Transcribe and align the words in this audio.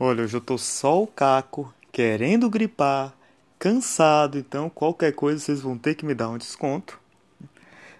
Olha, 0.00 0.22
eu 0.22 0.40
tô 0.40 0.56
só 0.56 1.02
o 1.02 1.08
caco, 1.08 1.74
querendo 1.90 2.48
gripar, 2.48 3.12
cansado, 3.58 4.38
então 4.38 4.70
qualquer 4.70 5.12
coisa 5.12 5.40
vocês 5.40 5.60
vão 5.60 5.76
ter 5.76 5.96
que 5.96 6.06
me 6.06 6.14
dar 6.14 6.28
um 6.28 6.38
desconto. 6.38 7.00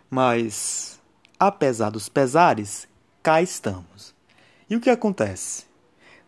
Mas, 0.09 1.01
apesar 1.41 1.91
dos 1.91 2.09
pesares, 2.09 2.87
cá 3.21 3.43
estamos. 3.43 4.15
E 4.71 4.77
o 4.77 4.81
que 4.81 4.91
acontece? 4.91 5.65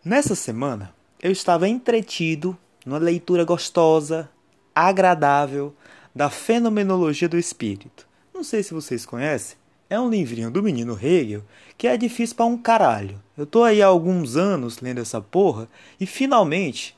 Nessa 0.05 0.35
semana, 0.35 0.93
eu 1.23 1.31
estava 1.31 1.69
entretido 1.69 2.59
numa 2.85 2.99
leitura 2.99 3.45
gostosa, 3.45 4.29
agradável 4.75 5.73
da 6.13 6.29
Fenomenologia 6.29 7.29
do 7.29 7.39
Espírito. 7.39 8.09
Não 8.35 8.43
sei 8.43 8.65
se 8.65 8.75
vocês 8.75 9.07
conhecem, 9.07 9.57
é 9.91 9.99
um 9.99 10.09
livrinho 10.09 10.51
do 10.51 10.63
menino 10.63 10.97
Hegel 11.01 11.43
que 11.77 11.89
é 11.89 11.97
difícil 11.97 12.37
para 12.37 12.47
um 12.47 12.57
caralho. 12.57 13.21
Eu 13.37 13.45
tô 13.45 13.65
aí 13.65 13.83
há 13.83 13.87
alguns 13.87 14.37
anos 14.37 14.79
lendo 14.81 15.01
essa 15.01 15.21
porra 15.21 15.69
e 15.99 16.07
finalmente, 16.07 16.97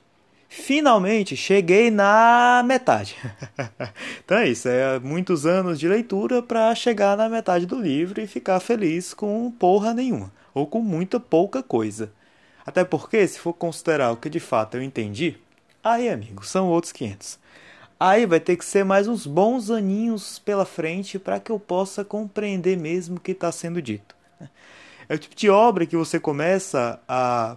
finalmente 0.49 1.35
cheguei 1.35 1.91
na 1.91 2.63
metade. 2.67 3.17
então 4.23 4.37
é 4.37 4.49
isso, 4.49 4.69
é 4.69 4.99
muitos 4.99 5.47
anos 5.47 5.81
de 5.81 5.89
leitura 5.89 6.43
para 6.43 6.75
chegar 6.75 7.17
na 7.17 7.29
metade 7.29 7.65
do 7.65 7.81
livro 7.81 8.21
e 8.21 8.27
ficar 8.27 8.61
feliz 8.61 9.15
com 9.15 9.51
porra 9.51 9.95
nenhuma 9.95 10.31
ou 10.53 10.67
com 10.67 10.83
muita 10.83 11.19
pouca 11.19 11.63
coisa. 11.63 12.13
Até 12.65 12.85
porque, 12.85 13.27
se 13.27 13.41
for 13.41 13.55
considerar 13.55 14.13
o 14.13 14.17
que 14.17 14.29
de 14.29 14.39
fato 14.39 14.77
eu 14.77 14.83
entendi, 14.83 15.37
aí, 15.83 16.09
amigo, 16.09 16.45
são 16.45 16.69
outros 16.69 16.93
500. 16.93 17.39
Aí 18.05 18.27
vai 18.27 18.41
ter 18.41 18.57
que 18.57 18.65
ser 18.65 18.85
mais 18.85 19.07
uns 19.07 19.29
bons 19.29 19.71
aninhos 19.71 20.37
pela 20.37 20.65
frente 20.65 21.21
para 21.21 21.39
que 21.39 21.53
eu 21.53 21.61
possa 21.61 22.05
compreender 22.05 22.77
mesmo 22.77 23.17
o 23.17 23.21
que 23.21 23.31
está 23.31 23.53
sendo 23.53 23.81
dito. 23.81 24.17
É 25.09 25.15
o 25.15 25.19
tipo 25.19 25.37
de 25.37 25.49
obra 25.49 25.87
que 25.87 25.97
você 25.97 26.19
começa 26.19 27.01
a 27.07 27.57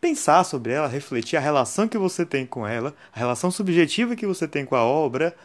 pensar 0.00 0.42
sobre 0.42 0.72
ela, 0.72 0.88
refletir 0.88 1.36
a 1.36 1.40
relação 1.40 1.86
que 1.86 1.96
você 1.96 2.26
tem 2.26 2.44
com 2.44 2.66
ela, 2.66 2.96
a 3.14 3.18
relação 3.20 3.48
subjetiva 3.48 4.16
que 4.16 4.26
você 4.26 4.48
tem 4.48 4.64
com 4.64 4.74
a 4.74 4.84
obra, 4.84 5.36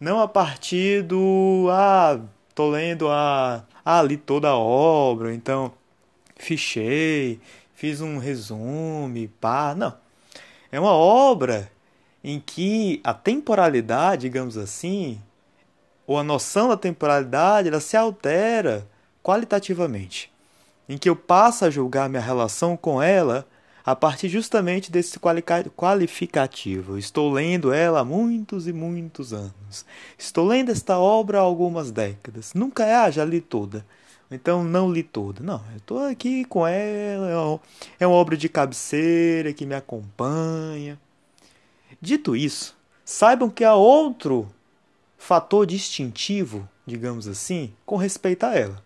não 0.00 0.18
a 0.18 0.26
partir 0.26 1.02
do 1.02 1.68
ah, 1.70 2.18
tô 2.54 2.70
lendo 2.70 3.06
a 3.06 3.64
ah, 3.84 4.00
li 4.00 4.16
toda 4.16 4.48
a 4.48 4.56
obra, 4.56 5.34
então 5.34 5.74
fichei, 6.36 7.38
fiz 7.74 8.00
um 8.00 8.16
resumo, 8.16 9.28
pá, 9.38 9.74
não. 9.74 9.92
É 10.72 10.80
uma 10.80 10.92
obra 10.92 11.70
em 12.22 12.38
que 12.38 13.00
a 13.02 13.14
temporalidade, 13.14 14.22
digamos 14.22 14.56
assim, 14.56 15.20
ou 16.06 16.18
a 16.18 16.24
noção 16.24 16.68
da 16.68 16.76
temporalidade, 16.76 17.68
ela 17.68 17.80
se 17.80 17.96
altera 17.96 18.86
qualitativamente, 19.22 20.30
em 20.88 20.98
que 20.98 21.08
eu 21.08 21.16
passo 21.16 21.64
a 21.64 21.70
julgar 21.70 22.08
minha 22.08 22.22
relação 22.22 22.76
com 22.76 23.02
ela 23.02 23.46
a 23.84 23.96
partir 23.96 24.28
justamente 24.28 24.90
desse 24.90 25.18
qualificativo. 25.18 26.98
Estou 26.98 27.32
lendo 27.32 27.72
ela 27.72 28.00
há 28.00 28.04
muitos 28.04 28.68
e 28.68 28.72
muitos 28.72 29.32
anos. 29.32 29.86
Estou 30.18 30.46
lendo 30.46 30.70
esta 30.70 30.98
obra 30.98 31.38
há 31.38 31.42
algumas 31.42 31.90
décadas. 31.90 32.52
Nunca 32.54 32.84
é, 32.84 32.94
ah, 32.94 33.10
já 33.10 33.24
li 33.24 33.40
toda. 33.40 33.84
Então 34.30 34.62
não 34.62 34.92
li 34.92 35.02
toda. 35.02 35.42
Não, 35.42 35.62
eu 35.72 35.78
estou 35.78 36.04
aqui 36.04 36.44
com 36.44 36.66
ela. 36.66 37.60
É 37.98 38.06
uma 38.06 38.16
obra 38.16 38.36
de 38.36 38.48
cabeceira 38.48 39.52
que 39.52 39.66
me 39.66 39.74
acompanha. 39.74 40.98
Dito 42.00 42.34
isso, 42.34 42.76
saibam 43.04 43.50
que 43.50 43.64
há 43.64 43.74
outro 43.74 44.50
fator 45.18 45.66
distintivo, 45.66 46.66
digamos 46.86 47.28
assim, 47.28 47.74
com 47.84 47.96
respeito 47.96 48.44
a 48.44 48.54
ela. 48.54 48.82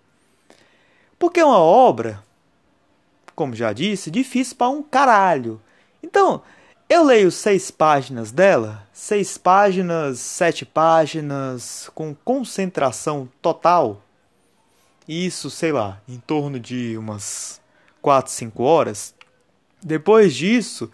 Porque 1.19 1.39
é 1.39 1.45
uma 1.45 1.59
obra, 1.59 2.23
como 3.35 3.55
já 3.55 3.73
disse, 3.73 4.11
difícil 4.11 4.57
para 4.57 4.69
um 4.69 4.83
caralho. 4.83 5.61
Então, 6.03 6.43
eu 6.89 7.05
leio 7.05 7.31
seis 7.31 7.71
páginas 7.71 8.31
dela, 8.33 8.87
seis 8.93 9.39
páginas, 9.39 10.19
sete 10.19 10.67
páginas, 10.67 11.91
com 11.95 12.15
concentração 12.15 13.29
total. 13.41 14.03
Isso, 15.07 15.51
sei 15.51 15.73
lá, 15.73 16.01
em 16.09 16.19
torno 16.19 16.59
de 16.59 16.97
umas 16.99 17.61
quatro, 18.03 18.33
cinco 18.33 18.65
horas. 18.65 19.15
Depois 19.83 20.35
disso, 20.35 20.91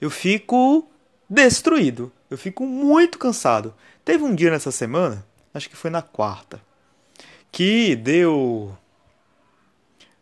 eu 0.00 0.10
fico 0.10 0.86
destruído. 1.28 2.12
Eu 2.30 2.38
fico 2.38 2.66
muito 2.66 3.18
cansado. 3.18 3.74
Teve 4.04 4.24
um 4.24 4.34
dia 4.34 4.50
nessa 4.50 4.70
semana, 4.70 5.24
acho 5.52 5.68
que 5.68 5.76
foi 5.76 5.90
na 5.90 6.02
quarta, 6.02 6.60
que 7.50 7.96
deu 7.96 8.76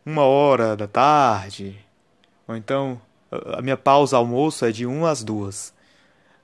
uma 0.05 0.23
hora 0.23 0.77
da 0.77 0.87
tarde, 0.87 1.79
ou 2.47 2.57
então 2.57 3.01
a 3.55 3.63
minha 3.63 3.77
pausa 3.77 4.17
almoço 4.17 4.65
é 4.65 4.73
de 4.73 4.87
1 4.87 5.07
às 5.07 5.25
2. 5.25 5.73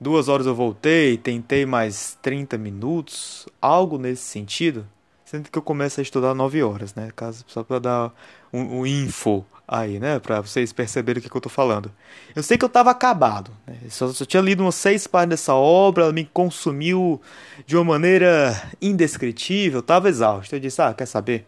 Duas 0.01 0.27
horas 0.29 0.47
eu 0.47 0.55
voltei, 0.55 1.17
tentei 1.17 1.65
mais 1.65 2.17
30 2.21 2.57
minutos, 2.57 3.47
algo 3.61 3.97
nesse 3.97 4.23
sentido. 4.23 4.87
Sendo 5.25 5.51
que 5.51 5.57
eu 5.57 5.61
começo 5.61 5.99
a 5.99 6.03
estudar 6.03 6.33
9 6.33 6.63
horas, 6.63 6.95
né? 6.95 7.11
Caso, 7.15 7.45
só 7.47 7.63
para 7.63 7.79
dar 7.79 8.13
um, 8.51 8.79
um 8.79 8.85
info 8.85 9.45
aí, 9.67 9.99
né? 9.99 10.19
Pra 10.19 10.41
vocês 10.41 10.73
perceberem 10.73 11.19
o 11.19 11.23
que, 11.23 11.29
que 11.29 11.37
eu 11.37 11.41
tô 11.41 11.49
falando. 11.49 11.91
Eu 12.35 12.41
sei 12.41 12.57
que 12.57 12.65
eu 12.65 12.69
tava 12.69 12.89
acabado. 12.89 13.51
Né? 13.67 13.77
Só, 13.89 14.11
só 14.11 14.25
tinha 14.25 14.41
lido 14.41 14.63
umas 14.63 14.75
seis 14.75 15.05
páginas 15.05 15.39
dessa 15.39 15.53
obra, 15.53 16.05
ela 16.05 16.13
me 16.13 16.25
consumiu 16.25 17.21
de 17.65 17.77
uma 17.77 17.83
maneira 17.83 18.59
indescritível, 18.81 19.81
tava 19.81 20.09
exausto. 20.09 20.55
Eu 20.55 20.59
disse, 20.59 20.81
ah, 20.81 20.93
quer 20.93 21.05
saber? 21.05 21.45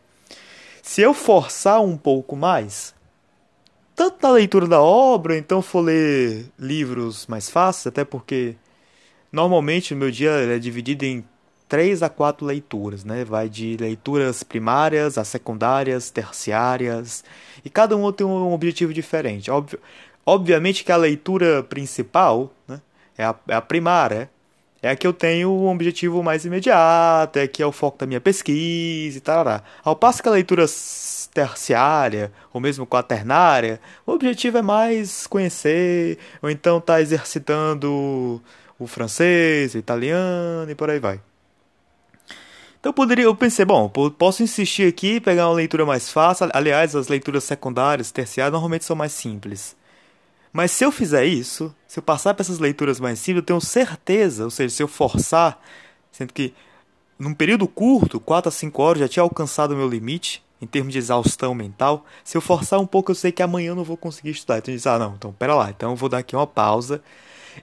Se 0.84 1.01
eu 1.01 1.13
forçar 1.13 1.81
um 1.81 1.97
pouco 1.97 2.35
mais, 2.35 2.94
tanto 3.95 4.18
na 4.22 4.33
leitura 4.33 4.68
da 4.68 4.81
obra, 4.81 5.38
então 5.38 5.62
for 5.62 5.81
ler 5.81 6.45
livros 6.57 7.28
mais 7.28 7.50
fáceis, 7.50 7.88
até 7.88 8.03
porque 8.03 8.56
normalmente 9.31 9.94
o 9.94 9.97
meu 9.97 10.12
dia 10.12 10.31
é 10.31 10.59
dividido 10.59 11.06
em 11.06 11.23
três 11.71 12.03
a 12.03 12.09
quatro 12.09 12.45
leituras, 12.45 13.05
né? 13.05 13.23
Vai 13.23 13.47
de 13.47 13.77
leituras 13.77 14.43
primárias 14.43 15.17
a 15.17 15.23
secundárias, 15.23 16.09
terciárias, 16.11 17.23
e 17.63 17.69
cada 17.69 17.95
uma 17.95 18.11
tem 18.11 18.27
um 18.27 18.51
objetivo 18.51 18.93
diferente. 18.93 19.49
Óbvio, 19.49 19.79
obviamente 20.25 20.83
que 20.83 20.91
a 20.91 20.97
leitura 20.97 21.63
principal 21.63 22.51
né, 22.67 22.81
é, 23.17 23.23
a, 23.23 23.33
é 23.47 23.55
a 23.55 23.61
primária, 23.61 24.29
é 24.81 24.89
a 24.89 24.97
que 24.97 25.07
eu 25.07 25.13
tenho 25.13 25.49
um 25.49 25.69
objetivo 25.69 26.21
mais 26.21 26.43
imediato, 26.43 27.39
é 27.39 27.47
que 27.47 27.63
é 27.63 27.65
o 27.65 27.71
foco 27.71 27.99
da 27.99 28.05
minha 28.05 28.19
pesquisa 28.19 29.17
e 29.17 29.21
tal. 29.21 29.45
Ao 29.81 29.95
passo 29.95 30.21
que 30.21 30.27
a 30.27 30.33
leitura 30.33 30.65
terciária, 31.33 32.33
ou 32.51 32.59
mesmo 32.59 32.85
quaternária, 32.85 33.79
o 34.05 34.11
objetivo 34.11 34.57
é 34.57 34.61
mais 34.61 35.25
conhecer, 35.25 36.17
ou 36.41 36.49
então 36.49 36.79
estar 36.79 36.95
tá 36.95 37.01
exercitando 37.01 38.41
o 38.77 38.88
francês, 38.88 39.73
o 39.73 39.77
italiano 39.77 40.69
e 40.69 40.75
por 40.75 40.89
aí 40.89 40.99
vai. 40.99 41.21
Então 42.81 42.90
eu 42.90 42.94
poderia, 42.96 43.25
eu 43.25 43.36
pensei, 43.36 43.64
bom, 43.64 43.88
posso 44.18 44.42
insistir 44.42 44.88
aqui, 44.88 45.22
pegar 45.22 45.47
uma 45.47 45.53
leitura 45.53 45.86
mais 45.86 46.09
fácil. 46.12 46.50
Aliás, 46.52 46.96
as 46.96 47.08
leituras 47.08 47.44
secundárias, 47.44 48.12
terciárias, 48.12 48.52
normalmente 48.52 48.86
são 48.86 48.96
mais 48.96 49.12
simples. 49.12 49.78
Mas 50.52 50.72
se 50.72 50.84
eu 50.84 50.92
fizer 50.92 51.24
isso, 51.24 51.74
se 51.88 52.00
eu 52.00 52.03
passar 52.03 52.34
para 52.34 52.42
essas 52.42 52.58
leituras 52.58 53.00
mais 53.00 53.19
simples, 53.19 53.44
eu 53.44 53.46
tenho 53.46 53.62
certeza, 53.62 54.46
ou 54.46 54.50
seja, 54.50 54.75
se 54.75 54.81
eu 54.81 54.88
forçar, 54.88 55.62
sendo 56.12 56.34
que 56.34 56.56
num 57.19 57.36
período 57.36 57.68
curto, 57.68 58.19
4 58.19 58.50
a 58.50 58.52
5 58.52 58.81
horas, 58.81 59.00
já 59.02 59.08
tinha 59.08 59.22
alcançado 59.22 59.75
o 59.75 59.78
meu 59.78 59.88
limite 59.88 60.44
em 60.59 60.66
termos 60.66 60.92
de 60.92 60.98
exaustão 60.98 61.53
mental. 61.53 62.03
Se 62.24 62.36
eu 62.36 62.42
forçar 62.42 62.80
um 62.80 62.88
pouco, 62.88 63.12
eu 63.12 63.16
sei 63.16 63.31
que 63.31 63.44
amanhã 63.44 63.69
eu 63.69 63.75
não 63.75 63.84
vou 63.84 63.96
conseguir 63.96 64.31
estudar. 64.31 64.58
Então 64.58 64.74
disse, 64.74 64.90
ah, 64.90 64.98
não, 64.98 65.13
então 65.13 65.31
pera 65.31 65.53
lá, 65.53 65.69
então 65.69 65.92
eu 65.92 65.96
vou 65.96 66.09
dar 66.09 66.18
aqui 66.18 66.36
uma 66.36 66.48
pausa 66.48 67.00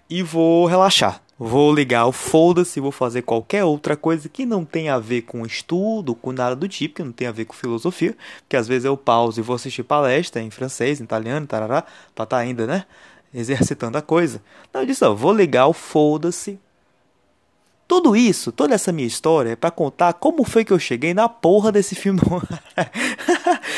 e 0.09 0.23
vou 0.23 0.65
relaxar. 0.67 1.21
Vou 1.39 1.73
ligar 1.73 2.05
o 2.07 2.13
foda-se, 2.13 2.81
vou 2.81 2.91
fazer 2.91 3.23
qualquer 3.23 3.65
outra 3.65 3.97
coisa 3.97 4.29
que 4.29 4.45
não 4.45 4.65
tenha 4.65 4.95
a 4.95 4.99
ver 4.99 5.23
com 5.23 5.47
estudo, 5.47 6.13
com 6.15 6.33
nada 6.33 6.57
do 6.57 6.69
tipo, 6.69 6.97
que 6.97 7.03
não 7.05 7.13
tenha 7.13 7.31
a 7.31 7.33
ver 7.33 7.45
com 7.45 7.55
filosofia, 7.55 8.17
porque 8.41 8.57
às 8.57 8.67
vezes 8.67 8.85
eu 8.85 8.97
pauso 8.97 9.39
e 9.39 9.43
vou 9.43 9.55
assistir 9.55 9.85
palestra 9.85 10.43
em 10.43 10.51
francês, 10.51 11.01
em 11.01 11.05
italiano, 11.05 11.47
tarará, 11.47 11.83
pra 11.83 12.25
estar 12.25 12.27
tá 12.27 12.37
ainda, 12.39 12.67
né, 12.67 12.85
exercitando 13.33 13.97
a 13.97 14.03
coisa. 14.03 14.43
Então 14.69 14.83
eu 14.83 14.87
disse, 14.87 15.05
ó, 15.05 15.15
vou 15.15 15.33
ligar 15.33 15.69
o 15.69 15.73
foda-se, 15.73 16.59
tudo 17.89 18.15
isso, 18.15 18.53
toda 18.53 18.75
essa 18.75 18.93
minha 18.93 19.09
história 19.09 19.53
é 19.53 19.57
para 19.57 19.71
contar 19.71 20.13
como 20.13 20.45
foi 20.45 20.63
que 20.63 20.73
eu 20.75 20.79
cheguei 20.79 21.15
na 21.15 21.27
porra 21.27 21.73
desse 21.73 21.95
filme. 21.95 22.21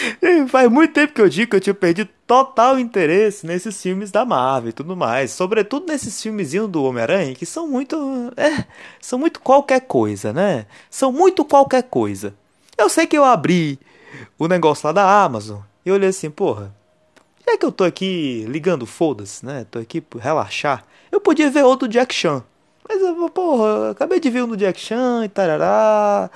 Faz 0.49 0.71
muito 0.71 0.93
tempo 0.93 1.13
que 1.13 1.21
eu 1.21 1.29
digo 1.29 1.51
que 1.51 1.57
eu 1.57 1.61
tinha 1.61 1.75
perdido 1.75 2.11
total 2.27 2.79
interesse 2.79 3.47
nesses 3.47 3.81
filmes 3.81 4.11
da 4.11 4.25
Marvel 4.25 4.71
e 4.71 4.73
tudo 4.73 4.97
mais. 4.97 5.31
Sobretudo 5.31 5.87
nesses 5.87 6.21
filmezinhos 6.21 6.69
do 6.69 6.85
Homem-Aranha, 6.85 7.35
que 7.35 7.47
são 7.47 7.67
muito. 7.67 7.97
É, 8.37 8.65
são 9.01 9.19
muito 9.19 9.41
qualquer 9.41 9.81
coisa, 9.81 10.33
né? 10.33 10.67
São 10.89 11.13
muito 11.13 11.45
qualquer 11.45 11.85
coisa. 11.85 12.35
Eu 12.77 12.89
sei 12.89 13.07
que 13.07 13.17
eu 13.17 13.25
abri 13.25 13.79
o 14.39 14.49
negócio 14.49 14.87
lá 14.87 14.93
da 14.93 15.23
Amazon 15.25 15.61
e 15.85 15.91
olhei 15.91 16.09
assim, 16.09 16.31
porra. 16.31 16.75
Já 17.47 17.59
que 17.59 17.65
eu 17.65 17.73
tô 17.73 17.85
aqui 17.85 18.45
ligando 18.49 18.87
foda-se, 18.87 19.45
né? 19.45 19.67
Tô 19.71 19.79
aqui 19.79 20.01
por 20.01 20.21
relaxar. 20.21 20.85
Eu 21.11 21.21
podia 21.21 21.51
ver 21.51 21.65
outro 21.65 21.89
Jack 21.89 22.15
Chan. 22.15 22.45
Mas, 22.89 22.99
porra, 23.33 23.91
acabei 23.91 24.21
de 24.21 24.31
ver 24.31 24.45
um 24.45 24.49
do 24.49 24.57
Jack 24.57 24.81
Chan 24.81 25.25
e 25.25 25.29
tarará. 25.29 26.31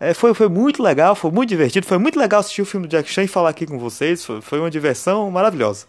É, 0.00 0.14
foi, 0.14 0.32
foi 0.32 0.48
muito 0.48 0.82
legal, 0.82 1.14
foi 1.14 1.30
muito 1.30 1.50
divertido. 1.50 1.86
Foi 1.86 1.98
muito 1.98 2.18
legal 2.18 2.40
assistir 2.40 2.62
o 2.62 2.66
filme 2.66 2.86
do 2.86 2.90
Jack 2.90 3.08
Chan 3.10 3.24
e 3.24 3.28
falar 3.28 3.50
aqui 3.50 3.66
com 3.66 3.78
vocês. 3.78 4.24
Foi, 4.24 4.40
foi 4.40 4.58
uma 4.58 4.70
diversão 4.70 5.30
maravilhosa. 5.30 5.86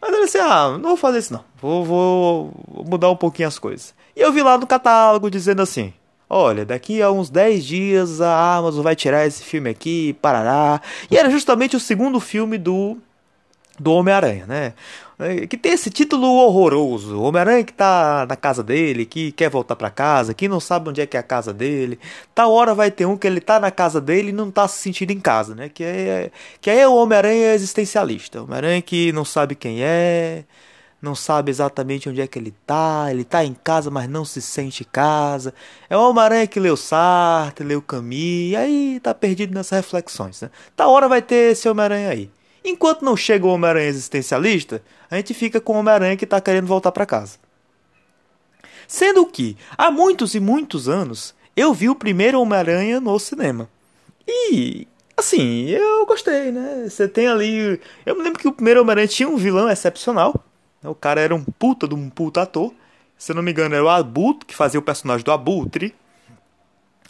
Mas 0.00 0.12
eu 0.12 0.24
disse, 0.24 0.38
ah, 0.38 0.70
não 0.72 0.90
vou 0.90 0.96
fazer 0.96 1.20
isso 1.20 1.32
não. 1.32 1.44
Vou, 1.60 1.84
vou 1.84 2.84
mudar 2.84 3.08
um 3.10 3.16
pouquinho 3.16 3.46
as 3.46 3.58
coisas. 3.58 3.94
E 4.16 4.20
eu 4.20 4.32
vi 4.32 4.42
lá 4.42 4.58
no 4.58 4.66
catálogo 4.66 5.30
dizendo 5.30 5.62
assim: 5.62 5.94
Olha, 6.28 6.64
daqui 6.64 7.00
a 7.00 7.10
uns 7.10 7.30
10 7.30 7.64
dias 7.64 8.20
a 8.20 8.56
Amazon 8.56 8.82
vai 8.82 8.96
tirar 8.96 9.26
esse 9.26 9.42
filme 9.44 9.70
aqui, 9.70 10.14
parará. 10.20 10.80
E 11.10 11.16
era 11.16 11.30
justamente 11.30 11.76
o 11.76 11.80
segundo 11.80 12.18
filme 12.18 12.58
do 12.58 12.98
do 13.78 13.92
Homem-Aranha, 13.92 14.46
né? 14.46 14.72
É, 15.18 15.46
que 15.46 15.56
tem 15.56 15.72
esse 15.72 15.90
título 15.90 16.26
horroroso. 16.26 17.20
Homem-Aranha 17.20 17.64
que 17.64 17.72
tá 17.72 18.26
na 18.28 18.34
casa 18.36 18.62
dele, 18.62 19.06
que 19.06 19.30
quer 19.32 19.48
voltar 19.48 19.76
para 19.76 19.88
casa, 19.90 20.34
que 20.34 20.48
não 20.48 20.58
sabe 20.58 20.88
onde 20.90 21.00
é 21.00 21.06
que 21.06 21.16
é 21.16 21.20
a 21.20 21.22
casa 21.22 21.52
dele. 21.52 21.98
Tal 22.34 22.52
hora 22.52 22.74
vai 22.74 22.90
ter 22.90 23.06
um 23.06 23.16
que 23.16 23.26
ele 23.26 23.40
tá 23.40 23.60
na 23.60 23.70
casa 23.70 24.00
dele 24.00 24.30
e 24.30 24.32
não 24.32 24.50
tá 24.50 24.66
se 24.66 24.78
sentindo 24.78 25.12
em 25.12 25.20
casa, 25.20 25.54
né? 25.54 25.68
Que 25.68 25.84
é, 25.84 26.30
que 26.60 26.68
é 26.70 26.86
o 26.88 26.94
Homem-Aranha 26.96 27.54
existencialista. 27.54 28.42
Homem-Aranha 28.42 28.82
que 28.82 29.12
não 29.12 29.24
sabe 29.24 29.54
quem 29.54 29.82
é, 29.84 30.44
não 31.00 31.14
sabe 31.14 31.50
exatamente 31.50 32.08
onde 32.08 32.20
é 32.20 32.26
que 32.26 32.38
ele 32.38 32.52
tá, 32.66 33.06
ele 33.10 33.24
tá 33.24 33.44
em 33.44 33.54
casa, 33.54 33.90
mas 33.90 34.08
não 34.08 34.24
se 34.24 34.42
sente 34.42 34.82
em 34.82 34.86
casa. 34.90 35.54
É 35.88 35.96
o 35.96 36.10
Homem-Aranha 36.10 36.46
que 36.46 36.58
leu 36.58 36.76
Sartre, 36.76 37.64
leu 37.66 37.82
Camus, 37.82 38.12
e 38.12 38.56
aí 38.56 39.00
tá 39.00 39.14
perdido 39.14 39.54
nessas 39.54 39.78
reflexões, 39.78 40.40
né? 40.40 40.50
Tá 40.74 40.88
hora 40.88 41.08
vai 41.08 41.22
ter 41.22 41.52
esse 41.52 41.68
Homem-Aranha 41.68 42.08
aí. 42.10 42.30
Enquanto 42.64 43.04
não 43.04 43.16
chega 43.16 43.44
o 43.44 43.50
Homem-Aranha 43.50 43.88
existencialista, 43.88 44.82
a 45.10 45.16
gente 45.16 45.34
fica 45.34 45.60
com 45.60 45.74
o 45.74 45.76
Homem-Aranha 45.76 46.16
que 46.16 46.24
tá 46.24 46.40
querendo 46.40 46.66
voltar 46.66 46.90
para 46.92 47.04
casa. 47.04 47.36
Sendo 48.88 49.26
que, 49.26 49.56
há 49.76 49.90
muitos 49.90 50.34
e 50.34 50.40
muitos 50.40 50.88
anos, 50.88 51.34
eu 51.54 51.74
vi 51.74 51.90
o 51.90 51.94
primeiro 51.94 52.40
Homem-Aranha 52.40 53.00
no 53.00 53.18
cinema. 53.18 53.68
E, 54.26 54.88
assim, 55.16 55.68
eu 55.68 56.06
gostei, 56.06 56.50
né? 56.50 56.86
Você 56.88 57.06
tem 57.06 57.28
ali. 57.28 57.78
Eu 58.06 58.16
me 58.16 58.22
lembro 58.22 58.40
que 58.40 58.48
o 58.48 58.52
primeiro 58.52 58.80
Homem-Aranha 58.80 59.08
tinha 59.08 59.28
um 59.28 59.36
vilão 59.36 59.68
excepcional, 59.68 60.34
né? 60.82 60.88
O 60.88 60.94
cara 60.94 61.20
era 61.20 61.34
um 61.34 61.44
puta 61.44 61.86
de 61.86 61.94
um 61.94 62.08
puta 62.08 62.42
ator. 62.42 62.72
Se 63.16 63.32
eu 63.32 63.36
não 63.36 63.42
me 63.42 63.50
engano, 63.50 63.74
era 63.74 63.84
o 63.84 63.88
Abutre, 63.88 64.46
que 64.46 64.54
fazia 64.54 64.80
o 64.80 64.82
personagem 64.82 65.24
do 65.24 65.32
Abutre. 65.32 65.94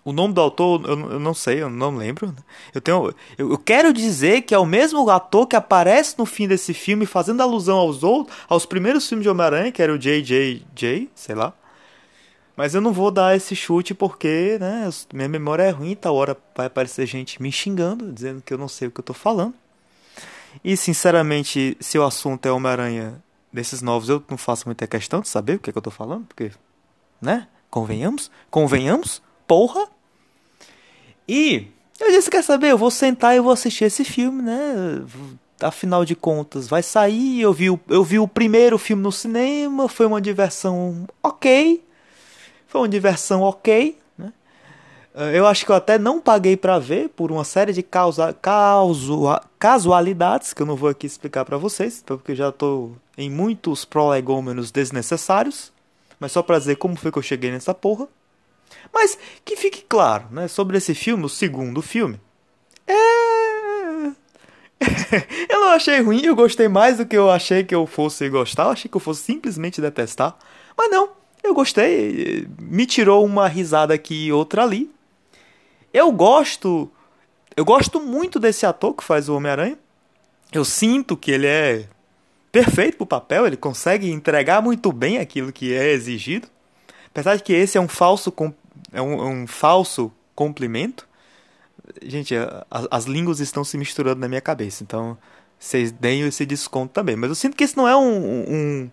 O 0.04 0.12
nome 0.12 0.34
do 0.34 0.40
autor, 0.40 0.84
eu, 0.84 1.12
eu 1.12 1.20
não 1.20 1.32
sei, 1.32 1.62
eu 1.62 1.70
não 1.70 1.96
lembro. 1.96 2.34
Eu, 2.74 2.80
tenho, 2.80 3.14
eu, 3.38 3.50
eu, 3.50 3.58
quero 3.58 3.92
dizer 3.92 4.42
que 4.42 4.54
é 4.54 4.58
o 4.58 4.66
mesmo 4.66 5.08
ator 5.08 5.46
que 5.46 5.56
aparece 5.56 6.14
no 6.18 6.26
fim 6.26 6.46
desse 6.46 6.74
filme, 6.74 7.06
fazendo 7.06 7.40
alusão 7.40 7.78
aos 7.78 8.02
outros, 8.02 8.36
aos 8.46 8.66
primeiros 8.66 9.08
filmes 9.08 9.22
de 9.22 9.30
Homem-Aranha, 9.30 9.72
que 9.72 9.82
era 9.82 9.92
o 9.92 9.98
J.J.J., 9.98 11.10
sei 11.14 11.34
lá. 11.34 11.54
Mas 12.54 12.74
eu 12.74 12.82
não 12.82 12.92
vou 12.92 13.10
dar 13.10 13.34
esse 13.34 13.56
chute 13.56 13.94
porque, 13.94 14.58
né, 14.60 14.88
minha 15.12 15.28
memória 15.28 15.62
é 15.62 15.70
ruim, 15.70 15.94
tá 15.96 16.12
hora 16.12 16.36
vai 16.54 16.66
aparecer 16.66 17.06
gente 17.06 17.42
me 17.42 17.50
xingando, 17.50 18.12
dizendo 18.12 18.42
que 18.42 18.52
eu 18.52 18.58
não 18.58 18.68
sei 18.68 18.88
o 18.88 18.90
que 18.90 19.00
eu 19.00 19.04
tô 19.04 19.14
falando. 19.14 19.54
E, 20.62 20.76
sinceramente, 20.76 21.76
se 21.80 21.98
o 21.98 22.04
assunto 22.04 22.46
é 22.46 22.52
Homem-Aranha 22.52 23.20
desses 23.52 23.80
novos 23.80 24.08
eu 24.08 24.22
não 24.28 24.36
faço 24.36 24.66
muita 24.66 24.86
questão 24.86 25.20
de 25.20 25.28
saber 25.28 25.56
o 25.56 25.58
que, 25.58 25.70
é 25.70 25.72
que 25.72 25.78
eu 25.78 25.82
tô 25.82 25.90
falando, 25.90 26.26
porque, 26.26 26.52
né? 27.20 27.48
Convenhamos? 27.70 28.30
Convenhamos? 28.50 29.22
Porra! 29.46 29.93
E 31.28 31.68
eu 32.00 32.10
disse, 32.10 32.30
quer 32.30 32.42
saber? 32.42 32.70
Eu 32.70 32.78
vou 32.78 32.90
sentar 32.90 33.36
e 33.36 33.40
vou 33.40 33.52
assistir 33.52 33.84
esse 33.84 34.04
filme, 34.04 34.42
né? 34.42 35.04
Afinal 35.60 36.04
de 36.04 36.14
contas, 36.14 36.68
vai 36.68 36.82
sair. 36.82 37.40
Eu 37.40 37.52
vi, 37.52 37.70
o, 37.70 37.80
eu 37.88 38.04
vi 38.04 38.18
o 38.18 38.28
primeiro 38.28 38.78
filme 38.78 39.02
no 39.02 39.12
cinema, 39.12 39.88
foi 39.88 40.06
uma 40.06 40.20
diversão 40.20 41.06
ok. 41.22 41.82
Foi 42.66 42.80
uma 42.80 42.88
diversão 42.88 43.42
ok. 43.42 43.96
Eh, 45.14 45.38
eu 45.38 45.46
acho 45.46 45.64
que 45.64 45.70
eu 45.70 45.76
até 45.76 45.98
não 45.98 46.20
paguei 46.20 46.56
para 46.56 46.78
ver 46.78 47.08
por 47.10 47.30
uma 47.30 47.44
série 47.44 47.72
de 47.72 47.82
causa, 47.82 48.32
causa, 48.32 49.40
casualidades 49.58 50.52
que 50.52 50.60
eu 50.60 50.66
não 50.66 50.76
vou 50.76 50.88
aqui 50.88 51.06
explicar 51.06 51.44
para 51.44 51.56
vocês, 51.56 52.02
porque 52.04 52.34
já 52.34 52.48
estou 52.48 52.96
em 53.16 53.30
muitos 53.30 53.84
prolegômenos 53.84 54.70
desnecessários. 54.70 55.72
Mas 56.18 56.32
só 56.32 56.42
para 56.42 56.58
dizer 56.58 56.76
como 56.76 56.96
foi 56.96 57.12
que 57.12 57.18
eu 57.18 57.22
cheguei 57.22 57.50
nessa 57.50 57.72
porra. 57.74 58.08
Mas 58.92 59.18
que 59.44 59.56
fique 59.56 59.84
claro, 59.88 60.26
né, 60.30 60.48
sobre 60.48 60.78
esse 60.78 60.94
filme, 60.94 61.24
o 61.24 61.28
segundo 61.28 61.82
filme. 61.82 62.20
É. 62.86 62.94
eu 65.48 65.60
não 65.60 65.68
achei 65.68 66.00
ruim, 66.00 66.24
eu 66.24 66.36
gostei 66.36 66.68
mais 66.68 66.98
do 66.98 67.06
que 67.06 67.16
eu 67.16 67.30
achei 67.30 67.64
que 67.64 67.74
eu 67.74 67.86
fosse 67.86 68.28
gostar. 68.28 68.64
Eu 68.64 68.70
achei 68.70 68.90
que 68.90 68.96
eu 68.96 69.00
fosse 69.00 69.22
simplesmente 69.22 69.80
detestar. 69.80 70.36
Mas 70.76 70.90
não, 70.90 71.10
eu 71.42 71.54
gostei. 71.54 72.46
Me 72.60 72.86
tirou 72.86 73.24
uma 73.24 73.48
risada 73.48 73.94
aqui 73.94 74.26
e 74.26 74.32
outra 74.32 74.62
ali. 74.62 74.90
Eu 75.92 76.10
gosto. 76.12 76.90
Eu 77.56 77.64
gosto 77.64 78.00
muito 78.00 78.40
desse 78.40 78.66
ator 78.66 78.94
que 78.94 79.04
faz 79.04 79.28
o 79.28 79.36
Homem-Aranha. 79.36 79.78
Eu 80.52 80.64
sinto 80.64 81.16
que 81.16 81.30
ele 81.30 81.46
é 81.46 81.88
perfeito 82.50 82.96
pro 82.98 83.06
papel, 83.06 83.46
ele 83.46 83.56
consegue 83.56 84.10
entregar 84.10 84.62
muito 84.62 84.92
bem 84.92 85.18
aquilo 85.18 85.52
que 85.52 85.74
é 85.74 85.90
exigido. 85.90 86.46
Apesar 87.08 87.36
de 87.36 87.42
que 87.42 87.52
esse 87.52 87.76
é 87.76 87.80
um 87.80 87.88
falso 87.88 88.32
é 88.92 89.00
um, 89.00 89.12
é 89.12 89.24
um 89.24 89.46
falso 89.46 90.12
complemento. 90.34 91.08
Gente, 92.02 92.34
as, 92.70 92.88
as 92.90 93.04
línguas 93.04 93.40
estão 93.40 93.64
se 93.64 93.76
misturando 93.76 94.20
na 94.20 94.28
minha 94.28 94.40
cabeça, 94.40 94.82
então 94.82 95.16
vocês 95.58 95.92
deem 95.92 96.22
esse 96.22 96.46
desconto 96.46 96.92
também. 96.92 97.16
Mas 97.16 97.28
eu 97.30 97.34
sinto 97.34 97.56
que 97.56 97.64
esse 97.64 97.76
não 97.76 97.86
é 97.86 97.96
um, 97.96 98.44
um, 98.50 98.90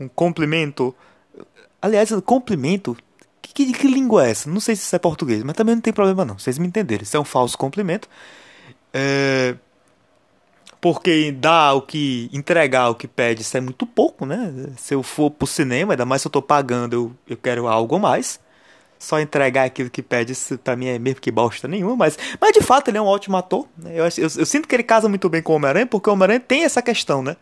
um 0.00 0.08
complemento. 0.08 0.94
Aliás, 1.80 2.10
complemento 2.24 2.96
que, 3.64 3.72
que 3.72 3.88
língua 3.88 4.26
é 4.26 4.30
essa? 4.30 4.48
Não 4.48 4.60
sei 4.60 4.76
se 4.76 4.82
isso 4.82 4.94
é 4.94 4.98
português, 4.98 5.42
mas 5.42 5.56
também 5.56 5.74
não 5.74 5.82
tem 5.82 5.92
problema 5.92 6.24
não. 6.24 6.38
Vocês 6.38 6.58
me 6.58 6.66
entenderam. 6.66 7.02
Isso 7.02 7.16
é 7.16 7.20
um 7.20 7.24
falso 7.24 7.58
cumprimento. 7.58 8.08
É... 8.92 9.56
Porque 10.80 11.32
dar 11.32 11.74
o 11.74 11.82
que. 11.82 12.30
entregar 12.32 12.88
o 12.88 12.94
que 12.94 13.08
pede, 13.08 13.42
isso 13.42 13.56
é 13.56 13.60
muito 13.60 13.84
pouco, 13.84 14.24
né? 14.24 14.54
Se 14.76 14.94
eu 14.94 15.02
for 15.02 15.28
pro 15.28 15.46
cinema, 15.46 15.94
ainda 15.94 16.04
mais 16.04 16.22
se 16.22 16.28
eu 16.28 16.32
tô 16.32 16.40
pagando, 16.40 16.92
eu, 16.94 17.12
eu 17.30 17.36
quero 17.36 17.66
algo 17.66 17.98
mais. 17.98 18.38
Só 18.98 19.20
entregar 19.20 19.64
aquilo 19.64 19.88
que 19.88 20.02
pede, 20.02 20.32
isso 20.32 20.58
pra 20.58 20.74
mim 20.74 20.86
é 20.86 20.98
mesmo 20.98 21.20
que 21.20 21.30
bosta 21.30 21.68
nenhuma, 21.68 21.94
mas, 21.94 22.18
mas 22.40 22.52
de 22.52 22.60
fato 22.60 22.88
ele 22.88 22.98
é 22.98 23.00
um 23.00 23.06
ótimo 23.06 23.36
ator. 23.36 23.66
Né? 23.76 23.92
Eu, 23.94 24.04
eu, 24.04 24.28
eu 24.38 24.46
sinto 24.46 24.66
que 24.66 24.74
ele 24.74 24.82
casa 24.82 25.08
muito 25.08 25.28
bem 25.28 25.40
com 25.40 25.52
o 25.52 25.56
Homem-Aranha, 25.56 25.86
porque 25.86 26.10
o 26.10 26.12
Homem-Aranha 26.12 26.40
tem 26.40 26.64
essa 26.64 26.82
questão, 26.82 27.22
né? 27.22 27.36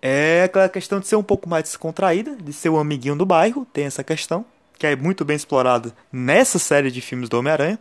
É 0.00 0.44
aquela 0.44 0.68
questão 0.68 1.00
de 1.00 1.06
ser 1.06 1.16
um 1.16 1.22
pouco 1.22 1.48
mais 1.48 1.64
descontraída, 1.64 2.36
de 2.36 2.52
ser 2.52 2.68
o 2.68 2.78
amiguinho 2.78 3.16
do 3.16 3.26
bairro, 3.26 3.66
tem 3.72 3.84
essa 3.84 4.02
questão 4.02 4.46
que 4.78 4.86
é 4.86 4.94
muito 4.94 5.24
bem 5.24 5.36
explorado 5.36 5.92
nessa 6.10 6.58
série 6.58 6.90
de 6.90 7.00
filmes 7.00 7.28
do 7.28 7.38
Homem-Aranha. 7.38 7.78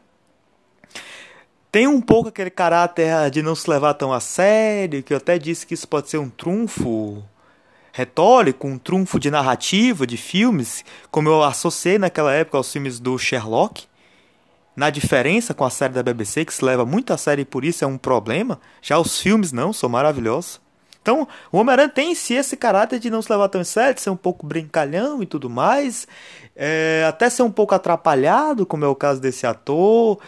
Tem 1.71 1.85
um 1.85 2.01
pouco 2.01 2.29
aquele 2.29 2.49
caráter 2.49 3.29
de 3.29 3.43
não 3.43 3.53
se 3.53 3.69
levar 3.69 3.93
tão 3.93 4.11
a 4.11 4.19
sério, 4.19 5.03
que 5.03 5.13
eu 5.13 5.17
até 5.17 5.37
disse 5.37 5.65
que 5.67 5.75
isso 5.75 5.87
pode 5.87 6.09
ser 6.09 6.17
um 6.17 6.29
trunfo 6.29 7.23
retórico, 7.97 8.67
um 8.67 8.77
trunfo 8.77 9.19
de 9.19 9.31
narrativa 9.31 10.05
de 10.05 10.17
filmes, 10.17 10.85
como 11.09 11.29
eu 11.29 11.41
associei 11.41 11.97
naquela 11.97 12.31
época 12.31 12.55
aos 12.55 12.71
filmes 12.71 12.99
do 12.99 13.17
Sherlock. 13.17 13.85
Na 14.75 14.91
diferença 14.91 15.51
com 15.51 15.65
a 15.65 15.69
série 15.71 15.93
da 15.93 16.03
BBC, 16.03 16.45
que 16.45 16.53
se 16.53 16.63
leva 16.63 16.85
muito 16.85 17.11
a 17.11 17.17
sério 17.17 17.41
e 17.41 17.45
por 17.45 17.65
isso 17.65 17.83
é 17.83 17.87
um 17.87 17.97
problema, 17.97 18.61
já 18.83 18.99
os 18.99 19.19
filmes 19.19 19.51
não, 19.51 19.73
são 19.73 19.89
maravilhosos. 19.89 20.61
Então, 21.01 21.27
o 21.51 21.57
Homem-Aranha 21.57 21.89
tem 21.89 22.11
em 22.11 22.15
si 22.15 22.35
esse 22.35 22.55
caráter 22.55 22.99
de 22.99 23.09
não 23.09 23.19
se 23.19 23.31
levar 23.31 23.49
tão 23.49 23.63
sério, 23.63 23.95
de 23.95 24.01
ser 24.01 24.11
um 24.11 24.15
pouco 24.15 24.45
brincalhão 24.45 25.23
e 25.23 25.25
tudo 25.25 25.49
mais, 25.49 26.07
é, 26.55 27.03
até 27.07 27.31
ser 27.31 27.41
um 27.41 27.51
pouco 27.51 27.73
atrapalhado, 27.73 28.63
como 28.63 28.85
é 28.85 28.87
o 28.87 28.93
caso 28.93 29.19
desse 29.19 29.47
ator. 29.47 30.19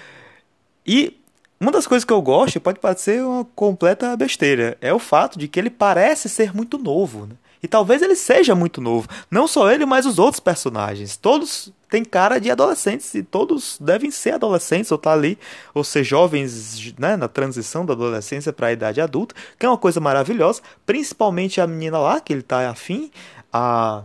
E 0.87 1.15
uma 1.59 1.71
das 1.71 1.85
coisas 1.85 2.03
que 2.03 2.13
eu 2.13 2.21
gosto, 2.21 2.59
pode 2.59 2.79
parecer 2.79 3.23
uma 3.23 3.45
completa 3.53 4.17
besteira, 4.17 4.75
é 4.81 4.91
o 4.91 4.97
fato 4.97 5.37
de 5.37 5.47
que 5.47 5.59
ele 5.59 5.69
parece 5.69 6.27
ser 6.27 6.55
muito 6.55 6.79
novo. 6.79 7.27
Né? 7.27 7.35
E 7.61 7.67
talvez 7.67 8.01
ele 8.01 8.15
seja 8.15 8.55
muito 8.55 8.79
novo. 8.79 9.07
Não 9.29 9.47
só 9.47 9.69
ele, 9.71 9.85
mas 9.85 10.05
os 10.05 10.17
outros 10.17 10.39
personagens. 10.39 11.17
Todos 11.17 11.73
têm 11.89 12.05
cara 12.05 12.39
de 12.39 12.49
adolescentes 12.49 13.13
e 13.15 13.23
todos 13.23 13.77
devem 13.81 14.11
ser 14.11 14.35
adolescentes 14.35 14.91
ou 14.91 14.95
estar 14.95 15.09
tá 15.09 15.15
ali, 15.15 15.37
ou 15.73 15.83
ser 15.83 16.03
jovens 16.03 16.93
né, 16.97 17.17
na 17.17 17.27
transição 17.27 17.85
da 17.85 17.93
adolescência 17.93 18.53
para 18.53 18.67
a 18.67 18.71
idade 18.71 19.01
adulta, 19.01 19.35
que 19.57 19.65
é 19.65 19.69
uma 19.69 19.77
coisa 19.77 19.99
maravilhosa. 19.99 20.61
Principalmente 20.85 21.59
a 21.59 21.67
menina 21.67 21.97
lá, 21.97 22.21
que 22.21 22.31
ele 22.31 22.41
está 22.41 22.69
afim, 22.69 23.11
a. 23.51 24.03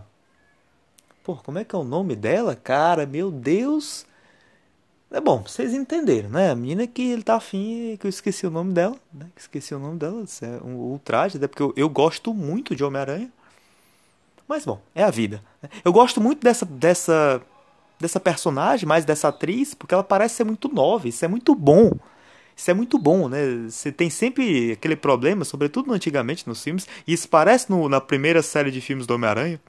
Pô, 1.23 1.35
como 1.37 1.57
é 1.57 1.63
que 1.63 1.75
é 1.75 1.79
o 1.79 1.83
nome 1.83 2.15
dela, 2.15 2.55
cara? 2.55 3.05
Meu 3.05 3.31
Deus! 3.31 4.05
É 5.11 5.21
bom, 5.21 5.43
vocês 5.47 5.73
entenderam, 5.73 6.29
né? 6.29 6.51
A 6.51 6.55
menina 6.55 6.85
que 6.85 7.11
ele 7.11 7.23
tá 7.23 7.35
afim, 7.35 7.95
que 7.97 8.05
eu 8.05 8.09
esqueci 8.09 8.45
o 8.45 8.49
nome 8.49 8.73
dela, 8.73 8.97
né? 9.13 9.27
Esqueci 9.37 9.73
o 9.73 9.79
nome 9.79 9.97
dela, 9.97 10.25
é 10.41 10.63
um 10.65 10.75
ultraje, 10.75 11.37
até 11.37 11.47
porque 11.47 11.63
eu, 11.63 11.73
eu 11.77 11.87
gosto 11.87 12.33
muito 12.33 12.75
de 12.75 12.83
Homem-Aranha. 12.83 13.31
Mas 14.47 14.65
bom, 14.65 14.81
é 14.93 15.03
a 15.03 15.11
vida. 15.11 15.43
Eu 15.83 15.91
gosto 15.91 16.21
muito 16.21 16.41
dessa, 16.41 16.65
dessa, 16.65 17.41
dessa 17.99 18.19
personagem, 18.19 18.87
mais 18.87 19.05
dessa 19.05 19.29
atriz, 19.29 19.73
porque 19.73 19.93
ela 19.93 20.03
parece 20.03 20.35
ser 20.35 20.43
muito 20.43 20.67
nova. 20.67 21.07
Isso 21.07 21.25
é 21.25 21.27
muito 21.27 21.55
bom. 21.55 21.91
Isso 22.55 22.71
é 22.71 22.73
muito 22.73 22.97
bom, 22.97 23.27
né? 23.27 23.67
Você 23.69 23.91
tem 23.91 24.09
sempre 24.09 24.71
aquele 24.71 24.95
problema, 24.95 25.43
sobretudo 25.43 25.91
antigamente 25.91 26.47
nos 26.47 26.63
filmes, 26.63 26.87
e 27.05 27.13
isso 27.13 27.27
parece 27.27 27.69
no, 27.69 27.89
na 27.89 27.99
primeira 27.99 28.41
série 28.41 28.71
de 28.71 28.79
filmes 28.79 29.05
do 29.05 29.15
Homem-Aranha, 29.15 29.59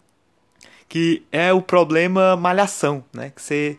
que 0.88 1.24
é 1.32 1.52
o 1.52 1.60
problema 1.60 2.36
malhação, 2.36 3.04
né? 3.12 3.30
Que 3.30 3.42
você 3.42 3.78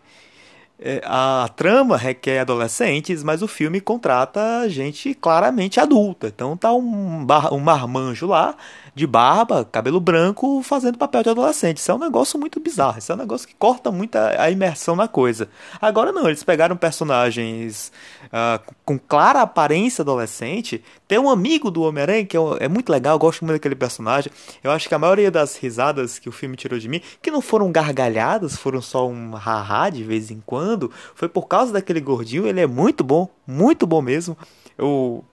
é, 0.80 1.02
a 1.06 1.50
trama 1.56 1.98
requer 1.98 2.40
adolescentes, 2.40 3.24
mas 3.24 3.42
o 3.42 3.48
filme 3.48 3.82
contrata 3.82 4.70
gente 4.70 5.14
claramente 5.16 5.80
adulta. 5.80 6.28
Então 6.28 6.56
tá 6.56 6.74
um, 6.74 7.26
bar, 7.26 7.54
um 7.54 7.60
marmanjo 7.60 8.28
lá, 8.28 8.56
de 8.98 9.06
barba, 9.06 9.64
cabelo 9.64 10.00
branco, 10.00 10.64
fazendo 10.64 10.98
papel 10.98 11.22
de 11.22 11.30
adolescente. 11.30 11.78
Isso 11.78 11.92
é 11.92 11.94
um 11.94 12.00
negócio 12.00 12.40
muito 12.40 12.60
bizarro. 12.60 12.98
Isso 12.98 13.12
é 13.12 13.16
um 13.16 13.18
negócio 13.20 13.48
que 13.48 13.54
corta 13.54 13.92
muito 13.92 14.16
a, 14.16 14.42
a 14.42 14.52
imersão 14.52 14.96
na 14.96 15.08
coisa. 15.08 15.48
Agora 15.80 16.12
não, 16.12 16.28
eles 16.28 16.44
pegaram 16.44 16.76
personagens 16.76 17.92
uh, 18.26 18.74
com 18.84 18.98
clara 18.98 19.44
aparência 19.44 20.02
adolescente. 20.02 20.84
Tem 21.08 21.20
um 21.20 21.30
amigo 21.30 21.70
do 21.70 21.84
Homem-Aranha 21.84 22.26
que 22.26 22.36
é, 22.36 22.40
é, 22.62 22.68
muito 22.68 22.92
legal, 22.92 23.14
eu 23.14 23.20
gosto 23.20 23.46
muito 23.46 23.54
daquele 23.54 23.76
personagem. 23.76 24.32
Eu 24.64 24.72
acho 24.72 24.90
que 24.90 24.96
a 24.96 25.00
maioria 25.00 25.30
das 25.30 25.56
risadas 25.56 26.18
que 26.18 26.28
o 26.28 26.32
filme 26.32 26.58
tirou 26.58 26.80
de 26.80 26.90
mim, 26.90 27.00
que 27.22 27.30
não 27.30 27.40
foram 27.40 27.72
gargalhadas, 27.72 28.58
foram 28.58 28.82
só 28.82 29.08
um 29.08 29.36
haha 29.36 29.92
de 29.92 30.04
vez 30.04 30.32
em 30.32 30.42
quando, 30.44 30.92
foi 31.14 31.30
por 31.30 31.48
causa 31.48 31.72
daquele 31.72 32.02
gordinho. 32.02 32.48
Ele 32.48 32.62
é 32.62 32.68
muito 32.68 33.04
bom, 33.04 33.30
muito 33.46 33.86
bom 33.86 34.02
mesmo. 34.02 34.36
Eu 34.76 35.24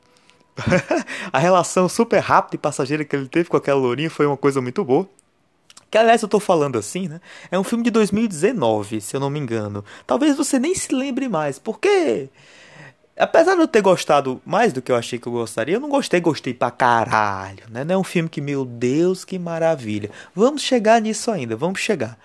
a 1.32 1.38
relação 1.38 1.88
super 1.88 2.20
rápida 2.20 2.56
e 2.56 2.58
passageira 2.58 3.04
que 3.04 3.14
ele 3.14 3.28
teve 3.28 3.48
com 3.48 3.56
aquela 3.56 3.80
lourinha 3.80 4.10
foi 4.10 4.26
uma 4.26 4.36
coisa 4.36 4.60
muito 4.60 4.84
boa. 4.84 5.08
Que 5.90 5.98
aliás 5.98 6.22
eu 6.22 6.28
tô 6.28 6.40
falando 6.40 6.78
assim, 6.78 7.08
né? 7.08 7.20
É 7.50 7.58
um 7.58 7.64
filme 7.64 7.84
de 7.84 7.90
2019, 7.90 9.00
se 9.00 9.14
eu 9.14 9.20
não 9.20 9.30
me 9.30 9.38
engano. 9.38 9.84
Talvez 10.06 10.36
você 10.36 10.58
nem 10.58 10.74
se 10.74 10.92
lembre 10.92 11.28
mais, 11.28 11.58
porque 11.58 12.28
apesar 13.16 13.54
de 13.54 13.60
eu 13.60 13.68
ter 13.68 13.80
gostado 13.80 14.40
mais 14.44 14.72
do 14.72 14.82
que 14.82 14.90
eu 14.90 14.96
achei 14.96 15.18
que 15.18 15.28
eu 15.28 15.32
gostaria, 15.32 15.76
eu 15.76 15.80
não 15.80 15.88
gostei, 15.88 16.20
gostei 16.20 16.52
pra 16.52 16.70
caralho, 16.70 17.64
né? 17.70 17.84
Não 17.84 17.94
é 17.94 17.98
um 17.98 18.04
filme 18.04 18.28
que, 18.28 18.40
meu 18.40 18.64
Deus, 18.64 19.24
que 19.24 19.38
maravilha. 19.38 20.10
Vamos 20.34 20.62
chegar 20.62 21.00
nisso 21.00 21.30
ainda, 21.30 21.54
vamos 21.54 21.80
chegar. 21.80 22.18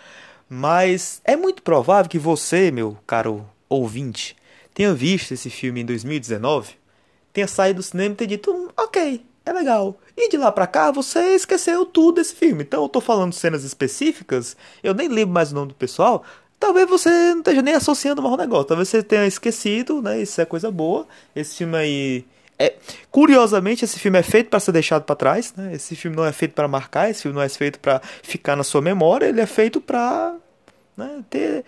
Mas 0.50 1.22
é 1.24 1.36
muito 1.36 1.62
provável 1.62 2.10
que 2.10 2.18
você, 2.18 2.72
meu 2.72 2.98
caro 3.06 3.48
ouvinte, 3.68 4.36
tenha 4.74 4.94
visto 4.96 5.32
esse 5.32 5.50
filme 5.52 5.82
em 5.82 5.86
2019 5.86 6.79
tenha 7.40 7.48
saído 7.48 7.78
do 7.78 7.84
cinema 7.84 8.14
e 8.14 8.16
tenha 8.16 8.28
dito, 8.28 8.52
hum, 8.52 8.68
ok, 8.76 9.24
é 9.46 9.54
legal. 9.54 9.98
E 10.16 10.30
de 10.30 10.38
lá 10.38 10.52
pra 10.52 10.68
cá 10.68 10.92
você 10.92 11.36
esqueceu 11.36 11.86
tudo 11.86 12.16
desse 12.16 12.36
filme. 12.36 12.64
Então 12.64 12.84
eu 12.84 12.90
tô 12.90 13.00
falando 13.00 13.34
cenas 13.34 13.64
específicas, 13.64 14.58
eu 14.84 14.94
nem 14.94 15.08
lembro 15.08 15.34
mais 15.34 15.52
o 15.52 15.56
nome 15.56 15.70
do 15.70 15.76
pessoal. 15.76 16.24
Talvez 16.60 16.90
você 16.90 17.10
não 17.10 17.40
esteja 17.40 17.62
nem 17.62 17.74
associando 17.74 18.22
mais 18.22 18.34
o 18.34 18.38
negócio. 18.38 18.66
Talvez 18.66 18.90
você 18.90 19.02
tenha 19.02 19.26
esquecido, 19.26 20.02
né? 20.02 20.22
Isso 20.22 20.42
é 20.42 20.46
coisa 20.46 20.70
boa. 20.70 21.08
Esse 21.34 21.56
filme 21.56 21.78
aí. 21.78 22.26
É... 22.58 22.76
Curiosamente, 23.10 23.86
esse 23.86 23.98
filme 23.98 24.20
é 24.20 24.24
feito 24.24 24.50
para 24.50 24.60
ser 24.60 24.74
deixado 24.74 25.04
para 25.04 25.16
trás. 25.16 25.54
Né? 25.56 25.74
Esse 25.74 25.96
filme 25.96 26.18
não 26.18 26.26
é 26.26 26.34
feito 26.34 26.54
para 26.54 26.68
marcar, 26.68 27.10
esse 27.10 27.22
filme 27.22 27.38
não 27.38 27.42
é 27.42 27.48
feito 27.48 27.80
para 27.80 28.02
ficar 28.22 28.58
na 28.58 28.64
sua 28.66 28.82
memória. 28.82 29.28
Ele 29.28 29.40
é 29.40 29.46
feito 29.46 29.80
para 29.80 30.36
né, 30.98 31.24
ter 31.30 31.64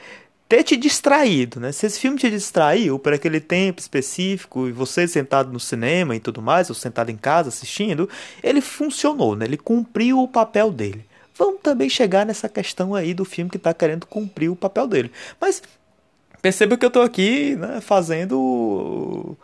ter 0.51 0.63
te 0.63 0.75
distraído, 0.75 1.61
né? 1.61 1.71
Se 1.71 1.85
esse 1.85 1.97
filme 1.97 2.17
te 2.17 2.29
distraiu 2.29 2.99
por 2.99 3.13
aquele 3.13 3.39
tempo 3.39 3.79
específico 3.79 4.67
e 4.67 4.73
você 4.73 5.07
sentado 5.07 5.49
no 5.49 5.61
cinema 5.61 6.13
e 6.13 6.19
tudo 6.19 6.41
mais, 6.41 6.67
ou 6.67 6.75
sentado 6.75 7.09
em 7.09 7.15
casa 7.15 7.47
assistindo, 7.47 8.09
ele 8.43 8.59
funcionou, 8.59 9.33
né? 9.33 9.45
Ele 9.45 9.55
cumpriu 9.55 10.19
o 10.19 10.27
papel 10.27 10.69
dele. 10.69 11.05
Vamos 11.37 11.61
também 11.63 11.89
chegar 11.89 12.25
nessa 12.25 12.49
questão 12.49 12.93
aí 12.93 13.13
do 13.13 13.23
filme 13.23 13.49
que 13.49 13.55
está 13.55 13.73
querendo 13.73 14.05
cumprir 14.05 14.49
o 14.49 14.55
papel 14.55 14.87
dele. 14.87 15.09
Mas 15.39 15.63
perceba 16.41 16.75
que 16.75 16.83
eu 16.83 16.89
estou 16.89 17.03
aqui 17.03 17.55
né, 17.55 17.79
fazendo 17.79 19.37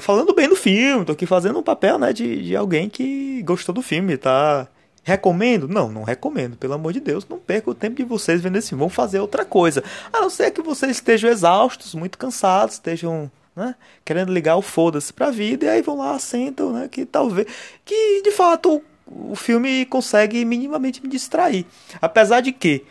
falando 0.00 0.32
bem 0.32 0.48
do 0.48 0.54
filme, 0.54 1.04
tô 1.04 1.10
aqui 1.10 1.26
fazendo 1.26 1.58
um 1.58 1.62
papel, 1.62 1.98
né, 1.98 2.12
de, 2.12 2.42
de 2.42 2.54
alguém 2.54 2.88
que 2.88 3.42
gostou 3.42 3.74
do 3.74 3.82
filme, 3.82 4.16
tá 4.16 4.68
Recomendo? 5.06 5.68
Não, 5.68 5.88
não 5.88 6.02
recomendo. 6.02 6.56
Pelo 6.56 6.74
amor 6.74 6.92
de 6.92 6.98
Deus, 6.98 7.24
não 7.28 7.38
perca 7.38 7.70
o 7.70 7.74
tempo 7.74 7.94
de 7.94 8.02
vocês 8.02 8.42
vendo 8.42 8.56
esse 8.56 8.70
filme. 8.70 8.80
Vão 8.80 8.88
fazer 8.88 9.20
outra 9.20 9.44
coisa. 9.44 9.84
A 10.12 10.20
não 10.20 10.28
ser 10.28 10.50
que 10.50 10.60
vocês 10.60 10.96
estejam 10.96 11.30
exaustos, 11.30 11.94
muito 11.94 12.18
cansados, 12.18 12.74
estejam 12.74 13.30
né, 13.54 13.76
querendo 14.04 14.32
ligar 14.32 14.56
o 14.56 14.62
foda-se 14.62 15.12
pra 15.12 15.30
vida 15.30 15.64
e 15.64 15.68
aí 15.68 15.80
vão 15.80 15.98
lá, 15.98 16.18
sentam, 16.18 16.72
né? 16.72 16.88
Que 16.90 17.06
talvez. 17.06 17.46
Que 17.84 18.20
de 18.20 18.32
fato 18.32 18.82
o, 19.06 19.30
o 19.30 19.36
filme 19.36 19.86
consegue 19.86 20.44
minimamente 20.44 21.00
me 21.00 21.08
distrair. 21.08 21.64
Apesar 22.02 22.40
de 22.40 22.50
que 22.50 22.84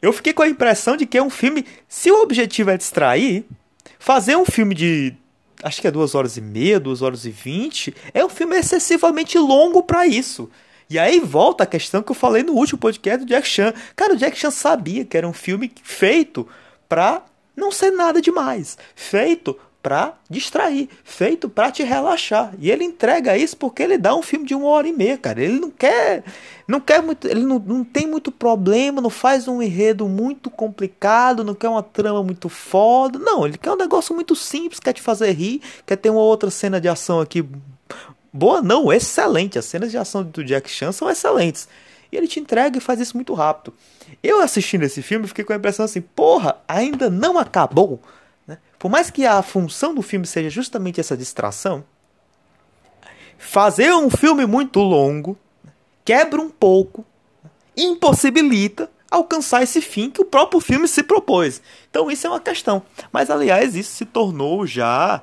eu 0.00 0.14
fiquei 0.14 0.32
com 0.32 0.40
a 0.42 0.48
impressão 0.48 0.96
de 0.96 1.04
que 1.04 1.18
é 1.18 1.22
um 1.22 1.28
filme. 1.28 1.66
Se 1.86 2.10
o 2.10 2.22
objetivo 2.22 2.70
é 2.70 2.78
distrair, 2.78 3.44
fazer 3.98 4.34
um 4.34 4.46
filme 4.46 4.74
de 4.74 5.14
acho 5.62 5.78
que 5.78 5.86
é 5.86 5.90
duas 5.90 6.14
horas 6.14 6.38
e 6.38 6.40
meia, 6.40 6.80
duas 6.80 7.02
horas 7.02 7.26
e 7.26 7.30
vinte, 7.30 7.94
é 8.14 8.24
um 8.24 8.30
filme 8.30 8.56
excessivamente 8.56 9.36
longo 9.36 9.82
para 9.82 10.06
isso. 10.06 10.48
E 10.90 10.98
aí 10.98 11.20
volta 11.20 11.62
a 11.62 11.66
questão 11.68 12.02
que 12.02 12.10
eu 12.10 12.16
falei 12.16 12.42
no 12.42 12.52
último 12.54 12.80
podcast 12.80 13.24
do 13.24 13.28
Jack 13.28 13.46
Chan. 13.46 13.72
Cara, 13.94 14.14
o 14.14 14.16
Jack 14.16 14.36
Chan 14.36 14.50
sabia 14.50 15.04
que 15.04 15.16
era 15.16 15.28
um 15.28 15.32
filme 15.32 15.70
feito 15.84 16.48
pra 16.88 17.22
não 17.56 17.70
ser 17.70 17.92
nada 17.92 18.20
demais. 18.20 18.76
Feito 18.96 19.56
pra 19.80 20.14
distrair, 20.28 20.88
feito 21.04 21.48
pra 21.48 21.70
te 21.70 21.84
relaxar. 21.84 22.52
E 22.58 22.72
ele 22.72 22.82
entrega 22.82 23.36
isso 23.36 23.56
porque 23.56 23.84
ele 23.84 23.96
dá 23.96 24.16
um 24.16 24.20
filme 24.20 24.44
de 24.44 24.52
uma 24.54 24.66
hora 24.66 24.88
e 24.88 24.92
meia, 24.92 25.16
cara. 25.16 25.40
Ele 25.40 25.60
não 25.60 25.70
quer, 25.70 26.24
não 26.66 26.80
quer 26.80 27.00
muito, 27.00 27.28
ele 27.28 27.44
não, 27.44 27.60
não 27.60 27.84
tem 27.84 28.08
muito 28.08 28.32
problema, 28.32 29.00
não 29.00 29.10
faz 29.10 29.46
um 29.46 29.62
enredo 29.62 30.08
muito 30.08 30.50
complicado, 30.50 31.44
não 31.44 31.54
quer 31.54 31.68
uma 31.68 31.84
trama 31.84 32.22
muito 32.24 32.48
foda. 32.48 33.16
Não, 33.16 33.46
ele 33.46 33.56
quer 33.56 33.70
um 33.70 33.76
negócio 33.76 34.12
muito 34.12 34.34
simples, 34.34 34.80
quer 34.80 34.92
te 34.92 35.00
fazer 35.00 35.30
rir, 35.30 35.62
quer 35.86 35.96
ter 35.96 36.10
uma 36.10 36.20
outra 36.20 36.50
cena 36.50 36.80
de 36.80 36.88
ação 36.88 37.20
aqui 37.20 37.44
Boa 38.32 38.62
não, 38.62 38.92
excelente. 38.92 39.58
As 39.58 39.64
cenas 39.64 39.90
de 39.90 39.98
ação 39.98 40.22
do 40.22 40.44
Jack 40.44 40.70
Chan 40.70 40.92
são 40.92 41.10
excelentes. 41.10 41.68
E 42.12 42.16
ele 42.16 42.28
te 42.28 42.40
entrega 42.40 42.78
e 42.78 42.80
faz 42.80 43.00
isso 43.00 43.16
muito 43.16 43.34
rápido. 43.34 43.72
Eu 44.22 44.40
assistindo 44.40 44.82
esse 44.82 45.02
filme 45.02 45.28
fiquei 45.28 45.44
com 45.44 45.52
a 45.52 45.56
impressão 45.56 45.84
assim, 45.84 46.00
porra, 46.00 46.56
ainda 46.66 47.08
não 47.08 47.38
acabou. 47.38 48.00
Né? 48.46 48.58
Por 48.78 48.90
mais 48.90 49.10
que 49.10 49.24
a 49.24 49.42
função 49.42 49.94
do 49.94 50.02
filme 50.02 50.26
seja 50.26 50.50
justamente 50.50 51.00
essa 51.00 51.16
distração, 51.16 51.84
fazer 53.38 53.92
um 53.94 54.10
filme 54.10 54.46
muito 54.46 54.80
longo 54.80 55.38
quebra 56.04 56.40
um 56.40 56.50
pouco, 56.50 57.04
impossibilita 57.76 58.90
alcançar 59.10 59.62
esse 59.62 59.80
fim 59.80 60.10
que 60.10 60.20
o 60.20 60.24
próprio 60.24 60.60
filme 60.60 60.86
se 60.86 61.02
propôs. 61.02 61.60
Então 61.90 62.10
isso 62.10 62.26
é 62.26 62.30
uma 62.30 62.40
questão. 62.40 62.82
Mas 63.12 63.30
aliás, 63.30 63.74
isso 63.74 63.92
se 63.92 64.04
tornou 64.04 64.66
já 64.66 65.22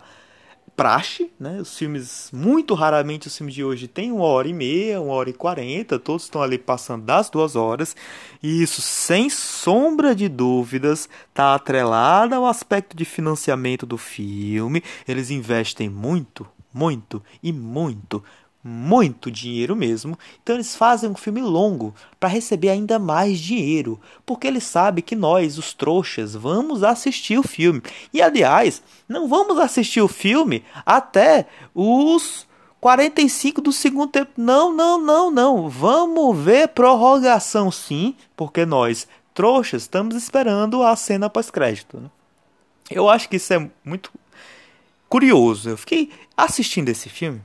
praxe, 0.77 1.31
né? 1.39 1.59
Os 1.59 1.75
filmes, 1.75 2.29
muito 2.31 2.75
raramente 2.75 3.27
os 3.27 3.35
filmes 3.35 3.55
de 3.55 3.63
hoje 3.63 3.87
têm 3.87 4.11
uma 4.11 4.25
hora 4.25 4.47
e 4.47 4.53
meia, 4.53 5.01
uma 5.01 5.13
hora 5.13 5.31
e 5.31 5.33
quarenta, 5.33 5.97
todos 5.97 6.25
estão 6.25 6.39
ali 6.39 6.59
passando 6.59 7.03
das 7.03 7.31
duas 7.31 7.55
horas, 7.55 7.95
e 8.43 8.61
isso, 8.61 8.79
sem 8.79 9.27
sombra 9.27 10.15
de 10.15 10.29
dúvidas, 10.29 11.09
está 11.29 11.55
atrelado 11.55 12.35
ao 12.35 12.45
aspecto 12.45 12.95
de 12.95 13.05
financiamento 13.05 13.87
do 13.87 13.97
filme. 13.97 14.83
Eles 15.07 15.31
investem 15.31 15.89
muito, 15.89 16.47
muito 16.71 17.23
e 17.41 17.51
muito 17.51 18.23
muito 18.67 19.31
dinheiro 19.31 19.75
mesmo, 19.75 20.19
então 20.43 20.55
eles 20.55 20.75
fazem 20.75 21.09
um 21.09 21.15
filme 21.15 21.41
longo 21.41 21.95
para 22.19 22.27
receber 22.27 22.69
ainda 22.69 22.99
mais 22.99 23.39
dinheiro, 23.39 23.99
porque 24.25 24.45
eles 24.45 24.65
sabem 24.65 25.01
que 25.01 25.15
nós, 25.15 25.57
os 25.57 25.73
trouxas, 25.73 26.35
vamos 26.35 26.83
assistir 26.83 27.39
o 27.39 27.43
filme. 27.43 27.81
E 28.13 28.21
aliás, 28.21 28.83
não 29.07 29.27
vamos 29.27 29.57
assistir 29.57 30.01
o 30.01 30.07
filme 30.09 30.65
até 30.85 31.47
os 31.73 32.45
45 32.81 33.61
do 33.61 33.71
segundo 33.71 34.11
tempo. 34.11 34.31
Não, 34.35 34.73
não, 34.73 34.99
não, 34.99 35.31
não. 35.31 35.69
Vamos 35.69 36.37
ver 36.37 36.67
prorrogação 36.67 37.71
sim, 37.71 38.15
porque 38.35 38.65
nós, 38.65 39.07
trouxas, 39.33 39.83
estamos 39.83 40.13
esperando 40.15 40.83
a 40.83 40.93
cena 40.97 41.29
pós-crédito. 41.29 41.99
Né? 42.01 42.09
Eu 42.91 43.09
acho 43.09 43.29
que 43.29 43.37
isso 43.37 43.53
é 43.53 43.69
muito 43.85 44.11
curioso. 45.07 45.69
Eu 45.69 45.77
fiquei 45.77 46.11
assistindo 46.35 46.89
esse 46.89 47.07
filme 47.07 47.41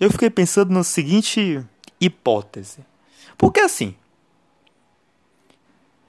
eu 0.00 0.10
fiquei 0.10 0.30
pensando 0.30 0.72
na 0.72 0.84
seguinte 0.84 1.64
hipótese. 2.00 2.84
Porque 3.36 3.60
assim, 3.60 3.94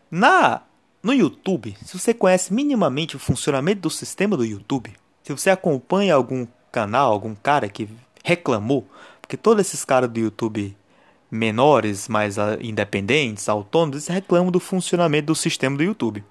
na 0.10 0.64
no 1.02 1.14
YouTube, 1.14 1.78
se 1.84 1.98
você 1.98 2.14
conhece 2.14 2.54
minimamente 2.54 3.16
o 3.16 3.20
funcionamento 3.20 3.82
do 3.82 3.90
sistema 3.90 4.36
do 4.36 4.46
YouTube, 4.46 4.94
se 5.24 5.32
você 5.32 5.50
acompanha 5.50 6.14
algum 6.14 6.46
canal, 6.72 7.14
algum 7.14 7.34
cara 7.34 7.70
que 7.70 7.88
reclamou, 8.24 8.86
porque 9.22 9.38
todos 9.38 9.66
esses 9.66 9.86
caras 9.86 10.10
do 10.10 10.20
YouTube 10.20 10.76
menores, 11.32 12.08
mais 12.08 12.36
independentes, 12.60 13.48
autônomos, 13.48 14.08
reclamam 14.08 14.52
do 14.52 14.60
funcionamento 14.60 15.28
do 15.28 15.36
sistema 15.36 15.78
do 15.78 15.84
YouTube. 15.84 16.24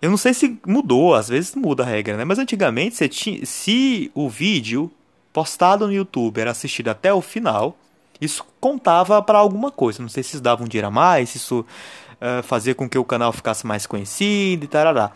Eu 0.00 0.10
não 0.10 0.16
sei 0.16 0.34
se 0.34 0.58
mudou, 0.66 1.14
às 1.14 1.28
vezes 1.28 1.54
muda 1.54 1.82
a 1.84 1.86
regra, 1.86 2.16
né? 2.16 2.24
Mas 2.24 2.38
antigamente, 2.38 3.06
tinha, 3.08 3.44
se 3.46 4.10
o 4.14 4.28
vídeo 4.28 4.90
postado 5.32 5.86
no 5.86 5.92
YouTube 5.92 6.40
era 6.40 6.50
assistido 6.50 6.88
até 6.88 7.12
o 7.12 7.20
final, 7.20 7.76
isso 8.20 8.44
contava 8.60 9.20
para 9.22 9.38
alguma 9.38 9.70
coisa. 9.70 10.00
Não 10.00 10.08
sei 10.08 10.22
se 10.22 10.34
isso 10.34 10.42
dava 10.42 10.62
um 10.62 10.68
dinheiro 10.68 10.88
a 10.88 10.90
mais, 10.90 11.30
se 11.30 11.38
isso 11.38 11.60
uh, 11.60 12.42
fazia 12.42 12.74
com 12.74 12.88
que 12.88 12.98
o 12.98 13.04
canal 13.04 13.32
ficasse 13.32 13.66
mais 13.66 13.86
conhecido 13.86 14.64
e 14.64 14.68
tarará. 14.68 15.12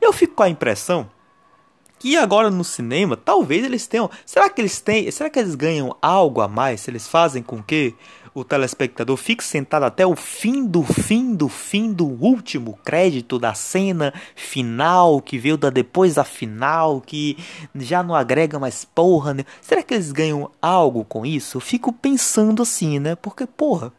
Eu 0.00 0.12
fico 0.12 0.34
com 0.34 0.42
a 0.42 0.48
impressão 0.48 1.08
que 1.98 2.16
agora 2.16 2.50
no 2.50 2.64
cinema, 2.64 3.16
talvez 3.16 3.64
eles 3.64 3.86
tenham. 3.86 4.10
Será 4.24 4.48
que 4.48 4.60
eles 4.60 4.80
têm. 4.80 5.10
Será 5.10 5.28
que 5.28 5.38
eles 5.38 5.54
ganham 5.54 5.94
algo 6.00 6.40
a 6.40 6.48
mais? 6.48 6.80
Se 6.80 6.90
eles 6.90 7.06
fazem 7.06 7.42
com 7.42 7.62
que 7.62 7.94
o 8.40 8.44
telespectador 8.44 9.16
fique 9.16 9.44
sentado 9.44 9.84
até 9.84 10.06
o 10.06 10.16
fim 10.16 10.66
do 10.66 10.82
fim 10.82 11.34
do 11.34 11.48
fim 11.48 11.92
do 11.92 12.06
último 12.06 12.78
crédito 12.84 13.38
da 13.38 13.54
cena 13.54 14.12
final, 14.34 15.20
que 15.20 15.38
veio 15.38 15.56
da 15.56 15.70
depois 15.70 16.14
da 16.14 16.24
final, 16.24 17.00
que 17.00 17.36
já 17.74 18.02
não 18.02 18.14
agrega 18.14 18.58
mais 18.58 18.84
porra. 18.84 19.34
Né? 19.34 19.44
Será 19.60 19.82
que 19.82 19.94
eles 19.94 20.12
ganham 20.12 20.50
algo 20.60 21.04
com 21.04 21.24
isso? 21.24 21.56
Eu 21.56 21.60
fico 21.60 21.92
pensando 21.92 22.62
assim, 22.62 22.98
né? 22.98 23.14
Porque, 23.14 23.46
porra 23.46 23.92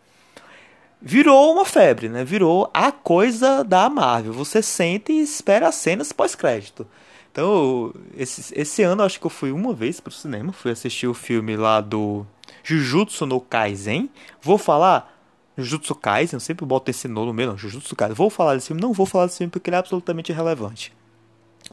virou 1.03 1.51
uma 1.51 1.65
febre, 1.65 2.07
né? 2.07 2.24
Virou 2.24 2.69
a 2.71 2.91
coisa 2.91 3.63
da 3.63 3.89
Marvel. 3.89 4.33
Você 4.33 4.62
sente 4.62 5.12
e 5.12 5.21
espera 5.21 5.67
as 5.67 5.75
cenas 5.75 6.12
pós-crédito. 6.12 6.86
Então, 7.31 7.93
esse, 8.15 8.53
esse 8.53 8.83
ano 8.83 9.03
acho 9.03 9.19
que 9.19 9.25
eu 9.25 9.29
fui 9.29 9.51
uma 9.51 9.74
vez 9.74 10.00
pro 10.00 10.12
cinema, 10.12 10.51
fui 10.51 10.71
assistir 10.71 11.07
o 11.07 11.13
filme 11.13 11.55
lá 11.55 11.79
do 11.79 12.25
Jujutsu 12.63 13.25
no 13.25 13.39
Kaisen. 13.39 14.10
Vou 14.41 14.58
falar 14.58 15.13
Jujutsu 15.58 15.96
Kaisen, 15.96 16.38
eu 16.38 16.39
sempre 16.39 16.65
boto 16.65 16.89
esse 16.89 17.08
no 17.08 17.25
no 17.25 17.34
meio, 17.34 17.50
não, 17.50 17.58
Jujutsu 17.58 17.96
Kaisen. 17.96 18.15
Vou 18.15 18.30
falar 18.30 18.56
desse 18.56 18.68
filme, 18.68 18.82
não 18.82 18.94
vou 18.94 19.06
falar 19.06 19.25
desse 19.25 19.39
filme 19.39 19.51
porque 19.51 19.70
ele 19.70 19.75
é 19.75 19.80
absolutamente 19.80 20.32
irrelevante. 20.32 20.94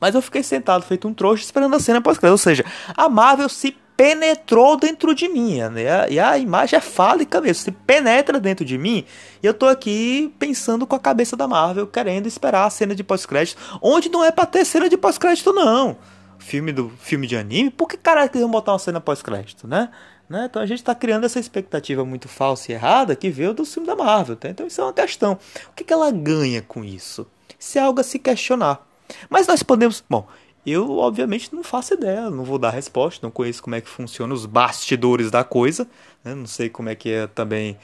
Mas 0.00 0.14
eu 0.14 0.22
fiquei 0.22 0.42
sentado 0.42 0.82
feito 0.82 1.08
um 1.08 1.14
trouxa 1.14 1.44
esperando 1.44 1.74
a 1.74 1.80
cena 1.80 2.00
pós-crédito, 2.00 2.32
ou 2.32 2.38
seja, 2.38 2.64
a 2.96 3.08
Marvel 3.08 3.48
se 3.48 3.76
penetrou 3.98 4.76
dentro 4.76 5.12
de 5.12 5.28
mim. 5.28 5.58
Né? 5.58 6.08
E 6.08 6.20
a 6.20 6.38
imagem 6.38 6.76
é 6.76 6.80
fálica 6.80 7.40
mesmo, 7.40 7.64
se 7.64 7.72
penetra 7.72 8.38
dentro 8.38 8.64
de 8.64 8.78
mim. 8.78 9.04
E 9.42 9.46
eu 9.46 9.52
tô 9.52 9.66
aqui 9.66 10.32
pensando 10.38 10.86
com 10.86 10.94
a 10.94 11.00
cabeça 11.00 11.36
da 11.36 11.48
Marvel, 11.48 11.86
querendo 11.86 12.28
esperar 12.28 12.66
a 12.66 12.70
cena 12.70 12.94
de 12.94 13.02
pós-crédito, 13.02 13.60
onde 13.82 14.08
não 14.08 14.24
é 14.24 14.30
pra 14.30 14.46
ter 14.46 14.64
cena 14.64 14.88
de 14.88 14.96
pós-crédito, 14.96 15.52
não. 15.52 15.96
Filme 16.38 16.70
do 16.70 16.90
filme 17.00 17.26
de 17.26 17.36
anime, 17.36 17.70
por 17.70 17.88
que 17.88 17.96
caralho 17.96 18.30
iam 18.36 18.48
botar 18.48 18.72
uma 18.72 18.78
cena 18.78 19.00
pós-crédito, 19.00 19.66
né? 19.66 19.90
Né? 20.28 20.46
Então 20.48 20.60
a 20.60 20.66
gente 20.66 20.78
está 20.78 20.94
criando 20.94 21.24
essa 21.24 21.40
expectativa 21.40 22.04
muito 22.04 22.28
falsa 22.28 22.70
e 22.70 22.74
errada 22.74 23.16
que 23.16 23.30
veio 23.30 23.54
do 23.54 23.64
filme 23.64 23.86
da 23.86 23.96
Marvel. 23.96 24.36
Tá? 24.36 24.48
Então 24.48 24.66
isso 24.66 24.80
é 24.80 24.84
uma 24.84 24.92
questão. 24.92 25.38
O 25.70 25.74
que, 25.74 25.84
que 25.84 25.92
ela 25.92 26.10
ganha 26.10 26.62
com 26.62 26.84
isso? 26.84 27.26
Isso 27.58 27.78
é 27.78 27.80
algo 27.80 28.00
a 28.00 28.04
se 28.04 28.18
questionar. 28.18 28.86
Mas 29.30 29.46
nós 29.46 29.62
podemos. 29.62 30.04
Bom, 30.08 30.28
eu, 30.66 30.98
obviamente, 30.98 31.54
não 31.54 31.62
faço 31.62 31.94
ideia, 31.94 32.28
não 32.28 32.44
vou 32.44 32.58
dar 32.58 32.70
resposta, 32.70 33.26
não 33.26 33.30
conheço 33.30 33.62
como 33.62 33.76
é 33.76 33.80
que 33.80 33.88
funciona 33.88 34.34
os 34.34 34.44
bastidores 34.44 35.30
da 35.30 35.42
coisa, 35.42 35.88
né? 36.22 36.34
não 36.34 36.46
sei 36.46 36.68
como 36.68 36.88
é 36.88 36.94
que 36.94 37.10
é 37.10 37.26
também. 37.26 37.78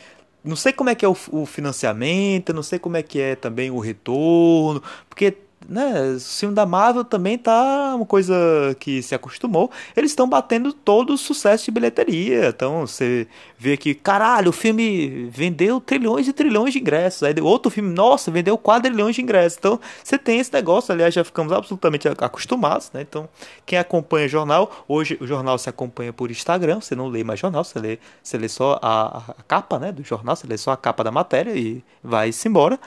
Não 0.44 0.56
sei 0.56 0.74
como 0.74 0.90
é 0.90 0.94
que 0.94 1.02
é 1.06 1.08
o, 1.08 1.46
financiamento, 1.46 2.52
não 2.52 2.62
sei 2.62 2.78
como 2.78 2.98
é 2.98 3.02
que 3.02 3.18
é 3.18 3.34
também 3.34 3.70
o 3.70 3.78
retorno, 3.78 4.82
porque 5.08 5.34
né, 5.68 6.14
o 6.16 6.20
filme 6.20 6.54
da 6.54 6.66
Marvel 6.66 7.04
também 7.04 7.38
tá 7.38 7.94
uma 7.94 8.06
coisa 8.06 8.34
que 8.78 9.02
se 9.02 9.14
acostumou. 9.14 9.70
Eles 9.96 10.10
estão 10.10 10.28
batendo 10.28 10.72
todo 10.72 11.12
o 11.12 11.18
sucesso 11.18 11.64
de 11.64 11.70
bilheteria. 11.70 12.48
Então 12.48 12.86
você 12.86 13.26
vê 13.58 13.76
que, 13.76 13.94
caralho, 13.94 14.50
o 14.50 14.52
filme 14.52 15.28
vendeu 15.30 15.80
trilhões 15.80 16.28
e 16.28 16.32
trilhões 16.32 16.72
de 16.72 16.80
ingressos. 16.80 17.22
Aí 17.22 17.34
outro 17.40 17.70
filme, 17.70 17.92
nossa, 17.92 18.30
vendeu 18.30 18.58
quadrilhões 18.58 19.16
de 19.16 19.22
ingressos. 19.22 19.58
Então 19.58 19.80
você 20.02 20.18
tem 20.18 20.38
esse 20.38 20.52
negócio, 20.52 20.92
aliás, 20.92 21.14
já 21.14 21.24
ficamos 21.24 21.52
absolutamente 21.52 22.08
acostumados, 22.08 22.90
né? 22.92 23.02
Então, 23.02 23.28
quem 23.64 23.78
acompanha 23.78 24.28
jornal, 24.28 24.84
hoje 24.86 25.16
o 25.20 25.26
jornal 25.26 25.58
se 25.58 25.68
acompanha 25.68 26.12
por 26.12 26.30
Instagram, 26.30 26.80
você 26.80 26.94
não 26.94 27.08
lê 27.08 27.24
mais 27.24 27.40
jornal, 27.40 27.64
você 27.64 27.78
lê, 27.78 27.98
você 28.22 28.36
lê 28.36 28.48
só 28.48 28.78
a, 28.82 29.18
a 29.38 29.42
capa, 29.48 29.78
né, 29.78 29.92
do 29.92 30.02
jornal, 30.02 30.36
você 30.36 30.46
lê 30.46 30.58
só 30.58 30.72
a 30.72 30.76
capa 30.76 31.02
da 31.02 31.10
matéria 31.10 31.52
e 31.56 31.82
vai-se 32.02 32.48
embora 32.48 32.78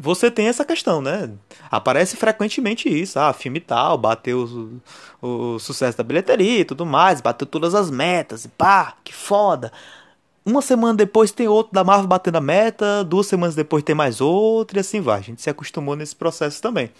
você 0.00 0.30
tem 0.30 0.46
essa 0.46 0.64
questão, 0.64 1.02
né? 1.02 1.30
Aparece 1.70 2.16
frequentemente 2.16 2.88
isso. 2.88 3.18
Ah, 3.18 3.32
filme 3.34 3.60
tal, 3.60 3.98
bateu 3.98 4.80
o, 5.20 5.54
o 5.54 5.58
sucesso 5.58 5.98
da 5.98 6.02
bilheteria 6.02 6.60
e 6.60 6.64
tudo 6.64 6.86
mais, 6.86 7.20
bateu 7.20 7.46
todas 7.46 7.74
as 7.74 7.90
metas, 7.90 8.46
e 8.46 8.48
pá, 8.48 8.94
que 9.04 9.14
foda. 9.14 9.70
Uma 10.44 10.62
semana 10.62 10.94
depois 10.94 11.30
tem 11.30 11.46
outro 11.46 11.74
da 11.74 11.84
Marvel 11.84 12.08
batendo 12.08 12.36
a 12.36 12.40
meta, 12.40 13.04
duas 13.04 13.26
semanas 13.26 13.54
depois 13.54 13.84
tem 13.84 13.94
mais 13.94 14.22
outro 14.22 14.78
e 14.78 14.80
assim 14.80 15.00
vai. 15.00 15.18
A 15.18 15.22
gente 15.22 15.42
se 15.42 15.50
acostumou 15.50 15.94
nesse 15.94 16.16
processo 16.16 16.62
também. 16.62 16.90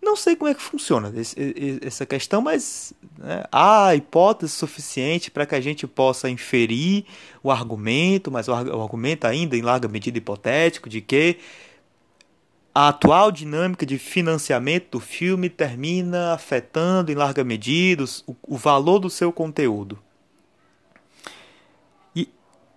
Não 0.00 0.16
sei 0.16 0.36
como 0.36 0.50
é 0.50 0.54
que 0.54 0.62
funciona 0.62 1.12
esse, 1.16 1.36
essa 1.82 2.06
questão, 2.06 2.40
mas 2.40 2.94
né, 3.18 3.44
há 3.52 3.94
hipótese 3.94 4.52
suficiente 4.52 5.30
para 5.30 5.44
que 5.44 5.54
a 5.54 5.60
gente 5.60 5.86
possa 5.86 6.30
inferir 6.30 7.04
o 7.42 7.50
argumento, 7.50 8.30
mas 8.30 8.48
o, 8.48 8.52
o 8.52 8.82
argumento 8.82 9.26
ainda 9.26 9.56
em 9.56 9.62
larga 9.62 9.88
medida 9.88 10.16
hipotético, 10.16 10.88
de 10.88 11.00
que 11.00 11.38
a 12.76 12.88
atual 12.88 13.32
dinâmica 13.32 13.86
de 13.86 13.96
financiamento 13.96 14.90
do 14.90 15.00
filme 15.00 15.48
termina 15.48 16.34
afetando 16.34 17.10
em 17.10 17.14
larga 17.14 17.42
medida 17.42 18.04
o, 18.26 18.36
o 18.42 18.54
valor 18.58 18.98
do 18.98 19.08
seu 19.08 19.32
conteúdo. 19.32 19.98
E 22.14 22.28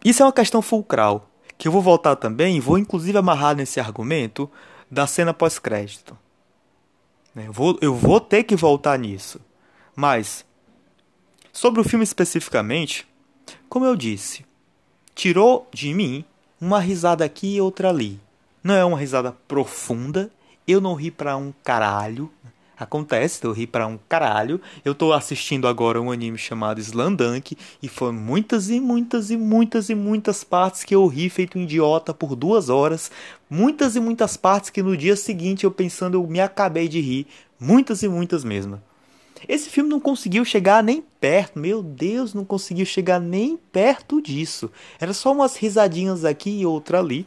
isso 0.05 0.23
é 0.23 0.25
uma 0.25 0.31
questão 0.31 0.61
fulcral, 0.61 1.29
que 1.57 1.67
eu 1.67 1.71
vou 1.73 1.81
voltar 1.81 2.15
também 2.15 2.61
vou 2.61 2.77
inclusive 2.77 3.17
amarrar 3.17 3.57
nesse 3.57 3.77
argumento 3.77 4.49
da 4.89 5.05
cena 5.05 5.33
pós-crédito. 5.33 6.17
Né, 7.35 7.47
eu 7.47 7.51
vou, 7.51 7.77
eu 7.81 7.93
vou 7.93 8.21
ter 8.21 8.43
que 8.43 8.55
voltar 8.55 8.97
nisso. 8.97 9.41
Mas, 9.93 10.45
sobre 11.51 11.81
o 11.81 11.83
filme 11.83 12.05
especificamente, 12.05 13.05
como 13.67 13.83
eu 13.83 13.97
disse, 13.97 14.45
tirou 15.13 15.67
de 15.73 15.93
mim 15.93 16.23
uma 16.61 16.79
risada 16.79 17.25
aqui 17.25 17.57
e 17.57 17.61
outra 17.61 17.89
ali 17.89 18.17
não 18.63 18.75
é 18.75 18.83
uma 18.83 18.97
risada 18.97 19.31
profunda. 19.47 20.31
Eu 20.67 20.79
não 20.81 20.93
ri 20.93 21.09
pra 21.09 21.37
um 21.37 21.53
caralho. 21.63 22.31
Acontece, 22.77 23.43
eu 23.43 23.51
ri 23.51 23.67
pra 23.67 23.87
um 23.87 23.99
caralho. 24.07 24.61
Eu 24.85 24.95
tô 24.95 25.11
assistindo 25.11 25.67
agora 25.67 26.01
um 26.01 26.11
anime 26.11 26.37
chamado 26.37 26.79
Slandunk 26.79 27.57
e 27.83 27.87
foram 27.89 28.13
muitas 28.13 28.69
e 28.69 28.79
muitas 28.79 29.31
e 29.31 29.37
muitas 29.37 29.89
e 29.89 29.95
muitas 29.95 30.43
partes 30.43 30.83
que 30.83 30.95
eu 30.95 31.05
ri 31.07 31.29
feito 31.29 31.59
um 31.59 31.63
idiota 31.63 32.13
por 32.13 32.35
duas 32.35 32.69
horas. 32.69 33.11
Muitas 33.49 33.95
e 33.95 33.99
muitas 33.99 34.37
partes 34.37 34.69
que 34.69 34.81
no 34.81 34.95
dia 34.95 35.15
seguinte 35.15 35.65
eu 35.65 35.71
pensando 35.71 36.15
eu 36.15 36.25
me 36.25 36.39
acabei 36.39 36.87
de 36.87 37.01
rir. 37.01 37.27
Muitas 37.59 38.01
e 38.01 38.07
muitas 38.07 38.43
mesmo. 38.45 38.81
Esse 39.47 39.69
filme 39.69 39.89
não 39.89 39.99
conseguiu 39.99 40.43
chegar 40.45 40.83
nem 40.83 41.03
perto, 41.19 41.59
meu 41.59 41.81
Deus, 41.81 42.33
não 42.33 42.43
conseguiu 42.43 42.85
chegar 42.85 43.19
nem 43.19 43.57
perto 43.57 44.21
disso. 44.21 44.71
Era 44.99 45.13
só 45.13 45.31
umas 45.31 45.55
risadinhas 45.55 46.25
aqui 46.25 46.61
e 46.61 46.65
outra 46.65 46.99
ali. 46.99 47.25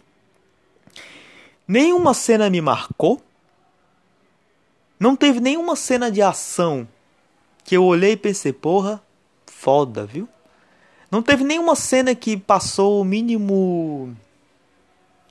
Nenhuma 1.66 2.14
cena 2.14 2.51
me 2.51 2.61
marcou. 2.61 3.20
Não 4.98 5.16
teve 5.16 5.40
nenhuma 5.40 5.77
cena 5.77 6.11
de 6.11 6.22
ação 6.22 6.87
que 7.64 7.77
eu 7.77 7.85
olhei 7.85 8.12
e 8.12 8.16
pensei, 8.16 8.53
porra, 8.53 9.03
foda, 9.46 10.05
viu? 10.05 10.29
Não 11.11 11.22
teve 11.22 11.44
nenhuma 11.44 11.77
cena 11.77 12.14
que 12.14 12.37
passou 12.37 13.01
o 13.01 13.05
mínimo, 13.05 14.16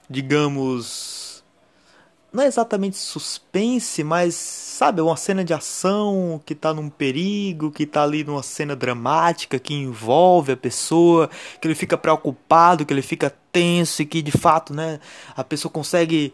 digamos, 0.09 1.20
não 2.31 2.43
é 2.43 2.47
exatamente 2.47 2.97
suspense, 2.97 4.03
mas 4.03 4.35
sabe, 4.35 5.01
uma 5.01 5.17
cena 5.17 5.43
de 5.43 5.53
ação 5.53 6.41
que 6.45 6.55
tá 6.55 6.73
num 6.73 6.89
perigo, 6.89 7.71
que 7.71 7.85
tá 7.85 8.03
ali 8.03 8.23
numa 8.23 8.41
cena 8.41 8.75
dramática 8.75 9.59
que 9.59 9.73
envolve 9.73 10.53
a 10.53 10.57
pessoa, 10.57 11.29
que 11.59 11.67
ele 11.67 11.75
fica 11.75 11.97
preocupado, 11.97 12.85
que 12.85 12.93
ele 12.93 13.01
fica 13.01 13.35
tenso 13.51 14.01
e 14.01 14.05
que 14.05 14.21
de 14.21 14.31
fato, 14.31 14.73
né, 14.73 14.99
a 15.35 15.43
pessoa 15.43 15.71
consegue 15.71 16.33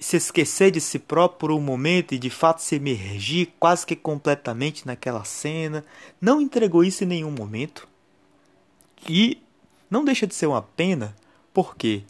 se 0.00 0.16
esquecer 0.16 0.70
de 0.70 0.80
si 0.80 0.98
próprio 0.98 1.38
por 1.38 1.50
um 1.50 1.60
momento 1.60 2.14
e 2.14 2.18
de 2.18 2.30
fato 2.30 2.62
se 2.62 2.76
emergir 2.76 3.52
quase 3.58 3.84
que 3.84 3.96
completamente 3.96 4.86
naquela 4.86 5.24
cena. 5.24 5.84
Não 6.20 6.40
entregou 6.40 6.84
isso 6.84 7.04
em 7.04 7.06
nenhum 7.06 7.32
momento. 7.32 7.86
E 9.08 9.42
não 9.90 10.04
deixa 10.04 10.26
de 10.26 10.34
ser 10.34 10.46
uma 10.46 10.62
pena, 10.62 11.14
porque 11.52 12.04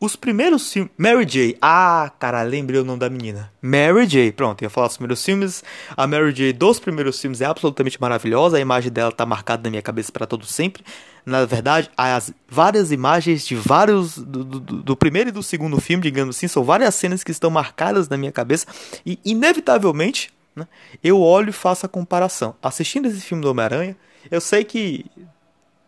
os 0.00 0.16
primeiros 0.16 0.72
filmes. 0.72 0.90
Mary 0.96 1.24
J. 1.24 1.56
Ah, 1.60 2.12
cara, 2.18 2.42
lembrei 2.42 2.80
o 2.80 2.84
nome 2.84 2.98
da 2.98 3.08
menina. 3.08 3.52
Mary 3.62 4.06
J. 4.06 4.32
Pronto, 4.32 4.62
ia 4.62 4.70
falar 4.70 4.88
dos 4.88 4.96
primeiros 4.96 5.24
filmes. 5.24 5.64
A 5.96 6.06
Mary 6.06 6.32
J. 6.32 6.52
dos 6.52 6.78
primeiros 6.78 7.20
filmes 7.20 7.40
é 7.40 7.46
absolutamente 7.46 8.00
maravilhosa. 8.00 8.56
A 8.56 8.60
imagem 8.60 8.92
dela 8.92 9.12
tá 9.12 9.24
marcada 9.24 9.62
na 9.62 9.70
minha 9.70 9.82
cabeça 9.82 10.12
para 10.12 10.26
todo 10.26 10.44
sempre. 10.44 10.84
Na 11.24 11.44
verdade, 11.46 11.90
as 11.96 12.32
várias 12.48 12.92
imagens 12.92 13.46
de 13.46 13.54
vários. 13.54 14.18
Do, 14.18 14.44
do, 14.44 14.60
do, 14.60 14.96
primeiro 14.96 15.30
e 15.30 15.32
do 15.32 15.42
segundo 15.42 15.80
filme, 15.80 16.02
digamos 16.02 16.36
assim, 16.36 16.48
são 16.48 16.62
várias 16.62 16.94
cenas 16.94 17.24
que 17.24 17.30
estão 17.30 17.50
marcadas 17.50 18.08
na 18.08 18.16
minha 18.16 18.32
cabeça. 18.32 18.66
E, 19.06 19.18
inevitavelmente, 19.24 20.30
né, 20.54 20.68
eu 21.02 21.20
olho 21.20 21.48
e 21.48 21.52
faço 21.52 21.86
a 21.86 21.88
comparação. 21.88 22.54
Assistindo 22.62 23.06
esse 23.06 23.20
filme 23.20 23.42
do 23.42 23.50
Homem-Aranha, 23.50 23.96
eu 24.30 24.40
sei 24.40 24.64
que 24.64 25.06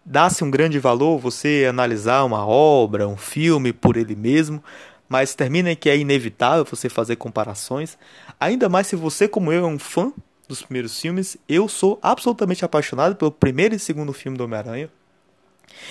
dá-se 0.06 0.44
um 0.44 0.50
grande 0.50 0.78
valor 0.78 1.18
você 1.18 1.66
analisar 1.68 2.22
uma 2.22 2.46
obra, 2.46 3.08
um 3.08 3.16
filme 3.16 3.72
por 3.72 3.96
ele 3.96 4.14
mesmo, 4.14 4.62
mas 5.08 5.34
termina 5.34 5.74
que 5.74 5.90
é 5.90 5.98
inevitável 5.98 6.64
você 6.64 6.88
fazer 6.88 7.16
comparações, 7.16 7.98
ainda 8.38 8.68
mais 8.68 8.86
se 8.86 8.94
você, 8.94 9.26
como 9.26 9.52
eu, 9.52 9.64
é 9.64 9.68
um 9.68 9.78
fã 9.78 10.12
dos 10.48 10.62
primeiros 10.62 11.00
filmes. 11.00 11.36
Eu 11.48 11.68
sou 11.68 11.98
absolutamente 12.00 12.64
apaixonado 12.64 13.16
pelo 13.16 13.32
primeiro 13.32 13.74
e 13.74 13.78
segundo 13.78 14.12
filme 14.12 14.38
do 14.38 14.44
Homem-Aranha. 14.44 14.88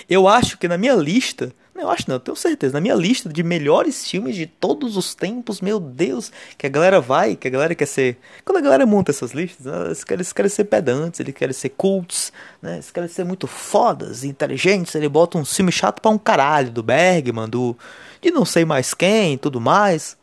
Eu 0.08 0.26
acho 0.26 0.58
que 0.58 0.66
na 0.66 0.78
minha 0.78 0.94
lista 0.94 1.52
eu 1.82 1.90
acho 1.90 2.04
não, 2.08 2.16
eu 2.16 2.20
tenho 2.20 2.36
certeza. 2.36 2.74
Na 2.74 2.80
minha 2.80 2.94
lista 2.94 3.28
de 3.28 3.42
melhores 3.42 4.08
filmes 4.08 4.34
de 4.34 4.46
todos 4.46 4.96
os 4.96 5.14
tempos, 5.14 5.60
meu 5.60 5.78
Deus, 5.78 6.30
que 6.56 6.66
a 6.66 6.68
galera 6.68 7.00
vai, 7.00 7.36
que 7.36 7.48
a 7.48 7.50
galera 7.50 7.74
quer 7.74 7.86
ser. 7.86 8.18
Quando 8.44 8.58
a 8.58 8.60
galera 8.60 8.86
monta 8.86 9.10
essas 9.10 9.32
listas, 9.32 9.66
eles 9.66 10.04
querem, 10.04 10.18
eles 10.18 10.32
querem 10.32 10.48
ser 10.48 10.64
pedantes, 10.64 11.20
eles 11.20 11.34
querem 11.34 11.52
ser 11.52 11.70
cults, 11.70 12.32
né? 12.62 12.74
Eles 12.74 12.90
querem 12.90 13.08
ser 13.08 13.24
muito 13.24 13.46
fodas, 13.46 14.24
inteligentes. 14.24 14.94
Ele 14.94 15.08
bota 15.08 15.38
um 15.38 15.44
filme 15.44 15.72
chato 15.72 16.00
pra 16.00 16.10
um 16.10 16.18
caralho, 16.18 16.70
do 16.70 16.82
Bergman, 16.82 17.48
do. 17.48 17.76
de 18.20 18.30
não 18.30 18.44
sei 18.44 18.64
mais 18.64 18.94
quem 18.94 19.38
tudo 19.38 19.60
mais. 19.60 20.16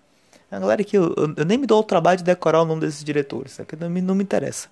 A 0.52 0.60
galera 0.60 0.84
que 0.84 0.98
eu, 0.98 1.14
eu, 1.18 1.34
eu, 1.38 1.46
nem 1.46 1.58
me 1.58 1.66
dou 1.66 1.80
o 1.80 1.84
trabalho 1.84 2.18
de 2.18 2.24
decorar 2.24 2.62
o 2.62 2.66
nome 2.66 2.82
desses 2.82 3.04
diretores, 3.04 3.60
é 3.60 3.66
que 3.66 3.76
não 3.76 3.90
me, 3.90 4.02
não 4.02 4.14
me 4.14 4.24
interessa 4.24 4.70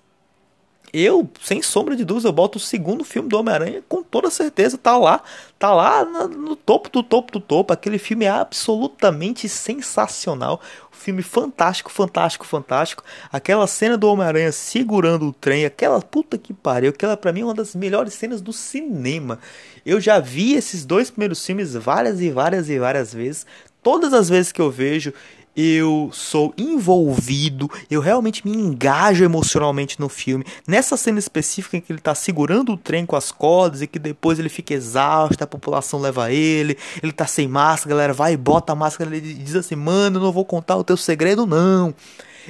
eu, 0.92 1.28
sem 1.40 1.62
sombra 1.62 1.96
de 1.96 2.04
dúvida, 2.04 2.28
eu 2.28 2.32
boto 2.32 2.58
o 2.58 2.60
segundo 2.60 3.02
filme 3.02 3.26
do 3.26 3.38
Homem-Aranha 3.38 3.82
com 3.88 4.02
toda 4.02 4.28
certeza, 4.28 4.76
tá 4.76 4.98
lá, 4.98 5.22
tá 5.58 5.72
lá 5.72 6.04
no 6.04 6.54
topo 6.54 6.90
do 6.90 7.02
topo 7.02 7.32
do 7.32 7.40
topo. 7.40 7.72
Aquele 7.72 7.98
filme 7.98 8.26
é 8.26 8.28
absolutamente 8.28 9.48
sensacional. 9.48 10.60
Um 10.92 10.96
filme 10.96 11.22
fantástico, 11.22 11.90
fantástico, 11.90 12.44
fantástico. 12.44 13.02
Aquela 13.32 13.66
cena 13.66 13.96
do 13.96 14.06
Homem-Aranha 14.06 14.52
segurando 14.52 15.28
o 15.28 15.32
trem, 15.32 15.64
aquela 15.64 16.02
puta 16.02 16.36
que 16.36 16.52
pariu, 16.52 16.90
aquela 16.90 17.16
para 17.16 17.32
mim 17.32 17.40
é 17.40 17.44
uma 17.44 17.54
das 17.54 17.74
melhores 17.74 18.12
cenas 18.12 18.42
do 18.42 18.52
cinema. 18.52 19.38
Eu 19.86 19.98
já 19.98 20.20
vi 20.20 20.52
esses 20.52 20.84
dois 20.84 21.10
primeiros 21.10 21.44
filmes 21.44 21.72
várias 21.74 22.20
e 22.20 22.30
várias 22.30 22.68
e 22.68 22.78
várias 22.78 23.14
vezes. 23.14 23.46
Todas 23.82 24.12
as 24.12 24.28
vezes 24.28 24.52
que 24.52 24.60
eu 24.60 24.70
vejo, 24.70 25.12
eu 25.56 26.10
sou 26.12 26.54
envolvido, 26.56 27.70
eu 27.90 28.00
realmente 28.00 28.46
me 28.46 28.56
engajo 28.56 29.24
emocionalmente 29.24 30.00
no 30.00 30.08
filme. 30.08 30.44
Nessa 30.66 30.96
cena 30.96 31.18
específica 31.18 31.76
em 31.76 31.80
que 31.80 31.92
ele 31.92 31.98
está 31.98 32.14
segurando 32.14 32.72
o 32.72 32.76
trem 32.76 33.04
com 33.04 33.16
as 33.16 33.30
cordas 33.30 33.82
e 33.82 33.86
que 33.86 33.98
depois 33.98 34.38
ele 34.38 34.48
fica 34.48 34.74
exausto, 34.74 35.42
a 35.42 35.46
população 35.46 36.00
leva 36.00 36.32
ele, 36.32 36.76
ele 37.02 37.12
está 37.12 37.26
sem 37.26 37.46
máscara, 37.48 37.94
a 37.94 37.96
galera 37.96 38.12
vai 38.12 38.32
e 38.32 38.36
bota 38.36 38.72
a 38.72 38.76
máscara 38.76 39.14
e 39.16 39.20
diz 39.20 39.54
assim: 39.54 39.76
"Mano, 39.76 40.18
eu 40.18 40.22
não 40.22 40.32
vou 40.32 40.44
contar 40.44 40.76
o 40.76 40.84
teu 40.84 40.96
segredo 40.96 41.46
não". 41.46 41.94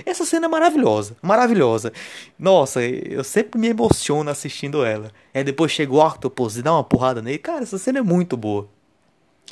Essa 0.07 0.25
cena 0.25 0.47
é 0.47 0.49
maravilhosa, 0.49 1.17
maravilhosa. 1.21 1.93
Nossa, 2.39 2.83
eu 2.83 3.23
sempre 3.23 3.61
me 3.61 3.69
emociono 3.69 4.31
assistindo 4.31 4.85
ela. 4.85 5.11
É 5.35 5.45
depois 5.45 5.71
chega 5.71 5.93
o 5.93 5.99
Octopus 6.05 6.57
e 6.57 6.63
dá 6.63 6.73
uma 6.73 6.85
porrada 6.85 7.21
nele. 7.21 7.39
Cara, 7.39 7.63
essa 7.63 7.77
cena 7.79 7.99
é 7.99 8.03
muito 8.03 8.37
boa. 8.37 8.69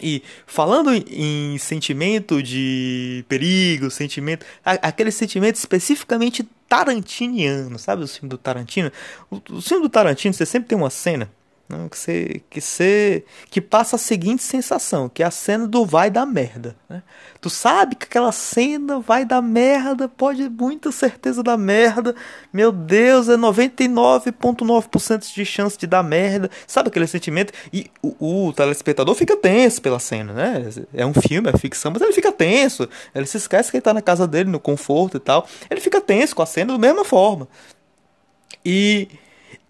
E 0.02 0.22
falando 0.46 0.90
em 0.92 1.58
sentimento 1.58 2.42
de 2.42 3.24
perigo, 3.28 3.90
sentimento, 3.90 4.46
aquele 4.64 5.10
sentimento 5.10 5.56
especificamente 5.56 6.48
tarantiniano, 6.68 7.78
sabe 7.78 8.04
o 8.04 8.08
filme 8.08 8.28
do 8.28 8.38
Tarantino? 8.38 8.90
O, 9.30 9.36
o 9.50 9.60
filme 9.60 9.82
do 9.82 9.88
Tarantino, 9.88 10.32
você 10.32 10.46
sempre 10.46 10.68
tem 10.68 10.78
uma 10.78 10.90
cena 10.90 11.30
não, 11.70 11.88
que 11.88 11.96
você, 11.96 12.42
que 12.50 12.60
você 12.60 13.24
que 13.48 13.60
passa 13.60 13.94
a 13.94 13.98
seguinte 13.98 14.42
sensação, 14.42 15.08
que 15.08 15.22
é 15.22 15.26
a 15.26 15.30
cena 15.30 15.68
do 15.68 15.86
vai 15.86 16.10
dar 16.10 16.26
merda, 16.26 16.76
né? 16.88 17.00
Tu 17.40 17.48
sabe 17.48 17.94
que 17.94 18.06
aquela 18.06 18.32
cena 18.32 18.98
vai 18.98 19.24
dar 19.24 19.40
merda, 19.40 20.08
pode 20.08 20.48
muita 20.48 20.90
certeza 20.90 21.44
dar 21.44 21.56
merda. 21.56 22.14
Meu 22.52 22.72
Deus, 22.72 23.28
é 23.28 23.36
99.9% 23.36 25.32
de 25.32 25.44
chance 25.44 25.78
de 25.78 25.86
dar 25.86 26.02
merda. 26.02 26.50
Sabe 26.66 26.88
aquele 26.88 27.06
sentimento? 27.06 27.52
E 27.72 27.88
o, 28.02 28.48
o, 28.48 28.52
telespectador 28.52 29.14
fica 29.14 29.36
tenso 29.36 29.80
pela 29.80 30.00
cena, 30.00 30.32
né? 30.32 30.68
É 30.92 31.06
um 31.06 31.14
filme, 31.14 31.48
é 31.48 31.56
ficção, 31.56 31.92
mas 31.92 32.02
ele 32.02 32.12
fica 32.12 32.32
tenso. 32.32 32.88
Ele 33.14 33.26
se 33.26 33.36
esquece 33.36 33.70
que 33.70 33.76
ele 33.76 33.82
tá 33.82 33.94
na 33.94 34.02
casa 34.02 34.26
dele, 34.26 34.50
no 34.50 34.58
conforto 34.60 35.16
e 35.16 35.20
tal. 35.20 35.46
Ele 35.70 35.80
fica 35.80 36.00
tenso 36.00 36.34
com 36.34 36.42
a 36.42 36.46
cena 36.46 36.72
da 36.72 36.78
mesma 36.78 37.04
forma. 37.04 37.48
E 38.64 39.08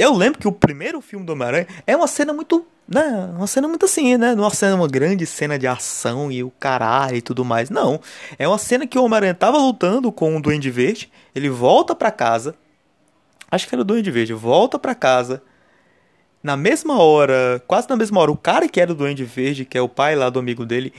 eu 0.00 0.14
lembro 0.14 0.38
que 0.38 0.48
o 0.48 0.52
primeiro 0.52 1.00
filme 1.00 1.24
do 1.24 1.32
Homem-Aranha 1.32 1.66
é 1.86 1.96
uma 1.96 2.06
cena 2.06 2.32
muito. 2.32 2.66
Né, 2.88 3.30
uma 3.36 3.46
cena 3.46 3.68
muito 3.68 3.84
assim, 3.84 4.16
né? 4.16 4.34
Não 4.34 4.42
é 4.42 4.46
uma 4.46 4.54
cena, 4.54 4.74
uma 4.74 4.88
grande 4.88 5.24
cena 5.24 5.56
de 5.56 5.64
ação 5.64 6.32
e 6.32 6.42
o 6.42 6.50
caralho 6.50 7.16
e 7.16 7.22
tudo 7.22 7.44
mais. 7.44 7.70
Não. 7.70 8.00
É 8.36 8.48
uma 8.48 8.58
cena 8.58 8.86
que 8.86 8.98
o 8.98 9.04
Homem-Aranha 9.04 9.34
tava 9.34 9.58
lutando 9.58 10.10
com 10.10 10.36
o 10.36 10.42
Duende 10.42 10.70
Verde. 10.70 11.10
Ele 11.34 11.48
volta 11.48 11.94
para 11.94 12.10
casa. 12.10 12.54
Acho 13.48 13.68
que 13.68 13.74
era 13.74 13.82
o 13.82 13.84
Duende 13.84 14.10
Verde. 14.10 14.32
Volta 14.32 14.78
para 14.78 14.94
casa 14.94 15.42
na 16.42 16.56
mesma 16.56 16.98
hora, 17.02 17.62
quase 17.66 17.88
na 17.88 17.96
mesma 17.96 18.18
hora, 18.20 18.30
o 18.30 18.36
cara 18.36 18.66
que 18.66 18.80
era 18.80 18.92
o 18.92 18.94
Duende 18.94 19.24
Verde, 19.24 19.66
que 19.66 19.76
é 19.76 19.82
o 19.82 19.88
pai 19.88 20.16
lá 20.16 20.30
do 20.30 20.38
amigo 20.38 20.64
dele, 20.64 20.92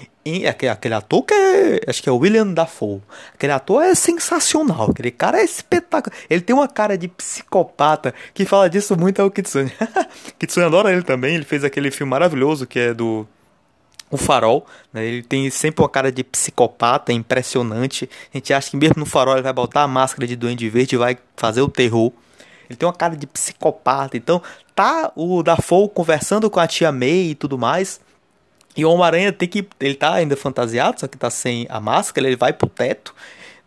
aquele, 0.48 0.94
ator 0.94 1.24
que 1.24 1.34
é, 1.34 1.82
acho 1.88 2.04
que 2.04 2.08
é 2.08 2.12
o 2.12 2.18
William 2.18 2.48
Dafoe. 2.48 3.02
Aquele 3.34 3.52
ator 3.52 3.84
é 3.84 3.96
sensacional, 3.96 4.92
aquele 4.92 5.10
cara 5.10 5.40
é 5.40 5.44
espetacular. 5.44 6.16
Ele 6.30 6.42
tem 6.42 6.56
uma 6.56 6.68
cara 6.68 6.96
de 6.96 7.08
psicopata, 7.08 8.14
que 8.34 8.46
fala 8.46 8.70
disso 8.70 8.96
muito 8.96 9.20
é 9.20 9.24
o 9.24 9.32
Kitsune. 9.32 9.72
Kitsune 10.38 10.66
adora 10.66 10.92
ele 10.94 11.02
também, 11.02 11.36
ele 11.36 11.46
fez 11.46 11.64
aquele 11.64 11.90
filme 11.90 12.12
maravilhoso 12.12 12.68
que 12.68 12.80
é 12.80 12.94
do 12.94 13.28
o 14.12 14.18
farol, 14.18 14.68
né? 14.92 15.06
ele 15.06 15.24
tem 15.24 15.50
sempre 15.50 15.82
uma 15.82 15.88
cara 15.88 16.12
de 16.12 16.22
psicopata, 16.22 17.14
impressionante. 17.14 18.10
A 18.34 18.38
gente 18.38 18.54
acha 18.54 18.70
que 18.70 18.76
mesmo 18.76 18.96
no 18.98 19.06
farol 19.06 19.36
ele 19.36 19.44
vai 19.44 19.54
botar 19.54 19.84
a 19.84 19.88
máscara 19.88 20.28
de 20.28 20.36
Duende 20.36 20.70
Verde 20.70 20.96
e 20.96 20.98
vai 20.98 21.18
fazer 21.38 21.62
o 21.62 21.70
terror. 21.70 22.12
Ele 22.72 22.78
tem 22.78 22.88
uma 22.88 22.94
cara 22.94 23.16
de 23.16 23.28
psicopata. 23.28 24.18
Então, 24.18 24.42
tá 24.74 25.12
o 25.16 25.44
Dafoe 25.44 25.90
conversando 25.90 26.50
com 26.50 26.60
a 26.60 26.68
tia 26.68 26.92
May 26.92 27.32
e 27.32 27.36
tudo 27.36 27.58
mais. 27.58 28.00
E 28.76 28.86
o 28.86 28.92
Homem-Aranha 28.92 29.32
tem 29.32 29.48
que. 29.48 29.68
Ele 29.80 29.96
tá 29.96 30.14
ainda 30.14 30.36
fantasiado, 30.36 31.00
só 31.00 31.08
que 31.08 31.18
tá 31.18 31.30
sem 31.30 31.68
a 31.70 31.80
máscara. 31.80 32.28
Ele 32.28 32.36
vai 32.36 32.54
pro 32.54 32.70
teto, 32.70 33.14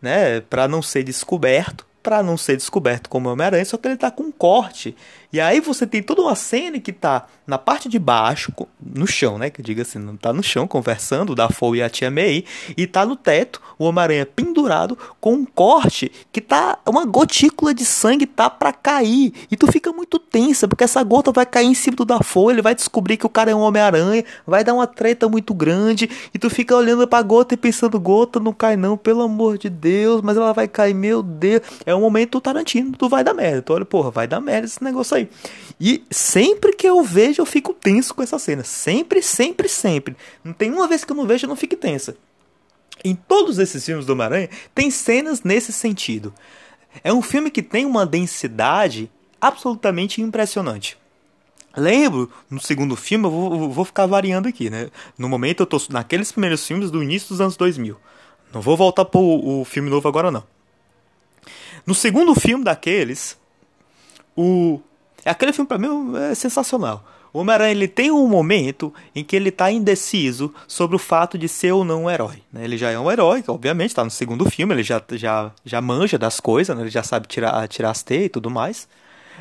né? 0.00 0.40
Pra 0.40 0.66
não 0.66 0.82
ser 0.82 1.02
descoberto 1.02 1.86
para 2.04 2.22
não 2.22 2.36
ser 2.36 2.54
descoberto 2.58 3.08
como 3.08 3.30
Homem-Aranha, 3.30 3.64
só 3.64 3.78
que 3.78 3.88
ele 3.88 3.96
tá 3.96 4.10
com 4.10 4.24
um 4.24 4.30
corte. 4.30 4.94
E 5.34 5.40
aí 5.40 5.58
você 5.58 5.84
tem 5.84 6.00
toda 6.00 6.22
uma 6.22 6.36
cena 6.36 6.78
que 6.78 6.92
tá 6.92 7.26
na 7.44 7.58
parte 7.58 7.88
de 7.88 7.98
baixo, 7.98 8.52
no 8.80 9.04
chão, 9.04 9.36
né? 9.36 9.50
Que 9.50 9.60
diga 9.60 9.82
assim, 9.82 9.98
não 9.98 10.16
tá 10.16 10.32
no 10.32 10.44
chão 10.44 10.64
conversando, 10.64 11.32
o 11.32 11.34
Dafoe 11.34 11.78
e 11.78 11.82
a 11.82 11.90
tia 11.90 12.08
May, 12.08 12.44
e 12.76 12.86
tá 12.86 13.04
no 13.04 13.16
teto, 13.16 13.60
o 13.76 13.84
Homem-Aranha 13.84 14.26
pendurado 14.26 14.96
com 15.20 15.34
um 15.34 15.44
corte 15.44 16.12
que 16.30 16.40
tá 16.40 16.78
uma 16.86 17.04
gotícula 17.04 17.74
de 17.74 17.84
sangue 17.84 18.26
tá 18.26 18.48
para 18.48 18.72
cair. 18.72 19.32
E 19.50 19.56
tu 19.56 19.66
fica 19.72 19.92
muito 19.92 20.20
tensa, 20.20 20.68
porque 20.68 20.84
essa 20.84 21.02
gota 21.02 21.32
vai 21.32 21.44
cair 21.44 21.66
em 21.66 21.74
cima 21.74 21.96
do 21.96 22.04
Dafoe, 22.04 22.54
ele 22.54 22.62
vai 22.62 22.72
descobrir 22.72 23.16
que 23.16 23.26
o 23.26 23.28
cara 23.28 23.50
é 23.50 23.54
um 23.56 23.60
Homem-Aranha, 23.60 24.24
vai 24.46 24.62
dar 24.62 24.72
uma 24.72 24.86
treta 24.86 25.28
muito 25.28 25.52
grande, 25.52 26.08
e 26.32 26.38
tu 26.38 26.48
fica 26.48 26.76
olhando 26.76 27.08
pra 27.08 27.20
gota 27.22 27.54
e 27.54 27.56
pensando, 27.56 27.98
gota 27.98 28.38
não 28.38 28.52
cai 28.52 28.76
não, 28.76 28.96
pelo 28.96 29.22
amor 29.22 29.58
de 29.58 29.68
Deus, 29.68 30.22
mas 30.22 30.36
ela 30.36 30.52
vai 30.52 30.68
cair, 30.68 30.94
meu 30.94 31.24
Deus. 31.24 31.62
É 31.84 31.92
um 31.92 32.00
momento 32.00 32.40
Tarantino, 32.40 32.92
tu 32.92 33.08
vai 33.08 33.24
dar 33.24 33.34
merda. 33.34 33.62
Tu 33.62 33.72
olha, 33.72 33.84
porra, 33.84 34.12
vai 34.12 34.28
dar 34.28 34.40
merda 34.40 34.66
esse 34.66 34.82
negócio 34.82 35.16
aí. 35.16 35.23
E 35.80 36.04
sempre 36.10 36.72
que 36.72 36.88
eu 36.88 37.02
vejo, 37.02 37.42
eu 37.42 37.46
fico 37.46 37.72
tenso 37.72 38.14
com 38.14 38.22
essa 38.22 38.38
cena. 38.38 38.64
Sempre, 38.64 39.22
sempre, 39.22 39.68
sempre. 39.68 40.16
Não 40.42 40.52
tem 40.52 40.70
uma 40.70 40.88
vez 40.88 41.04
que 41.04 41.12
eu 41.12 41.16
não 41.16 41.26
vejo, 41.26 41.46
eu 41.46 41.48
não 41.48 41.56
fico 41.56 41.76
tensa. 41.76 42.16
Em 43.04 43.14
todos 43.14 43.58
esses 43.58 43.84
filmes 43.84 44.06
do 44.06 44.12
Homem-Aranha, 44.12 44.48
tem 44.74 44.90
cenas 44.90 45.42
nesse 45.42 45.72
sentido. 45.72 46.32
É 47.02 47.12
um 47.12 47.22
filme 47.22 47.50
que 47.50 47.62
tem 47.62 47.84
uma 47.84 48.06
densidade 48.06 49.10
absolutamente 49.40 50.22
impressionante. 50.22 50.96
Lembro, 51.76 52.30
no 52.48 52.60
segundo 52.60 52.94
filme, 52.94 53.26
eu 53.26 53.30
vou, 53.30 53.70
vou, 53.70 53.84
ficar 53.84 54.06
variando 54.06 54.48
aqui, 54.48 54.70
né? 54.70 54.88
No 55.18 55.28
momento 55.28 55.60
eu 55.60 55.66
tô 55.66 55.76
naqueles 55.90 56.30
primeiros 56.30 56.64
filmes 56.64 56.90
do 56.90 57.02
início 57.02 57.28
dos 57.30 57.40
anos 57.40 57.56
2000. 57.56 57.98
Não 58.52 58.60
vou 58.60 58.76
voltar 58.76 59.04
pro 59.04 59.20
o 59.20 59.64
filme 59.64 59.90
novo 59.90 60.06
agora 60.06 60.30
não. 60.30 60.44
No 61.84 61.94
segundo 61.94 62.34
filme 62.34 62.64
daqueles, 62.64 63.36
o 64.36 64.80
aquele 65.30 65.52
filme 65.52 65.68
para 65.68 65.78
mim 65.78 66.12
é 66.30 66.34
sensacional. 66.34 67.04
O 67.32 67.40
Homem-Aranha 67.40 67.72
ele 67.72 67.88
tem 67.88 68.12
um 68.12 68.28
momento 68.28 68.94
em 69.12 69.24
que 69.24 69.34
ele 69.34 69.48
está 69.48 69.70
indeciso 69.70 70.54
sobre 70.68 70.94
o 70.94 71.00
fato 71.00 71.36
de 71.36 71.48
ser 71.48 71.72
ou 71.72 71.84
não 71.84 72.04
um 72.04 72.10
herói. 72.10 72.42
Né? 72.52 72.62
Ele 72.62 72.78
já 72.78 72.90
é 72.90 72.98
um 72.98 73.10
herói, 73.10 73.42
obviamente, 73.48 73.88
está 73.90 74.04
no 74.04 74.10
segundo 74.10 74.48
filme, 74.48 74.72
ele 74.72 74.84
já, 74.84 75.02
já, 75.12 75.50
já 75.64 75.80
manja 75.80 76.16
das 76.16 76.38
coisas, 76.38 76.76
né? 76.76 76.82
ele 76.84 76.90
já 76.90 77.02
sabe 77.02 77.26
tirar, 77.26 77.66
tirar 77.66 77.90
as 77.90 78.04
teias 78.04 78.26
e 78.26 78.28
tudo 78.28 78.50
mais 78.50 78.86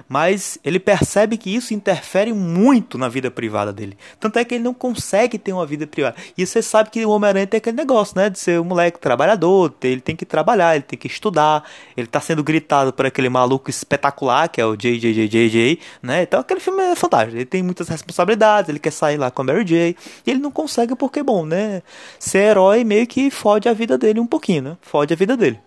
mas 0.07 0.57
ele 0.63 0.79
percebe 0.79 1.37
que 1.37 1.53
isso 1.53 1.73
interfere 1.73 2.33
muito 2.33 2.97
na 2.97 3.07
vida 3.09 3.29
privada 3.31 3.71
dele. 3.71 3.97
Tanto 4.19 4.39
é 4.39 4.45
que 4.45 4.55
ele 4.55 4.63
não 4.63 4.73
consegue 4.73 5.37
ter 5.37 5.53
uma 5.53 5.65
vida 5.65 5.87
privada. 5.87 6.15
E 6.37 6.45
você 6.45 6.61
sabe 6.61 6.89
que 6.89 7.05
o 7.05 7.09
Homem-Aranha 7.09 7.47
tem 7.47 7.57
aquele 7.57 7.77
negócio, 7.77 8.17
né? 8.17 8.29
De 8.29 8.39
ser 8.39 8.59
um 8.59 8.63
moleque 8.63 8.99
trabalhador, 8.99 9.73
ele 9.81 10.01
tem 10.01 10.15
que 10.15 10.25
trabalhar, 10.25 10.75
ele 10.75 10.83
tem 10.83 10.97
que 10.97 11.07
estudar, 11.07 11.63
ele 11.95 12.07
tá 12.07 12.19
sendo 12.19 12.43
gritado 12.43 12.93
por 12.93 13.05
aquele 13.05 13.29
maluco 13.29 13.69
espetacular 13.69 14.49
que 14.49 14.61
é 14.61 14.65
o 14.65 14.75
JJJJJ, 14.75 15.79
né? 16.01 16.23
Então 16.23 16.39
aquele 16.39 16.59
filme 16.59 16.81
é 16.83 16.95
fantástico. 16.95 17.37
Ele 17.37 17.45
tem 17.45 17.63
muitas 17.63 17.87
responsabilidades, 17.87 18.69
ele 18.69 18.79
quer 18.79 18.91
sair 18.91 19.17
lá 19.17 19.31
com 19.31 19.41
a 19.41 19.45
Mary 19.45 19.63
J. 19.63 19.95
E 20.25 20.31
ele 20.31 20.39
não 20.39 20.51
consegue 20.51 20.95
porque, 20.95 21.23
bom, 21.23 21.45
né? 21.45 21.81
Ser 22.19 22.39
herói 22.39 22.83
meio 22.83 23.07
que 23.07 23.29
fode 23.31 23.67
a 23.67 23.73
vida 23.73 23.97
dele 23.97 24.19
um 24.19 24.27
pouquinho, 24.27 24.61
né? 24.61 24.77
Fode 24.81 25.13
a 25.13 25.17
vida 25.17 25.35
dele. 25.35 25.59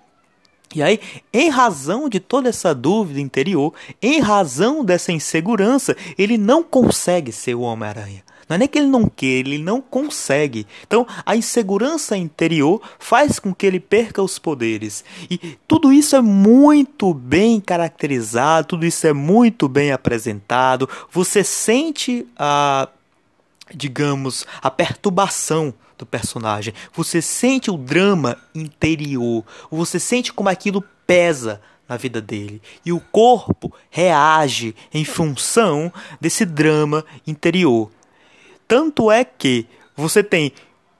E 0.74 0.82
aí, 0.82 1.00
em 1.32 1.48
razão 1.48 2.08
de 2.08 2.20
toda 2.20 2.48
essa 2.48 2.74
dúvida 2.74 3.20
interior, 3.20 3.72
em 4.02 4.20
razão 4.20 4.84
dessa 4.84 5.12
insegurança, 5.12 5.96
ele 6.18 6.36
não 6.36 6.62
consegue 6.62 7.32
ser 7.32 7.54
o 7.54 7.60
Homem-Aranha. 7.60 8.24
Não 8.48 8.54
é 8.54 8.58
nem 8.58 8.68
que 8.68 8.78
ele 8.78 8.86
não 8.86 9.08
queira, 9.08 9.48
ele 9.48 9.62
não 9.62 9.80
consegue. 9.80 10.66
Então, 10.86 11.04
a 11.24 11.34
insegurança 11.34 12.16
interior 12.16 12.80
faz 12.98 13.40
com 13.40 13.52
que 13.52 13.66
ele 13.66 13.80
perca 13.80 14.22
os 14.22 14.38
poderes. 14.38 15.04
E 15.28 15.58
tudo 15.66 15.92
isso 15.92 16.14
é 16.14 16.20
muito 16.20 17.12
bem 17.12 17.60
caracterizado, 17.60 18.68
tudo 18.68 18.86
isso 18.86 19.04
é 19.06 19.12
muito 19.12 19.68
bem 19.68 19.90
apresentado. 19.90 20.88
Você 21.10 21.42
sente 21.42 22.26
a 22.38 22.88
digamos, 23.74 24.46
a 24.62 24.70
perturbação 24.70 25.74
do 25.98 26.06
personagem. 26.06 26.74
Você 26.92 27.22
sente 27.22 27.70
o 27.70 27.76
drama 27.76 28.36
interior. 28.54 29.44
Você 29.70 29.98
sente 29.98 30.32
como 30.32 30.48
aquilo 30.48 30.84
pesa 31.06 31.60
na 31.88 31.96
vida 31.96 32.20
dele. 32.20 32.60
E 32.84 32.92
o 32.92 33.00
corpo 33.00 33.72
reage 33.90 34.74
em 34.92 35.04
função 35.04 35.92
desse 36.20 36.44
drama 36.44 37.04
interior. 37.26 37.90
Tanto 38.66 39.10
é 39.10 39.24
que 39.24 39.66
você 39.96 40.22
tem, 40.22 40.52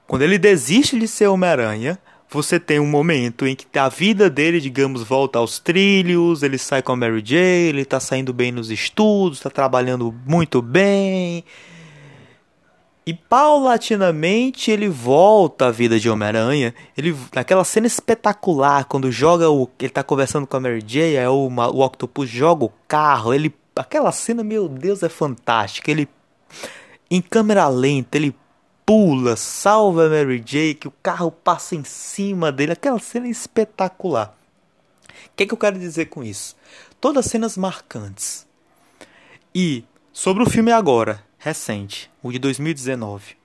quando 0.07 0.21
ele 0.21 0.37
desiste 0.37 0.97
de 0.97 1.07
ser 1.07 1.27
Homem-Aranha, 1.27 1.99
você 2.29 2.59
tem 2.59 2.79
um 2.79 2.87
momento 2.87 3.47
em 3.47 3.55
que 3.55 3.65
a 3.77 3.87
vida 3.87 4.29
dele, 4.29 4.59
digamos, 4.59 5.01
volta 5.03 5.39
aos 5.39 5.59
trilhos, 5.59 6.43
ele 6.43 6.57
sai 6.57 6.81
com 6.81 6.91
a 6.91 6.95
Mary 6.95 7.21
Jane, 7.23 7.69
ele 7.69 7.85
tá 7.85 7.99
saindo 7.99 8.33
bem 8.33 8.51
nos 8.51 8.69
estudos, 8.69 9.39
tá 9.39 9.49
trabalhando 9.49 10.13
muito 10.25 10.61
bem. 10.61 11.43
E 13.07 13.13
paulatinamente 13.13 14.69
ele 14.69 14.89
volta 14.89 15.67
à 15.67 15.71
vida 15.71 15.97
de 15.97 16.09
Homem-Aranha. 16.09 16.75
Ele 16.97 17.15
naquela 17.33 17.63
cena 17.63 17.87
espetacular 17.87 18.83
quando 18.83 19.09
joga 19.09 19.49
o 19.49 19.69
ele 19.79 19.89
tá 19.89 20.03
conversando 20.03 20.45
com 20.45 20.57
a 20.57 20.59
Mary 20.59 20.83
Jane, 20.85 21.17
aí 21.17 21.25
o, 21.25 21.47
o 21.47 21.85
Octopus 21.85 22.29
joga 22.29 22.65
o 22.65 22.73
carro, 22.85 23.33
ele 23.33 23.55
aquela 23.73 24.11
cena, 24.11 24.43
meu 24.43 24.67
Deus, 24.67 25.03
é 25.03 25.07
fantástica. 25.07 25.89
Ele 25.89 26.09
em 27.09 27.21
câmera 27.21 27.69
lenta, 27.69 28.17
ele 28.17 28.35
pula, 28.85 29.37
salva 29.37 30.07
a 30.07 30.09
Mary 30.09 30.43
Jane, 30.45 30.73
que 30.75 30.89
o 30.89 30.93
carro 31.01 31.31
passa 31.31 31.75
em 31.75 31.85
cima 31.85 32.51
dele. 32.51 32.73
Aquela 32.73 32.99
cena 32.99 33.27
é 33.27 33.29
espetacular. 33.29 34.37
O 35.27 35.29
que, 35.33 35.43
é 35.43 35.47
que 35.47 35.53
eu 35.53 35.57
quero 35.57 35.79
dizer 35.79 36.07
com 36.07 36.25
isso? 36.25 36.57
Todas 36.99 37.27
cenas 37.27 37.55
marcantes. 37.55 38.45
E 39.55 39.85
sobre 40.11 40.43
o 40.43 40.49
filme 40.49 40.73
agora, 40.73 41.25
recente, 41.37 42.09
o 42.21 42.31
de 42.31 42.39
2019. 42.39 43.35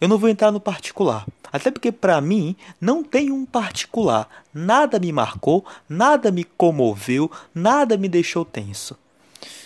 Eu 0.00 0.08
não 0.08 0.18
vou 0.18 0.28
entrar 0.28 0.52
no 0.52 0.60
particular, 0.60 1.26
até 1.52 1.70
porque 1.70 1.90
para 1.90 2.20
mim 2.20 2.54
não 2.80 3.02
tem 3.02 3.30
um 3.30 3.46
particular. 3.46 4.28
Nada 4.52 4.98
me 4.98 5.10
marcou, 5.10 5.64
nada 5.88 6.30
me 6.30 6.44
comoveu, 6.44 7.30
nada 7.54 7.96
me 7.96 8.08
deixou 8.08 8.44
tenso. 8.44 8.96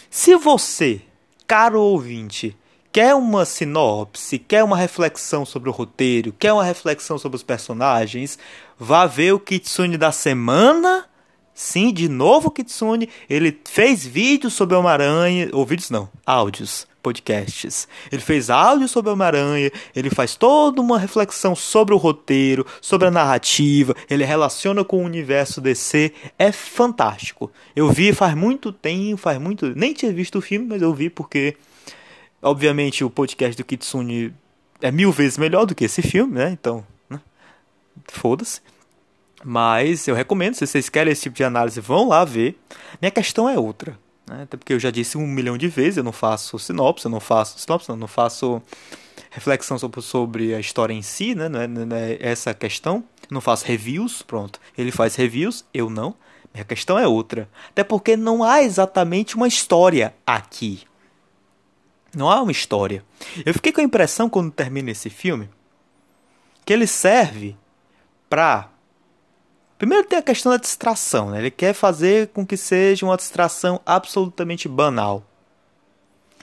Se 0.09 0.37
você, 0.37 1.03
caro 1.47 1.81
ouvinte, 1.81 2.57
quer 2.93 3.15
uma 3.15 3.45
sinopse, 3.45 4.39
quer 4.39 4.63
uma 4.65 4.77
reflexão 4.77 5.45
sobre 5.45 5.69
o 5.69 5.73
roteiro, 5.73 6.35
quer 6.39 6.53
uma 6.53 6.65
reflexão 6.65 7.19
sobre 7.19 7.37
os 7.37 7.43
personagens, 7.43 8.39
vá 8.79 9.07
ver 9.07 9.33
o 9.33 9.41
Kitsune 9.41 9.97
da 9.97 10.13
semana. 10.13 11.07
Sim, 11.53 11.93
de 11.93 12.09
novo 12.09 12.49
o 12.49 12.51
Kitsune. 12.51 13.09
Ele 13.29 13.61
fez 13.69 14.07
vídeos 14.07 14.55
sobre 14.55 14.75
Homem-Aranha. 14.77 15.51
Ou 15.53 15.67
vídeos 15.67 15.91
não, 15.91 16.09
áudios, 16.25 16.87
podcasts. 17.03 17.89
Ele 18.11 18.23
fez 18.23 18.51
áudios 18.51 18.91
sobre 18.91 19.11
Homem-Aranha. 19.11 19.71
Ele 19.95 20.11
faz 20.11 20.37
toda 20.37 20.81
uma 20.81 20.99
reflexão 20.99 21.55
sobre 21.55 21.95
o 21.95 21.99
roteiro, 21.99 22.67
sobre 22.81 23.09
a 23.09 23.11
narrativa. 23.11 23.95
Ele 24.09 24.25
relaciona 24.25 24.85
com 24.85 24.99
o 24.99 25.05
universo 25.05 25.61
DC. 25.61 26.13
É 26.39 26.53
fantástico. 26.53 27.51
Eu 27.75 27.91
vi 27.91 28.13
faz 28.13 28.35
muito 28.35 28.73
tempo, 28.73 29.17
faz 29.17 29.39
muito. 29.39 29.73
Nem 29.77 29.93
tinha 29.93 30.13
visto 30.13 30.39
o 30.39 30.43
filme, 30.43 30.67
mas 30.67 30.83
eu 30.83 30.95
vi 30.95 31.11
porque 31.11 31.57
Obviamente 32.43 33.05
o 33.05 33.11
podcast 33.11 33.57
do 33.57 33.65
Kitsune 33.65 34.33
é 34.81 34.91
mil 34.91 35.13
vezes 35.13 35.37
melhor 35.37 35.67
do 35.67 35.75
que 35.75 35.85
esse 35.85 36.01
filme, 36.01 36.35
né? 36.35 36.51
Então, 36.51 36.85
né? 37.09 37.21
foda-se. 38.09 38.63
Mas 39.45 40.09
eu 40.09 40.15
recomendo, 40.15 40.55
se 40.55 40.67
vocês 40.67 40.89
querem 40.89 41.13
esse 41.13 41.23
tipo 41.23 41.37
de 41.37 41.45
análise, 41.45 41.81
vão 41.81 42.09
lá 42.09 42.25
ver. 42.25 42.59
Minha 43.01 43.11
questão 43.11 43.49
é 43.49 43.59
outra. 43.59 43.99
Né? 44.31 44.45
Até 44.45 44.57
porque 44.57 44.73
eu 44.73 44.79
já 44.79 44.91
disse 44.93 45.19
um 45.19 45.27
milhão 45.27 45.59
de 45.59 45.67
vezes, 45.67 45.97
eu 45.97 46.05
não 46.05 46.13
faço 46.13 46.57
sinopse, 46.59 47.05
eu 47.05 47.11
não 47.11 47.19
faço 47.19 47.59
sinopse, 47.59 47.89
não, 47.89 47.97
não 47.97 48.07
faço 48.07 48.63
reflexão 49.29 49.77
sobre, 49.79 50.55
a 50.55 50.61
história 50.61 50.95
em 50.95 51.03
si, 51.03 51.35
né? 51.35 51.49
Não 51.49 51.61
é, 51.61 51.67
não 51.67 51.97
é 51.97 52.17
essa 52.21 52.55
questão. 52.55 53.05
Eu 53.23 53.35
não 53.35 53.41
faço 53.41 53.67
reviews, 53.67 54.23
pronto. 54.23 54.61
Ele 54.79 54.93
faz 54.93 55.17
reviews, 55.17 55.65
eu 55.75 55.91
não. 55.91 56.15
Minha 56.55 56.65
questão 56.65 56.99
é 56.99 57.07
outra. 57.07 57.49
Até 57.69 57.83
porque 57.83 58.17
não 58.17 58.45
há 58.45 58.63
exatamente 58.63 59.37
uma 59.37 59.49
história 59.49 60.15
aqui. 60.25 60.83
Não 62.15 62.31
há 62.31 62.41
uma 62.41 62.53
história. 62.53 63.05
Eu 63.45 63.55
fiquei 63.55 63.73
com 63.73 63.81
a 63.81 63.85
impressão 63.85 64.29
quando 64.29 64.51
termina 64.53 64.91
esse 64.91 65.11
filme 65.11 65.49
que 66.65 66.73
ele 66.73 66.87
serve 66.87 67.57
para 68.29 68.69
Primeiro 69.81 70.07
tem 70.07 70.19
a 70.19 70.23
questão 70.23 70.53
da 70.53 70.59
distração, 70.59 71.31
né? 71.31 71.39
Ele 71.39 71.51
quer 71.51 71.73
fazer 71.73 72.29
com 72.35 72.45
que 72.45 72.55
seja 72.55 73.07
uma 73.07 73.17
distração 73.17 73.81
absolutamente 73.87 74.69
banal. 74.69 75.25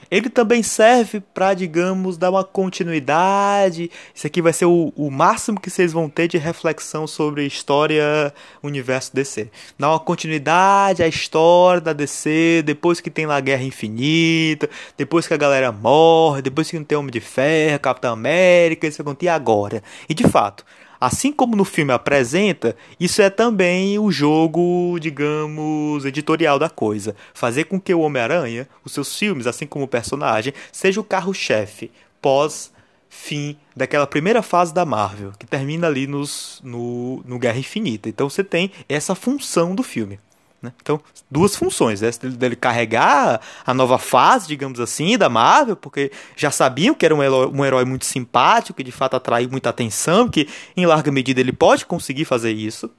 Ele 0.09 0.27
também 0.27 0.63
serve 0.63 1.19
para, 1.19 1.53
digamos, 1.53 2.17
dar 2.17 2.31
uma 2.31 2.43
continuidade. 2.43 3.91
Isso 4.15 4.25
aqui 4.25 4.41
vai 4.41 4.53
ser 4.53 4.65
o, 4.65 4.91
o 4.95 5.11
máximo 5.11 5.59
que 5.59 5.69
vocês 5.69 5.93
vão 5.93 6.09
ter 6.09 6.27
de 6.27 6.39
reflexão 6.39 7.05
sobre 7.05 7.45
história 7.45 8.33
universo 8.63 9.13
DC. 9.13 9.51
Dar 9.77 9.91
uma 9.91 9.99
continuidade 9.99 11.03
à 11.03 11.07
história 11.07 11.79
da 11.79 11.93
DC, 11.93 12.63
depois 12.65 12.99
que 12.99 13.11
tem 13.11 13.27
lá 13.27 13.35
a 13.35 13.41
Guerra 13.41 13.61
Infinita, 13.61 14.67
depois 14.97 15.27
que 15.27 15.35
a 15.35 15.37
galera 15.37 15.71
morre, 15.71 16.41
depois 16.41 16.71
que 16.71 16.75
não 16.75 16.83
tem 16.83 16.97
Homem 16.97 17.11
de 17.11 17.21
Ferro, 17.21 17.79
Capitão 17.81 18.13
América, 18.13 18.87
isso 18.87 19.03
e 19.21 19.29
agora. 19.29 19.83
E 20.09 20.15
de 20.15 20.23
fato, 20.27 20.65
Assim 20.99 21.31
como 21.31 21.55
no 21.55 21.65
filme 21.65 21.93
apresenta, 21.93 22.75
isso 22.99 23.21
é 23.21 23.29
também 23.29 23.99
o 23.99 24.11
jogo, 24.11 24.97
digamos, 24.99 26.05
editorial 26.05 26.57
da 26.57 26.69
coisa. 26.69 27.15
Fazer 27.33 27.65
com 27.65 27.79
que 27.79 27.93
o 27.93 28.01
Homem-Aranha, 28.01 28.67
os 28.83 28.91
seus 28.91 29.17
filmes, 29.17 29.47
assim 29.47 29.65
como 29.65 29.85
o 29.85 29.87
personagem, 29.87 30.53
seja 30.71 30.99
o 30.99 31.03
carro-chefe 31.03 31.91
pós 32.21 32.71
fim 33.09 33.57
daquela 33.75 34.05
primeira 34.05 34.41
fase 34.41 34.73
da 34.73 34.85
Marvel, 34.85 35.31
que 35.37 35.45
termina 35.45 35.87
ali 35.87 36.07
nos, 36.07 36.61
no, 36.63 37.23
no 37.25 37.39
Guerra 37.39 37.59
Infinita. 37.59 38.09
Então 38.09 38.29
você 38.29 38.43
tem 38.43 38.71
essa 38.87 39.15
função 39.15 39.73
do 39.73 39.83
filme. 39.83 40.19
Né? 40.67 40.73
Então, 40.81 40.99
duas 41.29 41.55
funções. 41.55 42.03
Essa 42.03 42.29
dele 42.29 42.55
carregar 42.55 43.41
a 43.65 43.73
nova 43.73 43.97
fase, 43.97 44.47
digamos 44.47 44.79
assim, 44.79 45.17
da 45.17 45.29
Marvel, 45.29 45.75
porque 45.75 46.11
já 46.35 46.51
sabiam 46.51 46.93
que 46.93 47.05
era 47.05 47.15
um 47.15 47.23
herói, 47.23 47.47
um 47.47 47.65
herói 47.65 47.85
muito 47.85 48.05
simpático, 48.05 48.77
que 48.77 48.83
de 48.83 48.91
fato 48.91 49.15
atraiu 49.15 49.49
muita 49.49 49.69
atenção, 49.69 50.27
que 50.27 50.47
em 50.75 50.85
larga 50.85 51.11
medida 51.11 51.39
ele 51.39 51.53
pode 51.53 51.85
conseguir 51.85 52.25
fazer 52.25 52.51
isso. 52.51 52.89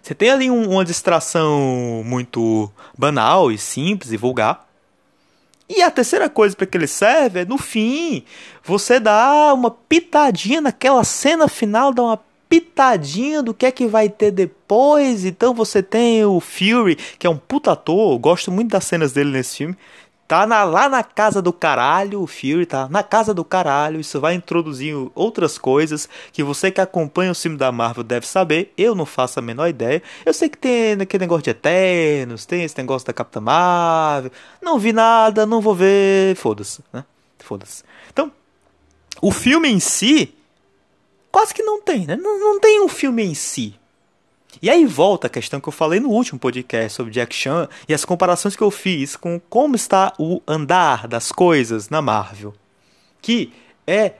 Você 0.00 0.14
tem 0.14 0.30
ali 0.30 0.50
um, 0.50 0.70
uma 0.70 0.84
distração 0.84 2.02
muito 2.04 2.70
banal 2.98 3.52
e 3.52 3.58
simples 3.58 4.12
e 4.12 4.16
vulgar. 4.16 4.66
E 5.68 5.80
a 5.80 5.90
terceira 5.90 6.28
coisa 6.28 6.56
para 6.56 6.66
que 6.66 6.76
ele 6.76 6.88
serve 6.88 7.40
é, 7.40 7.44
no 7.44 7.56
fim, 7.56 8.24
você 8.64 8.98
dá 8.98 9.54
uma 9.54 9.70
pitadinha 9.70 10.60
naquela 10.60 11.04
cena 11.04 11.48
final, 11.48 11.94
dá 11.94 12.02
uma 12.02 12.20
pitadinha 12.52 13.42
do 13.42 13.54
que 13.54 13.64
é 13.64 13.72
que 13.72 13.86
vai 13.86 14.10
ter 14.10 14.30
depois. 14.30 15.24
Então 15.24 15.54
você 15.54 15.82
tem 15.82 16.22
o 16.22 16.38
Fury, 16.38 16.96
que 17.18 17.26
é 17.26 17.30
um 17.30 17.38
puta 17.38 17.72
ator, 17.72 18.18
gosto 18.18 18.52
muito 18.52 18.72
das 18.72 18.84
cenas 18.84 19.10
dele 19.10 19.30
nesse 19.30 19.56
filme. 19.56 19.74
Tá 20.28 20.46
na, 20.46 20.62
lá 20.62 20.86
na 20.86 21.02
casa 21.02 21.40
do 21.40 21.50
caralho, 21.50 22.20
o 22.20 22.26
Fury 22.26 22.66
tá 22.66 22.88
na 22.90 23.02
casa 23.02 23.32
do 23.32 23.42
caralho. 23.42 23.98
Isso 23.98 24.20
vai 24.20 24.34
introduzir 24.34 24.94
outras 25.14 25.56
coisas 25.56 26.06
que 26.30 26.42
você 26.42 26.70
que 26.70 26.80
acompanha 26.80 27.32
o 27.32 27.34
filme 27.34 27.56
da 27.56 27.72
Marvel 27.72 28.04
deve 28.04 28.26
saber. 28.26 28.70
Eu 28.76 28.94
não 28.94 29.06
faço 29.06 29.38
a 29.38 29.42
menor 29.42 29.68
ideia. 29.68 30.02
Eu 30.26 30.34
sei 30.34 30.50
que 30.50 30.58
tem 30.58 30.92
aquele 30.92 31.22
negócio 31.22 31.44
de 31.44 31.50
Eternos, 31.50 32.44
tem 32.44 32.64
esse 32.64 32.76
negócio 32.76 33.06
da 33.06 33.14
Capitã 33.14 33.40
Marvel. 33.40 34.30
Não 34.60 34.78
vi 34.78 34.92
nada, 34.92 35.46
não 35.46 35.62
vou 35.62 35.74
ver. 35.74 36.36
Foda-se, 36.36 36.84
né? 36.92 37.02
Foda-se. 37.38 37.82
Então, 38.10 38.30
o 39.22 39.30
filme 39.30 39.70
em 39.70 39.80
si 39.80 40.34
quase 41.32 41.54
que 41.54 41.62
não 41.62 41.80
tem, 41.80 42.06
né? 42.06 42.14
Não, 42.14 42.38
não 42.38 42.60
tem 42.60 42.80
um 42.82 42.88
filme 42.88 43.24
em 43.24 43.34
si. 43.34 43.74
E 44.60 44.68
aí 44.68 44.84
volta 44.84 45.26
a 45.26 45.30
questão 45.30 45.60
que 45.60 45.68
eu 45.68 45.72
falei 45.72 45.98
no 45.98 46.10
último 46.10 46.38
podcast 46.38 46.94
sobre 46.94 47.12
Jack 47.12 47.34
Chan 47.34 47.68
e 47.88 47.94
as 47.94 48.04
comparações 48.04 48.54
que 48.54 48.62
eu 48.62 48.70
fiz 48.70 49.16
com 49.16 49.40
como 49.48 49.74
está 49.74 50.12
o 50.18 50.42
andar 50.46 51.08
das 51.08 51.32
coisas 51.32 51.88
na 51.88 52.02
Marvel, 52.02 52.54
que 53.22 53.50
é 53.86 54.12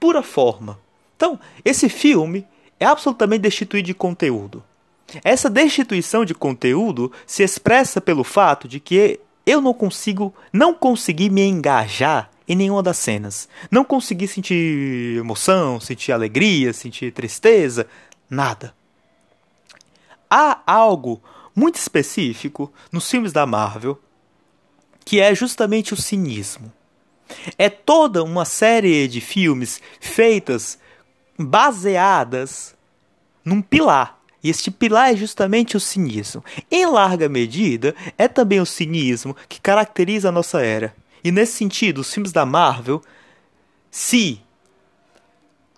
pura 0.00 0.22
forma. 0.22 0.78
Então, 1.14 1.38
esse 1.64 1.88
filme 1.88 2.46
é 2.80 2.84
absolutamente 2.84 3.42
destituído 3.42 3.86
de 3.86 3.94
conteúdo. 3.94 4.62
Essa 5.22 5.48
destituição 5.48 6.24
de 6.24 6.34
conteúdo 6.34 7.12
se 7.24 7.44
expressa 7.44 8.00
pelo 8.00 8.24
fato 8.24 8.66
de 8.66 8.80
que 8.80 9.20
eu 9.46 9.60
não 9.60 9.72
consigo, 9.72 10.34
não 10.52 10.74
consegui 10.74 11.30
me 11.30 11.42
engajar 11.42 12.28
em 12.48 12.54
nenhuma 12.54 12.82
das 12.82 12.98
cenas. 12.98 13.48
Não 13.70 13.84
consegui 13.84 14.28
sentir 14.28 15.18
emoção, 15.18 15.80
sentir 15.80 16.12
alegria, 16.12 16.72
sentir 16.72 17.12
tristeza, 17.12 17.86
nada. 18.28 18.74
Há 20.30 20.60
algo 20.66 21.22
muito 21.54 21.76
específico 21.76 22.72
nos 22.92 23.08
filmes 23.10 23.32
da 23.32 23.46
Marvel 23.46 23.98
que 25.06 25.20
é 25.20 25.32
justamente 25.32 25.94
o 25.94 25.96
cinismo. 25.96 26.72
É 27.56 27.70
toda 27.70 28.24
uma 28.24 28.44
série 28.44 29.06
de 29.06 29.20
filmes 29.20 29.80
feitas 30.00 30.78
baseadas 31.38 32.74
num 33.44 33.62
pilar. 33.62 34.18
E 34.42 34.50
este 34.50 34.68
pilar 34.68 35.12
é 35.12 35.16
justamente 35.16 35.76
o 35.76 35.80
cinismo. 35.80 36.44
Em 36.70 36.86
larga 36.86 37.28
medida, 37.28 37.94
é 38.18 38.26
também 38.26 38.60
o 38.60 38.66
cinismo 38.66 39.36
que 39.48 39.60
caracteriza 39.60 40.28
a 40.28 40.32
nossa 40.32 40.60
era. 40.60 40.94
E 41.26 41.32
nesse 41.32 41.54
sentido, 41.54 42.02
os 42.02 42.14
filmes 42.14 42.30
da 42.30 42.46
Marvel 42.46 43.02
se 43.90 44.40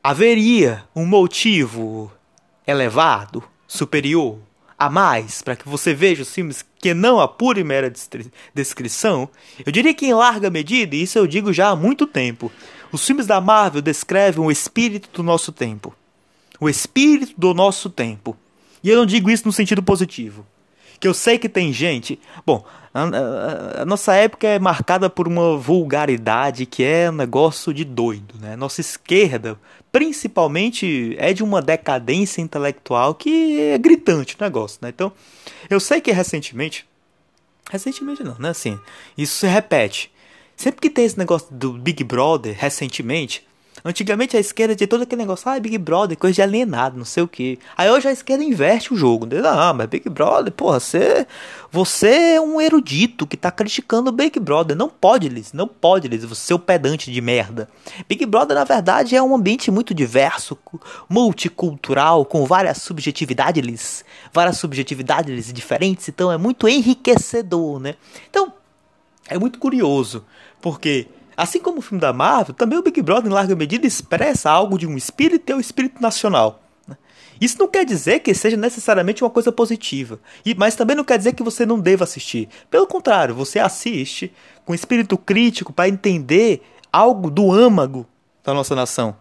haveria 0.05 0.85
um 0.95 1.07
motivo 1.07 2.13
elevado, 2.67 3.43
superior, 3.67 4.39
a 4.79 4.91
mais, 4.91 5.41
para 5.41 5.57
que 5.57 5.67
você 5.67 5.95
veja 5.95 6.21
os 6.21 6.35
filmes 6.35 6.63
que 6.79 6.93
não 6.93 7.19
a 7.19 7.27
pura 7.27 7.59
e 7.59 7.65
mera 7.65 7.91
descrição, 8.55 9.27
eu 9.65 9.73
diria 9.73 9.95
que 9.95 10.05
em 10.05 10.13
larga 10.13 10.51
medida, 10.51 10.95
e 10.95 11.05
isso 11.05 11.17
eu 11.17 11.27
digo 11.27 11.51
já 11.51 11.71
há 11.71 11.77
muito 11.77 12.07
tempo, 12.07 12.53
os 12.93 13.07
filmes 13.07 13.27
da 13.27 13.41
Marvel 13.41 13.81
descrevem 13.81 14.45
o 14.45 14.51
espírito 14.51 15.09
do 15.15 15.23
nosso 15.23 15.51
tempo. 15.51 15.95
O 16.61 16.69
espírito 16.69 17.33
do 17.39 17.55
nosso 17.55 17.89
tempo. 17.89 18.37
E 18.85 18.91
eu 18.91 18.99
não 18.99 19.07
digo 19.07 19.31
isso 19.31 19.47
no 19.47 19.53
sentido 19.53 19.83
positivo. 19.83 20.45
Que 21.01 21.07
eu 21.09 21.15
sei 21.15 21.39
que 21.39 21.49
tem 21.49 21.73
gente. 21.73 22.19
Bom, 22.45 22.65
a, 22.93 23.03
a, 23.03 23.83
a, 23.83 23.85
nossa 23.85 24.15
época 24.15 24.47
é 24.47 24.59
marcada 24.59 25.09
por 25.09 25.29
uma 25.29 25.57
vulgaridade 25.57 26.67
que 26.67 26.83
é 26.83 27.11
um 27.11 27.15
negócio 27.15 27.73
de 27.73 27.85
doido, 27.85 28.35
né? 28.41 28.57
Nossa 28.57 28.81
esquerda, 28.81 29.59
principalmente, 29.93 31.15
é 31.19 31.33
de 31.33 31.43
uma 31.43 31.63
decadência 31.63 32.41
intelectual 32.41 33.15
que 33.15 33.61
é 33.61 33.79
gritante 33.79 34.37
o 34.39 34.43
negócio, 34.43 34.79
né? 34.83 34.89
Então, 34.89 35.13
eu 35.71 35.81
sei 35.81 36.01
que 36.01 36.11
recentemente. 36.13 36.87
Recentemente 37.71 38.23
não, 38.23 38.37
né? 38.39 38.51
Assim, 38.51 38.79
isso 39.17 39.37
se 39.37 39.47
repete. 39.47 40.11
Sempre 40.57 40.81
que 40.81 40.91
tem 40.91 41.05
esse 41.05 41.19
negócio 41.19 41.47
do 41.53 41.75
Big 41.75 42.03
Brother, 42.03 42.57
recentemente, 42.59 43.47
Antigamente 43.85 44.37
a 44.37 44.41
esquerda 44.41 44.75
tinha 44.75 44.89
todo 44.89 45.03
aquele 45.03 45.23
negócio, 45.23 45.49
ah, 45.51 45.59
Big 45.59 45.79
Brother, 45.79 46.17
coisa 46.17 46.35
de 46.35 46.43
alienado, 46.43 46.97
não 46.97 47.05
sei 47.05 47.23
o 47.23 47.29
que. 47.29 47.59
Aí 47.77 47.91
hoje 47.91 48.09
a 48.09 48.13
esquerda 48.13 48.43
inverte 48.43 48.93
o 48.93 48.97
jogo. 48.97 49.27
Não, 49.27 49.49
ah, 49.49 49.73
mas 49.73 49.87
Big 49.89 50.09
Brother, 50.09 50.53
porra, 50.53 50.81
você, 50.81 51.27
você 51.71 52.35
é 52.35 52.41
um 52.41 52.61
erudito 52.61 53.27
que 53.27 53.37
tá 53.37 53.51
criticando 53.51 54.11
o 54.11 54.13
Big 54.13 54.39
Brother. 54.41 54.77
Não 54.77 54.89
pode, 54.89 55.29
Liz, 55.29 55.53
não 55.53 55.69
pode, 55.69 56.09
Liz, 56.09 56.25
você 56.25 56.53
é 56.53 56.57
o 56.57 56.59
pedante 56.59 57.13
de 57.13 57.21
merda. 57.21 57.69
Big 58.09 58.25
Brother, 58.27 58.57
na 58.57 58.65
verdade, 58.65 59.17
é 59.17 59.23
um 59.23 59.35
ambiente 59.35 59.71
muito 59.71 59.95
diverso, 59.95 60.59
multicultural, 61.09 62.25
com 62.25 62.45
várias 62.45 62.79
subjetividades, 62.79 63.65
Liz. 63.65 64.05
Várias 64.33 64.59
subjetividades 64.59 65.53
diferentes, 65.53 66.09
então 66.09 66.31
é 66.31 66.37
muito 66.37 66.69
enriquecedor, 66.69 67.79
né? 67.79 67.95
Então, 68.29 68.53
é 69.29 69.39
muito 69.39 69.59
curioso, 69.59 70.25
porque 70.61 71.07
Assim 71.39 71.61
como 71.61 71.79
o 71.79 71.81
filme 71.81 72.01
da 72.01 72.13
Marvel, 72.13 72.53
também 72.53 72.77
o 72.77 72.83
Big 72.83 73.01
Brother, 73.01 73.31
em 73.31 73.33
larga 73.33 73.55
medida, 73.55 73.87
expressa 73.87 74.51
algo 74.51 74.77
de 74.77 74.89
um 74.89 74.97
espírito 74.97 75.49
e 75.49 75.55
o 75.55 75.61
espírito 75.61 76.03
nacional. 76.03 76.61
Né? 76.85 76.97
Isso 77.41 77.57
não 77.61 77.69
quer 77.69 77.85
dizer 77.85 78.19
que 78.19 78.35
seja 78.35 78.57
necessariamente 78.57 79.23
uma 79.23 79.31
coisa 79.31 79.53
positiva, 79.53 80.19
mas 80.57 80.75
também 80.75 80.97
não 80.97 81.05
quer 81.05 81.17
dizer 81.17 81.35
que 81.35 81.43
você 81.45 81.65
não 81.65 81.79
deva 81.79 82.03
assistir. 82.03 82.49
Pelo 82.69 82.89
contrário, 82.89 83.37
você 83.37 83.61
assiste 83.61 84.33
com 84.65 84.75
espírito 84.75 85.17
crítico 85.17 85.73
para 85.73 85.89
entender 85.89 86.61
algo 86.93 87.31
do 87.31 87.53
âmago 87.53 88.05
da 88.43 88.53
nossa 88.53 88.75
nação. 88.75 89.17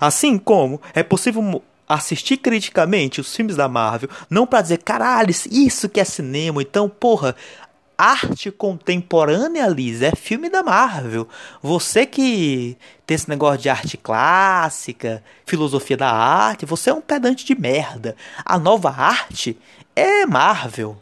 Assim 0.00 0.38
como 0.38 0.80
é 0.94 1.02
possível 1.02 1.60
assistir 1.88 2.36
criticamente 2.36 3.20
os 3.20 3.34
filmes 3.34 3.56
da 3.56 3.68
Marvel, 3.68 4.08
não 4.30 4.46
para 4.46 4.62
dizer, 4.62 4.78
caralho, 4.78 5.30
isso 5.30 5.88
que 5.88 5.98
é 5.98 6.04
cinema, 6.04 6.62
então, 6.62 6.88
porra, 6.88 7.34
arte 7.96 8.50
contemporânea, 8.50 9.66
Liz, 9.68 10.02
é 10.02 10.12
filme 10.14 10.48
da 10.48 10.62
Marvel. 10.62 11.28
Você 11.62 12.04
que 12.06 12.76
tem 13.06 13.14
esse 13.14 13.28
negócio 13.28 13.60
de 13.60 13.68
arte 13.68 13.96
clássica, 13.96 15.22
filosofia 15.46 15.96
da 15.96 16.10
arte, 16.10 16.66
você 16.66 16.90
é 16.90 16.94
um 16.94 17.00
pedante 17.00 17.44
de 17.44 17.54
merda. 17.54 18.16
A 18.44 18.58
nova 18.58 18.90
arte 18.90 19.58
é 19.94 20.26
Marvel. 20.26 20.96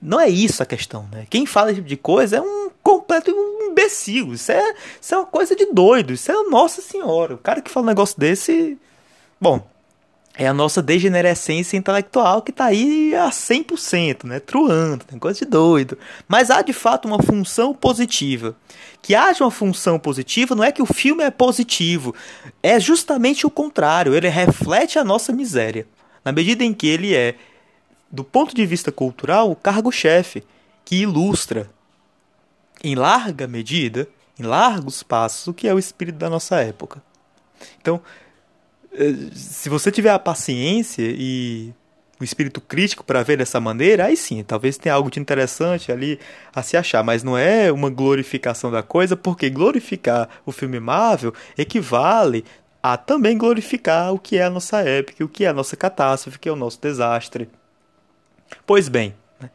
Não 0.00 0.20
é 0.20 0.28
isso 0.28 0.62
a 0.62 0.66
questão, 0.66 1.08
né? 1.10 1.26
Quem 1.28 1.46
fala 1.46 1.70
esse 1.70 1.76
tipo 1.76 1.88
de 1.88 1.96
coisa 1.96 2.36
é 2.36 2.40
um 2.40 2.70
completo 2.82 3.30
imbecil. 3.62 4.32
Isso 4.34 4.52
é, 4.52 4.74
isso 5.00 5.14
é 5.14 5.18
uma 5.18 5.26
coisa 5.26 5.56
de 5.56 5.66
doido. 5.72 6.12
Isso 6.12 6.30
é 6.30 6.34
Nossa 6.44 6.80
Senhora. 6.80 7.34
O 7.34 7.38
cara 7.38 7.60
que 7.60 7.70
fala 7.70 7.84
um 7.84 7.88
negócio 7.88 8.18
desse. 8.18 8.78
Bom, 9.40 9.66
é 10.40 10.46
a 10.46 10.54
nossa 10.54 10.80
degenerescência 10.80 11.76
intelectual 11.76 12.40
que 12.42 12.52
está 12.52 12.66
aí 12.66 13.12
a 13.12 13.28
100%, 13.28 14.22
né? 14.22 14.38
Truando, 14.38 15.04
tem 15.04 15.18
coisa 15.18 15.40
de 15.40 15.44
doido. 15.44 15.98
Mas 16.28 16.48
há 16.48 16.62
de 16.62 16.72
fato 16.72 17.08
uma 17.08 17.20
função 17.20 17.74
positiva. 17.74 18.56
Que 19.02 19.16
haja 19.16 19.42
uma 19.42 19.50
função 19.50 19.98
positiva 19.98 20.54
não 20.54 20.62
é 20.62 20.70
que 20.70 20.80
o 20.80 20.86
filme 20.86 21.24
é 21.24 21.30
positivo, 21.30 22.14
é 22.62 22.78
justamente 22.78 23.48
o 23.48 23.50
contrário, 23.50 24.14
ele 24.14 24.28
reflete 24.28 24.96
a 24.96 25.02
nossa 25.02 25.32
miséria. 25.32 25.88
Na 26.24 26.30
medida 26.30 26.62
em 26.62 26.72
que 26.72 26.86
ele 26.86 27.16
é, 27.16 27.34
do 28.08 28.22
ponto 28.22 28.54
de 28.54 28.64
vista 28.64 28.92
cultural, 28.92 29.50
o 29.50 29.56
cargo-chefe, 29.56 30.44
que 30.84 31.02
ilustra, 31.02 31.68
em 32.84 32.94
larga 32.94 33.48
medida, 33.48 34.08
em 34.38 34.44
largos 34.44 35.02
passos, 35.02 35.48
o 35.48 35.54
que 35.54 35.66
é 35.66 35.74
o 35.74 35.80
espírito 35.80 36.16
da 36.16 36.30
nossa 36.30 36.60
época. 36.60 37.02
Então, 37.80 38.00
se 39.32 39.68
você 39.68 39.90
tiver 39.90 40.10
a 40.10 40.18
paciência 40.18 41.02
e 41.02 41.72
o 42.20 42.24
espírito 42.24 42.60
crítico 42.60 43.04
para 43.04 43.22
ver 43.22 43.38
dessa 43.38 43.60
maneira, 43.60 44.06
aí 44.06 44.16
sim, 44.16 44.42
talvez 44.42 44.76
tenha 44.76 44.94
algo 44.94 45.10
de 45.10 45.20
interessante 45.20 45.92
ali 45.92 46.18
a 46.54 46.62
se 46.62 46.76
achar, 46.76 47.04
mas 47.04 47.22
não 47.22 47.38
é 47.38 47.70
uma 47.70 47.90
glorificação 47.90 48.70
da 48.70 48.82
coisa, 48.82 49.16
porque 49.16 49.48
glorificar 49.48 50.28
o 50.44 50.50
filme 50.50 50.80
Marvel 50.80 51.32
equivale 51.56 52.44
a 52.82 52.96
também 52.96 53.38
glorificar 53.38 54.12
o 54.12 54.18
que 54.18 54.36
é 54.36 54.44
a 54.44 54.50
nossa 54.50 54.80
época, 54.80 55.24
o 55.24 55.28
que 55.28 55.44
é 55.44 55.48
a 55.48 55.52
nossa 55.52 55.76
catástrofe, 55.76 56.36
o 56.36 56.40
que 56.40 56.48
é 56.48 56.52
o 56.52 56.56
nosso 56.56 56.80
desastre. 56.80 57.48
Pois 58.66 58.88
bem, 58.88 59.14
né, 59.40 59.50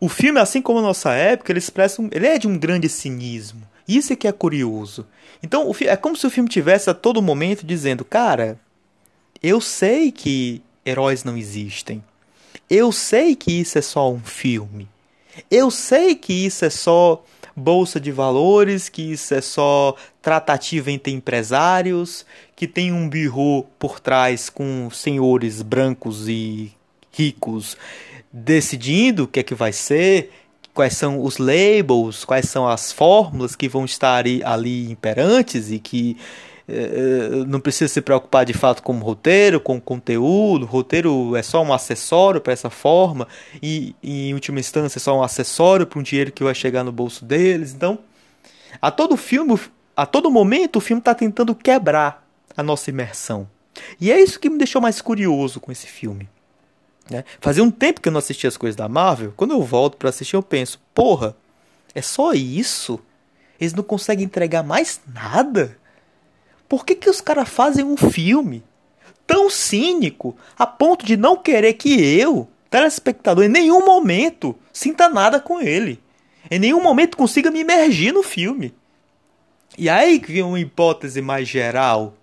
o 0.00 0.08
filme, 0.08 0.40
assim 0.40 0.60
como 0.60 0.80
a 0.80 0.82
nossa 0.82 1.12
época, 1.12 1.52
ele 1.52 1.60
expressa 1.60 2.02
um, 2.02 2.08
ele 2.10 2.26
é 2.26 2.36
de 2.36 2.48
um 2.48 2.58
grande 2.58 2.88
cinismo. 2.88 3.62
Isso 3.86 4.12
é 4.12 4.16
que 4.16 4.26
é 4.26 4.32
curioso. 4.32 5.06
Então, 5.40 5.70
é 5.80 5.96
como 5.96 6.16
se 6.16 6.26
o 6.26 6.30
filme 6.30 6.48
tivesse 6.48 6.90
a 6.90 6.94
todo 6.94 7.22
momento 7.22 7.64
dizendo, 7.64 8.04
cara, 8.04 8.58
eu 9.42 9.60
sei 9.60 10.12
que 10.12 10.62
heróis 10.84 11.24
não 11.24 11.36
existem. 11.36 12.02
Eu 12.68 12.92
sei 12.92 13.34
que 13.34 13.52
isso 13.52 13.78
é 13.78 13.82
só 13.82 14.10
um 14.10 14.20
filme. 14.20 14.88
Eu 15.50 15.70
sei 15.70 16.14
que 16.14 16.32
isso 16.32 16.64
é 16.64 16.70
só 16.70 17.22
bolsa 17.54 18.00
de 18.00 18.10
valores, 18.10 18.88
que 18.88 19.12
isso 19.12 19.34
é 19.34 19.40
só 19.40 19.94
tratativa 20.20 20.90
entre 20.90 21.12
empresários, 21.12 22.24
que 22.56 22.66
tem 22.66 22.92
um 22.92 23.08
birro 23.08 23.64
por 23.78 24.00
trás 24.00 24.48
com 24.48 24.88
senhores 24.90 25.62
brancos 25.62 26.28
e 26.28 26.72
ricos 27.10 27.76
decidindo 28.32 29.24
o 29.24 29.28
que 29.28 29.40
é 29.40 29.42
que 29.42 29.54
vai 29.54 29.72
ser, 29.72 30.32
quais 30.72 30.96
são 30.96 31.22
os 31.22 31.36
labels, 31.36 32.24
quais 32.24 32.48
são 32.48 32.66
as 32.66 32.90
fórmulas 32.90 33.54
que 33.54 33.68
vão 33.68 33.84
estar 33.84 34.24
ali 34.44 34.90
imperantes 34.90 35.70
e 35.70 35.78
que 35.78 36.16
não 37.46 37.60
precisa 37.60 37.92
se 37.92 38.00
preocupar 38.00 38.44
de 38.44 38.52
fato 38.52 38.82
com 38.82 38.94
o 38.94 39.00
roteiro, 39.00 39.60
com 39.60 39.76
o 39.76 39.80
conteúdo. 39.80 40.64
O 40.64 40.68
roteiro 40.68 41.36
é 41.36 41.42
só 41.42 41.62
um 41.62 41.72
acessório 41.72 42.40
para 42.40 42.52
essa 42.52 42.70
forma, 42.70 43.26
e, 43.62 43.94
e, 44.02 44.28
em 44.28 44.34
última 44.34 44.60
instância 44.60 44.98
é 44.98 45.00
só 45.00 45.18
um 45.18 45.22
acessório 45.22 45.86
para 45.86 45.98
um 45.98 46.02
dinheiro 46.02 46.32
que 46.32 46.44
vai 46.44 46.54
chegar 46.54 46.84
no 46.84 46.92
bolso 46.92 47.24
deles. 47.24 47.72
Então, 47.72 47.98
a 48.80 48.90
todo 48.90 49.16
filme, 49.16 49.58
a 49.96 50.06
todo 50.06 50.30
momento, 50.30 50.76
o 50.76 50.80
filme 50.80 51.00
está 51.00 51.14
tentando 51.14 51.54
quebrar 51.54 52.26
a 52.56 52.62
nossa 52.62 52.90
imersão. 52.90 53.48
E 54.00 54.12
é 54.12 54.20
isso 54.20 54.38
que 54.38 54.50
me 54.50 54.58
deixou 54.58 54.80
mais 54.80 55.00
curioso 55.00 55.60
com 55.60 55.72
esse 55.72 55.86
filme. 55.86 56.28
Né? 57.10 57.24
Fazia 57.40 57.62
um 57.64 57.70
tempo 57.70 58.00
que 58.00 58.08
eu 58.08 58.12
não 58.12 58.18
assistia 58.18 58.48
as 58.48 58.56
coisas 58.56 58.76
da 58.76 58.88
Marvel. 58.88 59.32
Quando 59.36 59.52
eu 59.52 59.62
volto 59.62 59.96
para 59.96 60.08
assistir, 60.08 60.36
eu 60.36 60.42
penso: 60.42 60.80
porra, 60.94 61.36
é 61.94 62.02
só 62.02 62.32
isso? 62.32 63.00
Eles 63.60 63.74
não 63.74 63.82
conseguem 63.82 64.24
entregar 64.24 64.62
mais 64.62 65.00
nada? 65.06 65.76
Por 66.72 66.86
que, 66.86 66.94
que 66.94 67.10
os 67.10 67.20
caras 67.20 67.50
fazem 67.50 67.84
um 67.84 67.98
filme 67.98 68.64
tão 69.26 69.50
cínico 69.50 70.34
a 70.58 70.66
ponto 70.66 71.04
de 71.04 71.18
não 71.18 71.36
querer 71.36 71.74
que 71.74 72.02
eu, 72.18 72.48
telespectador, 72.70 73.44
em 73.44 73.48
nenhum 73.50 73.84
momento 73.84 74.58
sinta 74.72 75.06
nada 75.06 75.38
com 75.38 75.60
ele? 75.60 76.02
Em 76.50 76.58
nenhum 76.58 76.82
momento 76.82 77.18
consiga 77.18 77.50
me 77.50 77.60
imergir 77.60 78.14
no 78.14 78.22
filme. 78.22 78.74
E 79.76 79.90
aí 79.90 80.18
que 80.18 80.32
vem 80.32 80.42
uma 80.42 80.58
hipótese 80.58 81.20
mais 81.20 81.46
geral 81.46 82.14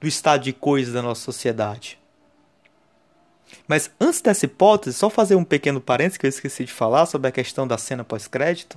do 0.00 0.08
estado 0.08 0.42
de 0.42 0.52
coisas 0.52 0.92
da 0.92 1.00
nossa 1.00 1.22
sociedade. 1.22 1.96
Mas 3.68 3.92
antes 4.00 4.20
dessa 4.20 4.44
hipótese, 4.44 4.98
só 4.98 5.08
fazer 5.08 5.36
um 5.36 5.44
pequeno 5.44 5.80
parênteses 5.80 6.18
que 6.18 6.26
eu 6.26 6.30
esqueci 6.30 6.64
de 6.64 6.72
falar 6.72 7.06
sobre 7.06 7.28
a 7.28 7.32
questão 7.32 7.64
da 7.64 7.78
cena 7.78 8.02
pós-crédito. 8.02 8.76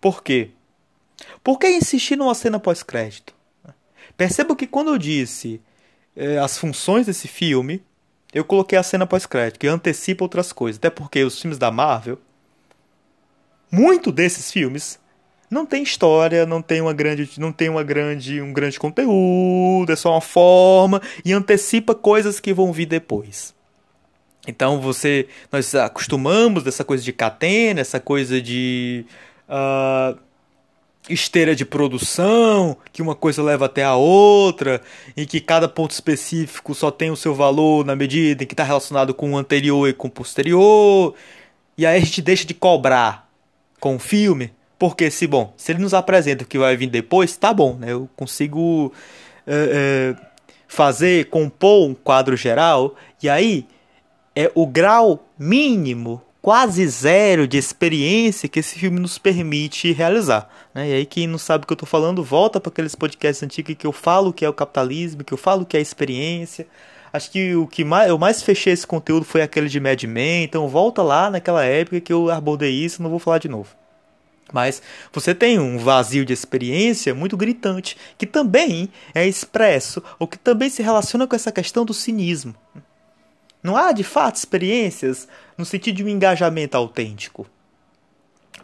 Por 0.00 0.24
quê? 0.24 0.50
Por 1.44 1.56
que 1.56 1.68
insistir 1.68 2.16
numa 2.16 2.34
cena 2.34 2.58
pós-crédito? 2.58 3.40
Perceba 4.16 4.54
que 4.54 4.66
quando 4.66 4.90
eu 4.90 4.98
disse 4.98 5.60
é, 6.16 6.38
as 6.38 6.58
funções 6.58 7.06
desse 7.06 7.28
filme, 7.28 7.82
eu 8.32 8.44
coloquei 8.44 8.78
a 8.78 8.82
cena 8.82 9.06
pós-crédito, 9.06 9.58
que 9.58 9.66
antecipa 9.66 10.24
outras 10.24 10.52
coisas. 10.52 10.78
Até 10.78 10.90
porque 10.90 11.22
os 11.22 11.40
filmes 11.40 11.58
da 11.58 11.70
Marvel, 11.70 12.18
muito 13.70 14.12
desses 14.12 14.50
filmes, 14.50 14.98
não 15.50 15.66
tem 15.66 15.82
história, 15.82 16.46
não 16.46 16.62
tem 16.62 16.80
uma 16.80 16.94
grande, 16.94 17.38
não 17.38 17.52
tem 17.52 17.68
uma 17.68 17.82
grande, 17.82 18.40
um 18.40 18.52
grande 18.52 18.78
conteúdo, 18.78 19.92
é 19.92 19.96
só 19.96 20.12
uma 20.12 20.20
forma 20.20 21.00
e 21.24 21.32
antecipa 21.32 21.94
coisas 21.94 22.40
que 22.40 22.54
vão 22.54 22.72
vir 22.72 22.86
depois. 22.86 23.54
Então 24.48 24.80
você, 24.80 25.28
nós 25.52 25.74
acostumamos 25.74 26.64
dessa 26.64 26.84
coisa 26.84 27.04
de 27.04 27.12
catena, 27.12 27.80
essa 27.80 28.00
coisa 28.00 28.40
de 28.40 29.04
uh, 29.46 30.18
esteira 31.08 31.54
de 31.54 31.64
produção, 31.64 32.76
que 32.92 33.02
uma 33.02 33.14
coisa 33.14 33.42
leva 33.42 33.66
até 33.66 33.82
a 33.82 33.96
outra, 33.96 34.80
e 35.16 35.26
que 35.26 35.40
cada 35.40 35.68
ponto 35.68 35.90
específico 35.90 36.74
só 36.74 36.90
tem 36.90 37.10
o 37.10 37.16
seu 37.16 37.34
valor 37.34 37.84
na 37.84 37.96
medida 37.96 38.44
em 38.44 38.46
que 38.46 38.54
está 38.54 38.64
relacionado 38.64 39.12
com 39.12 39.32
o 39.32 39.36
anterior 39.36 39.88
e 39.88 39.92
com 39.92 40.08
o 40.08 40.10
posterior. 40.10 41.14
E 41.76 41.84
aí 41.84 41.96
a 41.96 42.00
gente 42.00 42.22
deixa 42.22 42.44
de 42.44 42.54
cobrar 42.54 43.28
com 43.80 43.96
o 43.96 43.98
filme, 43.98 44.52
porque 44.78 45.10
se 45.10 45.26
bom, 45.26 45.52
se 45.56 45.72
ele 45.72 45.80
nos 45.80 45.94
apresenta 45.94 46.44
o 46.44 46.46
que 46.46 46.58
vai 46.58 46.76
vir 46.76 46.88
depois, 46.88 47.36
tá 47.36 47.52
bom, 47.52 47.76
né? 47.76 47.92
Eu 47.92 48.08
consigo 48.16 48.92
é, 49.46 50.14
é, 50.16 50.26
fazer, 50.68 51.26
compor 51.26 51.88
um 51.88 51.94
quadro 51.94 52.36
geral, 52.36 52.94
e 53.20 53.28
aí 53.28 53.66
é 54.36 54.50
o 54.54 54.66
grau 54.66 55.26
mínimo 55.38 56.22
quase 56.42 56.86
zero 56.88 57.46
de 57.46 57.56
experiência 57.56 58.48
que 58.48 58.58
esse 58.58 58.76
filme 58.76 58.98
nos 58.98 59.16
permite 59.16 59.92
realizar. 59.92 60.50
Né? 60.74 60.90
E 60.90 60.92
aí, 60.94 61.06
quem 61.06 61.26
não 61.26 61.38
sabe 61.38 61.64
o 61.64 61.66
que 61.66 61.72
eu 61.72 61.76
estou 61.76 61.88
falando, 61.88 62.22
volta 62.22 62.60
para 62.60 62.70
aqueles 62.70 62.94
podcasts 62.94 63.42
antigos 63.42 63.74
que 63.76 63.86
eu 63.86 63.92
falo 63.92 64.32
que 64.32 64.44
é 64.44 64.48
o 64.48 64.54
capitalismo, 64.54 65.24
que 65.24 65.32
eu 65.32 65.38
falo 65.38 65.66
que 65.66 65.76
é 65.76 65.80
a 65.80 65.82
experiência. 65.82 66.66
Acho 67.12 67.30
que 67.30 67.54
o 67.54 67.66
que 67.66 67.84
mais, 67.84 68.08
eu 68.08 68.16
mais 68.16 68.42
fechei 68.42 68.72
esse 68.72 68.86
conteúdo 68.86 69.24
foi 69.24 69.42
aquele 69.42 69.68
de 69.68 69.78
Mad 69.78 70.02
Men, 70.04 70.44
então 70.44 70.66
volta 70.66 71.02
lá 71.02 71.28
naquela 71.30 71.62
época 71.62 72.00
que 72.00 72.12
eu 72.12 72.30
abordei 72.30 72.72
isso, 72.72 73.02
não 73.02 73.10
vou 73.10 73.18
falar 73.18 73.38
de 73.38 73.48
novo. 73.48 73.68
Mas 74.50 74.82
você 75.12 75.34
tem 75.34 75.58
um 75.58 75.78
vazio 75.78 76.24
de 76.24 76.32
experiência 76.32 77.14
muito 77.14 77.36
gritante, 77.36 77.96
que 78.16 78.26
também 78.26 78.88
é 79.14 79.26
expresso, 79.26 80.02
ou 80.18 80.26
que 80.26 80.38
também 80.38 80.70
se 80.70 80.82
relaciona 80.82 81.26
com 81.26 81.36
essa 81.36 81.52
questão 81.52 81.84
do 81.84 81.94
cinismo. 81.94 82.54
Não 83.62 83.76
há, 83.76 83.92
de 83.92 84.02
fato, 84.02 84.36
experiências 84.36 85.28
no 85.56 85.64
sentido 85.64 85.96
de 85.96 86.04
um 86.04 86.08
engajamento 86.08 86.76
autêntico. 86.76 87.46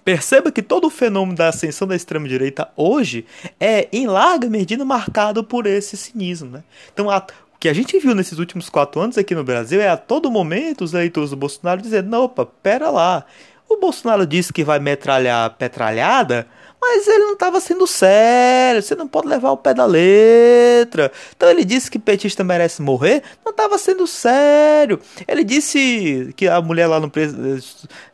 Perceba 0.08 0.50
que 0.50 0.62
todo 0.62 0.86
o 0.86 0.90
fenômeno 0.90 1.36
da 1.36 1.48
ascensão 1.48 1.86
da 1.86 1.94
extrema-direita 1.94 2.70
hoje 2.74 3.26
é, 3.60 3.88
em 3.92 4.06
larga 4.06 4.48
medida, 4.48 4.82
marcado 4.82 5.44
por 5.44 5.66
esse 5.66 5.98
cinismo. 5.98 6.48
Né? 6.48 6.64
Então, 6.90 7.10
a, 7.10 7.18
o 7.18 7.58
que 7.60 7.68
a 7.68 7.74
gente 7.74 7.98
viu 7.98 8.14
nesses 8.14 8.38
últimos 8.38 8.70
quatro 8.70 9.02
anos 9.02 9.18
aqui 9.18 9.34
no 9.34 9.44
Brasil 9.44 9.82
é 9.82 9.88
a 9.90 9.98
todo 9.98 10.30
momento 10.30 10.82
os 10.82 10.94
eleitores 10.94 11.28
do 11.28 11.36
Bolsonaro 11.36 11.82
dizendo: 11.82 12.16
opa, 12.22 12.46
pera 12.46 12.88
lá. 12.88 13.26
O 13.68 13.76
Bolsonaro 13.76 14.26
disse 14.26 14.50
que 14.50 14.64
vai 14.64 14.78
metralhar 14.78 15.50
petralhada, 15.58 16.46
mas 16.80 17.08
ele 17.08 17.24
não 17.24 17.32
estava 17.32 17.60
sendo 17.60 17.86
sério, 17.86 18.82
você 18.82 18.94
não 18.94 19.08
pode 19.08 19.26
levar 19.26 19.50
o 19.50 19.56
pé 19.56 19.74
da 19.74 19.84
letra. 19.84 21.10
Então 21.36 21.50
ele 21.50 21.64
disse 21.64 21.90
que 21.90 21.98
petista 21.98 22.44
merece 22.44 22.80
morrer, 22.80 23.22
não 23.44 23.50
estava 23.50 23.76
sendo 23.78 24.06
sério. 24.06 25.00
Ele 25.26 25.42
disse 25.42 26.32
que 26.36 26.46
a 26.46 26.60
mulher 26.60 26.86
lá 26.86 27.00
no 27.00 27.10
preso 27.10 27.36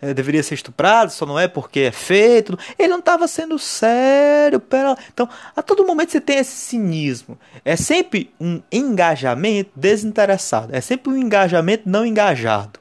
é, 0.00 0.14
deveria 0.14 0.42
ser 0.42 0.54
estuprada, 0.54 1.10
só 1.10 1.26
não 1.26 1.38
é 1.38 1.46
porque 1.46 1.80
é 1.80 1.92
feito. 1.92 2.58
Ele 2.78 2.88
não 2.88 2.98
estava 3.00 3.28
sendo 3.28 3.58
sério. 3.58 4.58
Pera... 4.58 4.96
Então, 5.12 5.28
a 5.54 5.62
todo 5.62 5.86
momento 5.86 6.12
você 6.12 6.20
tem 6.20 6.38
esse 6.38 6.56
cinismo. 6.56 7.38
É 7.64 7.76
sempre 7.76 8.32
um 8.40 8.62
engajamento 8.72 9.70
desinteressado, 9.76 10.74
é 10.74 10.80
sempre 10.80 11.12
um 11.12 11.16
engajamento 11.16 11.88
não 11.88 12.04
engajado. 12.04 12.80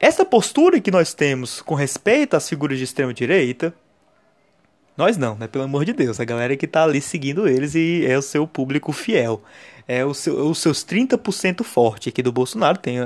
Essa 0.00 0.24
postura 0.24 0.80
que 0.80 0.90
nós 0.90 1.14
temos 1.14 1.62
com 1.62 1.76
respeito 1.76 2.36
às 2.36 2.48
figuras 2.48 2.76
de 2.76 2.82
extrema 2.82 3.14
direita, 3.14 3.72
nós 4.96 5.16
não, 5.16 5.36
né? 5.36 5.46
Pelo 5.46 5.64
amor 5.64 5.84
de 5.84 5.92
Deus. 5.92 6.20
A 6.20 6.24
galera 6.24 6.56
que 6.56 6.66
tá 6.66 6.84
ali 6.84 7.00
seguindo 7.00 7.48
eles 7.48 7.74
e 7.74 8.04
é 8.06 8.16
o 8.16 8.22
seu 8.22 8.46
público 8.46 8.92
fiel. 8.92 9.42
É 9.88 10.04
o 10.04 10.14
seu, 10.14 10.48
os 10.48 10.58
seus 10.58 10.84
30% 10.84 11.64
forte 11.64 12.08
aqui 12.08 12.22
do 12.22 12.30
Bolsonaro. 12.30 12.78
Tem, 12.78 12.96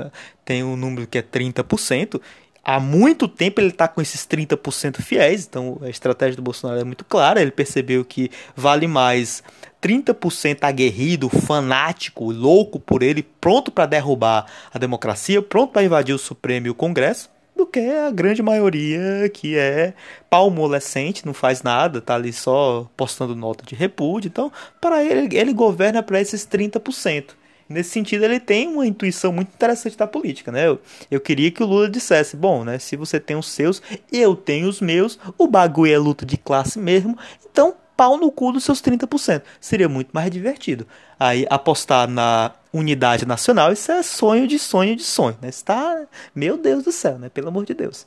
tem 0.43 0.63
um 0.63 0.75
número 0.75 1.07
que 1.07 1.17
é 1.17 1.21
30%. 1.21 2.21
Há 2.63 2.81
muito 2.81 3.29
tempo 3.29 3.61
ele 3.61 3.69
está 3.69 3.87
com 3.87 4.01
esses 4.01 4.27
30% 4.27 5.01
fiéis, 5.01 5.47
então 5.47 5.79
a 5.81 5.89
estratégia 5.89 6.35
do 6.35 6.41
Bolsonaro 6.41 6.81
é 6.81 6.83
muito 6.83 7.05
clara. 7.05 7.41
Ele 7.41 7.51
percebeu 7.51 8.03
que 8.03 8.29
vale 8.57 8.87
mais 8.87 9.41
30% 9.81 10.57
aguerrido, 10.63 11.29
fanático, 11.29 12.29
louco 12.29 12.77
por 12.77 13.01
ele, 13.01 13.23
pronto 13.23 13.71
para 13.71 13.85
derrubar 13.85 14.45
a 14.73 14.77
democracia, 14.77 15.41
pronto 15.41 15.71
para 15.71 15.83
invadir 15.83 16.13
o 16.13 16.19
Supremo 16.19 16.67
e 16.67 16.69
o 16.69 16.75
Congresso, 16.75 17.29
do 17.57 17.65
que 17.65 17.79
a 17.79 18.11
grande 18.11 18.41
maioria 18.41 19.29
que 19.33 19.57
é 19.57 19.93
palmolescente, 20.29 21.25
não 21.25 21.33
faz 21.33 21.63
nada, 21.63 21.99
tá 21.99 22.15
ali 22.15 22.31
só 22.31 22.89
postando 22.95 23.35
nota 23.35 23.65
de 23.65 23.75
repúdio. 23.75 24.29
Então, 24.29 24.51
para 24.79 25.03
ele, 25.03 25.35
ele 25.37 25.53
governa 25.53 26.01
para 26.01 26.21
esses 26.21 26.45
30%. 26.45 27.31
Nesse 27.69 27.89
sentido, 27.89 28.23
ele 28.23 28.39
tem 28.39 28.67
uma 28.67 28.87
intuição 28.87 29.33
muito 29.33 29.53
interessante 29.53 29.97
da 29.97 30.07
política, 30.07 30.51
né? 30.51 30.67
Eu, 30.67 30.79
eu 31.11 31.19
queria 31.19 31.51
que 31.51 31.61
o 31.61 31.65
Lula 31.65 31.89
dissesse, 31.89 32.37
bom, 32.37 32.63
né, 32.63 32.79
se 32.79 32.95
você 32.95 33.19
tem 33.19 33.35
os 33.35 33.49
seus, 33.49 33.81
eu 34.09 34.35
tenho 34.35 34.69
os 34.69 34.79
meus, 34.79 35.19
o 35.37 35.47
bagulho 35.47 35.93
é 35.93 35.97
luta 35.97 36.25
de 36.25 36.37
classe 36.37 36.79
mesmo, 36.79 37.17
então 37.51 37.75
pau 37.97 38.15
no 38.15 38.31
cu 38.31 38.51
dos 38.51 38.63
seus 38.63 38.81
30%. 38.81 39.41
Seria 39.59 39.89
muito 39.89 40.11
mais 40.13 40.29
divertido. 40.29 40.87
Aí 41.19 41.45
apostar 41.49 42.07
na 42.07 42.53
unidade 42.73 43.25
nacional, 43.25 43.71
isso 43.71 43.91
é 43.91 44.03
sonho 44.03 44.47
de 44.47 44.59
sonho 44.59 44.95
de 44.95 45.03
sonho, 45.03 45.37
né? 45.41 45.49
Está, 45.49 46.05
meu 46.35 46.57
Deus 46.57 46.83
do 46.83 46.91
céu, 46.91 47.17
né? 47.17 47.29
Pelo 47.29 47.47
amor 47.47 47.65
de 47.65 47.73
Deus. 47.73 48.05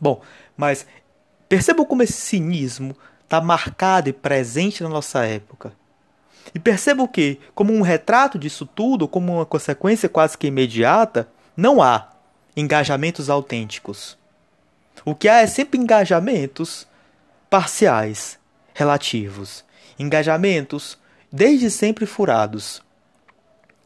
Bom, 0.00 0.20
mas 0.56 0.86
percebam 1.48 1.84
como 1.84 2.02
esse 2.02 2.14
cinismo 2.14 2.96
está 3.24 3.40
marcado 3.40 4.08
e 4.08 4.12
presente 4.12 4.82
na 4.82 4.88
nossa 4.88 5.24
época. 5.24 5.72
E 6.54 6.58
percebam 6.58 7.06
que, 7.06 7.40
como 7.54 7.72
um 7.72 7.82
retrato 7.82 8.38
disso 8.38 8.64
tudo, 8.64 9.08
como 9.08 9.34
uma 9.34 9.46
consequência 9.46 10.08
quase 10.08 10.38
que 10.38 10.46
imediata, 10.46 11.28
não 11.56 11.82
há 11.82 12.12
engajamentos 12.56 13.28
autênticos. 13.28 14.16
O 15.04 15.14
que 15.14 15.28
há 15.28 15.40
é 15.40 15.46
sempre 15.46 15.78
engajamentos 15.78 16.86
parciais, 17.50 18.38
relativos, 18.74 19.64
engajamentos 19.98 20.98
desde 21.32 21.70
sempre 21.70 22.06
furados. 22.06 22.82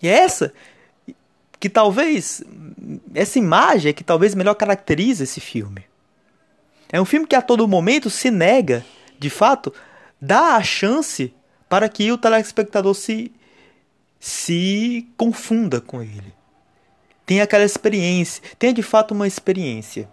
E 0.02 0.08
é 0.08 0.12
essa 0.12 0.52
que 1.58 1.68
talvez 1.68 2.42
essa 3.14 3.38
imagem 3.38 3.90
é 3.90 3.92
que 3.92 4.02
talvez 4.02 4.34
melhor 4.34 4.54
caracteriza 4.54 5.24
esse 5.24 5.40
filme. 5.40 5.84
É 6.90 7.00
um 7.00 7.04
filme 7.04 7.26
que 7.26 7.36
a 7.36 7.42
todo 7.42 7.68
momento 7.68 8.08
se 8.10 8.30
nega, 8.30 8.84
de 9.18 9.30
fato, 9.30 9.72
dá 10.20 10.56
a 10.56 10.62
chance 10.62 11.32
para 11.68 11.88
que 11.88 12.10
o 12.10 12.18
telespectador 12.18 12.94
se 12.94 13.32
se 14.18 15.08
confunda 15.16 15.80
com 15.80 16.02
ele. 16.02 16.34
Tem 17.24 17.40
aquela 17.40 17.64
experiência, 17.64 18.42
tenha 18.58 18.72
de 18.72 18.82
fato 18.82 19.12
uma 19.12 19.26
experiência. 19.26 20.08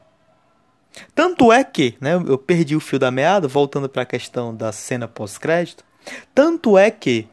Tanto 1.14 1.52
é 1.52 1.64
que, 1.64 1.96
né, 2.00 2.14
eu 2.14 2.38
perdi 2.38 2.76
o 2.76 2.80
fio 2.80 2.98
da 2.98 3.12
meada, 3.12 3.48
voltando 3.48 3.90
para 3.90 4.04
a 4.04 4.06
questão 4.06 4.56
da 4.56 4.72
cena 4.72 5.08
pós-crédito. 5.08 5.84
Tanto 6.34 6.78
é 6.78 6.90
que, 6.90 7.28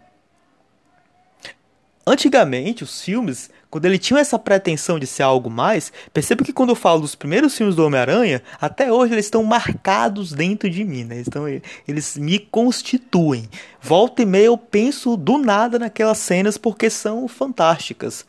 antigamente, 2.06 2.84
os 2.84 3.02
filmes, 3.02 3.50
quando 3.70 3.86
ele 3.86 3.98
tinha 3.98 4.20
essa 4.20 4.38
pretensão 4.38 4.98
de 4.98 5.06
ser 5.06 5.22
algo 5.22 5.50
mais, 5.50 5.92
perceba 6.12 6.44
que 6.44 6.52
quando 6.52 6.70
eu 6.70 6.76
falo 6.76 7.00
dos 7.00 7.14
primeiros 7.14 7.56
filmes 7.56 7.74
do 7.74 7.84
Homem-Aranha, 7.84 8.42
até 8.60 8.92
hoje 8.92 9.14
eles 9.14 9.26
estão 9.26 9.42
marcados 9.42 10.32
dentro 10.32 10.68
de 10.70 10.84
mim, 10.84 11.04
né? 11.04 11.22
Então, 11.26 11.44
eles 11.86 12.16
me 12.16 12.38
constituem. 12.38 13.48
Volta 13.80 14.22
e 14.22 14.26
meia 14.26 14.46
eu 14.46 14.58
penso 14.58 15.16
do 15.16 15.38
nada 15.38 15.78
naquelas 15.78 16.18
cenas 16.18 16.56
porque 16.56 16.88
são 16.88 17.26
fantásticas. 17.26 18.24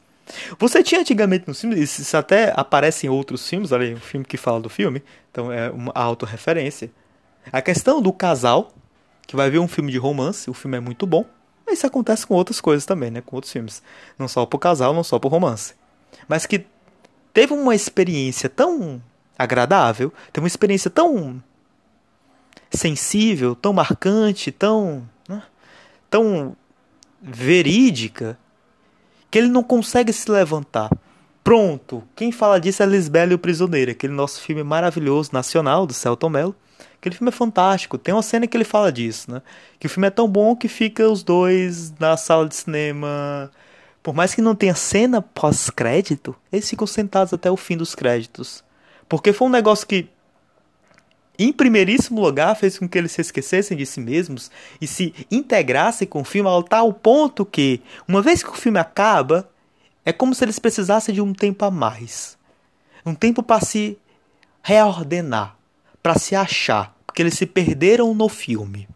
Você 0.58 0.82
tinha 0.82 1.02
antigamente 1.02 1.48
nos 1.48 1.62
filmes, 1.62 2.00
isso 2.00 2.18
até 2.18 2.52
aparece 2.56 3.06
em 3.06 3.10
outros 3.10 3.48
filmes, 3.48 3.72
olha 3.72 3.96
um 3.96 4.00
filme 4.00 4.26
que 4.26 4.38
fala 4.38 4.60
do 4.60 4.70
filme, 4.70 5.04
então 5.32 5.52
é 5.52 5.70
uma 5.70 5.92
autorreferência. 5.94 6.90
A 7.52 7.62
questão 7.62 8.02
do 8.02 8.12
casal, 8.12 8.74
que 9.28 9.36
vai 9.36 9.50
ver 9.50 9.60
um 9.60 9.68
filme 9.68 9.92
de 9.92 9.98
romance, 9.98 10.50
o 10.50 10.54
filme 10.54 10.78
é 10.78 10.80
muito 10.80 11.06
bom, 11.06 11.26
mas 11.66 11.80
isso 11.80 11.88
acontece 11.88 12.26
com 12.28 12.36
outras 12.36 12.62
coisas 12.62 12.86
também, 12.86 13.10
né? 13.10 13.22
Com 13.22 13.36
outros 13.36 13.52
filmes. 13.52 13.82
Não 14.18 14.28
só 14.28 14.46
pro 14.46 14.60
casal, 14.60 14.94
não 14.94 15.04
só 15.04 15.18
pro 15.18 15.30
romance. 15.30 15.74
Mas 16.28 16.46
que 16.46 16.66
teve 17.34 17.54
uma 17.54 17.76
experiência 17.76 18.50
tão 18.50 19.02
agradável, 19.38 20.14
teve 20.32 20.44
uma 20.44 20.48
experiência 20.48 20.90
tão 20.90 21.44
sensível, 22.72 23.56
tão 23.56 23.74
marcante, 23.74 24.52
tão. 24.52 25.08
Né? 25.28 25.42
tão 26.10 26.56
verídica 27.22 28.38
que 29.30 29.38
ele 29.38 29.50
não 29.50 29.64
consegue 29.64 30.14
se 30.14 30.30
levantar. 30.32 30.90
Pronto, 31.44 32.04
quem 32.16 32.32
fala 32.32 32.60
disso 32.60 32.82
é 32.82 32.86
Lisbela 32.86 33.34
e 33.34 33.36
o 33.36 33.40
Prisioneiro, 33.40 33.92
aquele 33.92 34.14
nosso 34.14 34.40
filme 34.40 34.64
maravilhoso, 34.64 35.32
nacional, 35.34 35.86
do 35.86 35.94
Celton 35.94 36.30
Mello. 36.30 36.56
Aquele 36.98 37.16
filme 37.16 37.30
é 37.30 37.32
fantástico, 37.32 37.98
tem 37.98 38.14
uma 38.14 38.24
cena 38.24 38.48
que 38.48 38.56
ele 38.58 38.64
fala 38.64 38.92
disso, 38.92 39.32
né? 39.32 39.42
Que 39.80 39.88
o 39.88 39.90
filme 39.90 40.08
é 40.08 40.12
tão 40.12 40.28
bom 40.28 40.56
que 40.56 40.68
fica 40.68 41.08
os 41.10 41.24
dois 41.24 41.94
na 42.00 42.18
sala 42.18 42.48
de 42.48 42.56
cinema. 42.56 43.52
Por 44.02 44.14
mais 44.14 44.34
que 44.34 44.42
não 44.42 44.56
tenha 44.56 44.76
cena 44.76 45.22
pós-crédito, 45.22 46.36
eles 46.52 46.70
ficam 46.70 46.88
sentados 46.88 47.34
até 47.34 47.50
o 47.50 47.58
fim 47.58 47.78
dos 47.78 47.96
créditos. 47.96 48.64
Porque 49.08 49.34
foi 49.34 49.48
um 49.48 49.52
negócio 49.52 49.86
que 49.86 50.10
em 51.38 51.52
primeiríssimo 51.52 52.22
lugar, 52.22 52.56
fez 52.56 52.80
com 52.80 52.88
que 52.88 52.98
eles 52.98 53.12
se 53.12 53.22
esquecessem 53.22 53.76
de 53.76 53.86
si 53.86 54.00
mesmos 54.00 54.50
e 54.80 54.88
se 54.88 55.14
integrassem 55.30 56.08
com 56.08 56.22
o 56.22 56.26
filme 56.26 56.50
ao 56.50 56.64
tal 56.64 56.94
ponto 56.94 57.46
que, 57.46 57.82
uma 58.08 58.22
vez 58.22 58.42
que 58.42 58.50
o 58.50 58.56
filme 58.56 58.80
acaba, 58.80 59.50
é 60.06 60.14
como 60.14 60.34
se 60.34 60.46
eles 60.46 60.60
precisassem 60.60 61.14
de 61.14 61.22
um 61.22 61.34
tempo 61.34 61.66
a 61.66 61.72
mais. 61.72 62.38
Um 63.06 63.14
tempo 63.14 63.44
para 63.44 63.64
se 63.64 63.98
reordenar, 64.64 65.58
para 66.06 66.20
se 66.20 66.36
achar. 66.36 66.96
porque 67.04 67.24
eles 67.24 67.34
se 67.34 67.48
perderam 67.48 68.14
no 68.14 68.30
filme. 68.30 68.88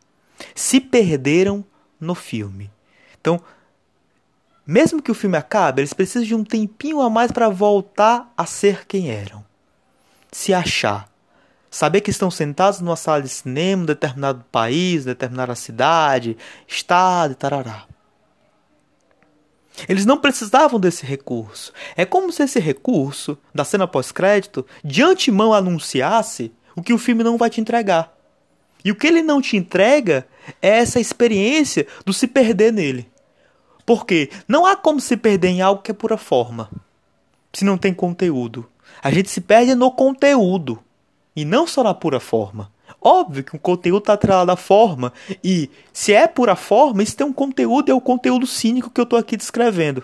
Se 0.54 0.80
perderam 0.80 1.66
no 2.00 2.14
filme. 2.14 2.70
Então, 3.20 3.42
mesmo 4.64 5.02
que 5.02 5.10
o 5.10 5.16
filme 5.16 5.36
acabe, 5.36 5.82
eles 5.82 5.92
precisam 5.92 6.28
de 6.28 6.36
um 6.36 6.44
tempinho 6.44 7.02
a 7.02 7.10
mais 7.10 7.32
para 7.32 7.50
voltar 7.50 8.32
a 8.38 8.46
ser 8.46 8.86
quem 8.86 9.10
eram. 9.10 9.44
Se 10.32 10.54
achar. 10.54 11.10
Saber 11.72 12.02
que 12.02 12.12
estão 12.12 12.30
sentados 12.30 12.80
numa 12.80 12.96
sala 12.96 13.24
de 13.24 13.30
cinema, 13.30 13.82
em 13.82 13.88
determinado 13.88 14.46
país, 14.52 15.04
determinada 15.04 15.56
cidade, 15.56 16.38
estado 16.68 17.32
e 17.32 17.36
tarará. 17.36 17.88
Eles 19.88 20.06
não 20.06 20.20
precisavam 20.20 20.80
desse 20.80 21.08
recurso. 21.08 21.74
É 21.96 22.06
como 22.06 22.32
se 22.32 22.44
esse 22.44 22.60
recurso, 22.60 23.36
da 23.56 23.66
cena 23.66 23.88
pós-crédito, 23.88 24.64
de 24.84 25.02
antemão 25.02 25.56
anunciasse 25.56 26.54
o 26.80 26.84
que 26.84 26.94
o 26.94 26.98
filme 26.98 27.24
não 27.24 27.38
vai 27.38 27.50
te 27.50 27.62
entregar. 27.62 28.16
E 28.84 28.92
o 28.92 28.96
que 28.96 29.08
ele 29.08 29.22
não 29.22 29.42
te 29.42 29.58
entrega 29.58 30.26
é 30.62 30.80
essa 30.80 31.00
experiência 31.00 31.86
do 32.06 32.14
se 32.14 32.28
perder 32.28 32.72
nele. 32.72 33.10
Porque 33.86 34.30
não 34.48 34.66
há 34.66 34.76
como 34.76 35.02
se 35.02 35.18
perder 35.18 35.50
em 35.50 35.62
algo 35.62 35.82
que 35.82 35.92
é 35.92 35.94
pura 35.94 36.18
forma, 36.18 36.70
se 37.52 37.66
não 37.66 37.78
tem 37.78 37.94
conteúdo. 37.94 38.66
A 39.02 39.12
gente 39.12 39.30
se 39.30 39.42
perde 39.42 39.76
no 39.76 39.92
conteúdo 39.92 40.80
e 41.36 41.44
não 41.44 41.68
só 41.68 41.84
na 41.84 41.94
pura 41.94 42.20
forma. 42.20 42.72
Óbvio 43.02 43.44
que 43.44 43.56
o 43.56 43.60
conteúdo 43.60 44.00
está 44.00 44.14
atrelado 44.14 44.52
à 44.52 44.56
forma. 44.56 45.14
E 45.44 45.70
se 45.94 46.14
é 46.14 46.28
pura 46.28 46.56
forma, 46.56 47.04
isso 47.04 47.16
tem 47.16 47.26
um 47.26 47.34
conteúdo, 47.34 47.92
é 47.92 47.94
o 47.94 48.02
conteúdo 48.02 48.46
cínico 48.46 48.90
que 48.90 49.00
eu 49.00 49.04
estou 49.04 49.20
aqui 49.20 49.38
descrevendo. 49.38 50.04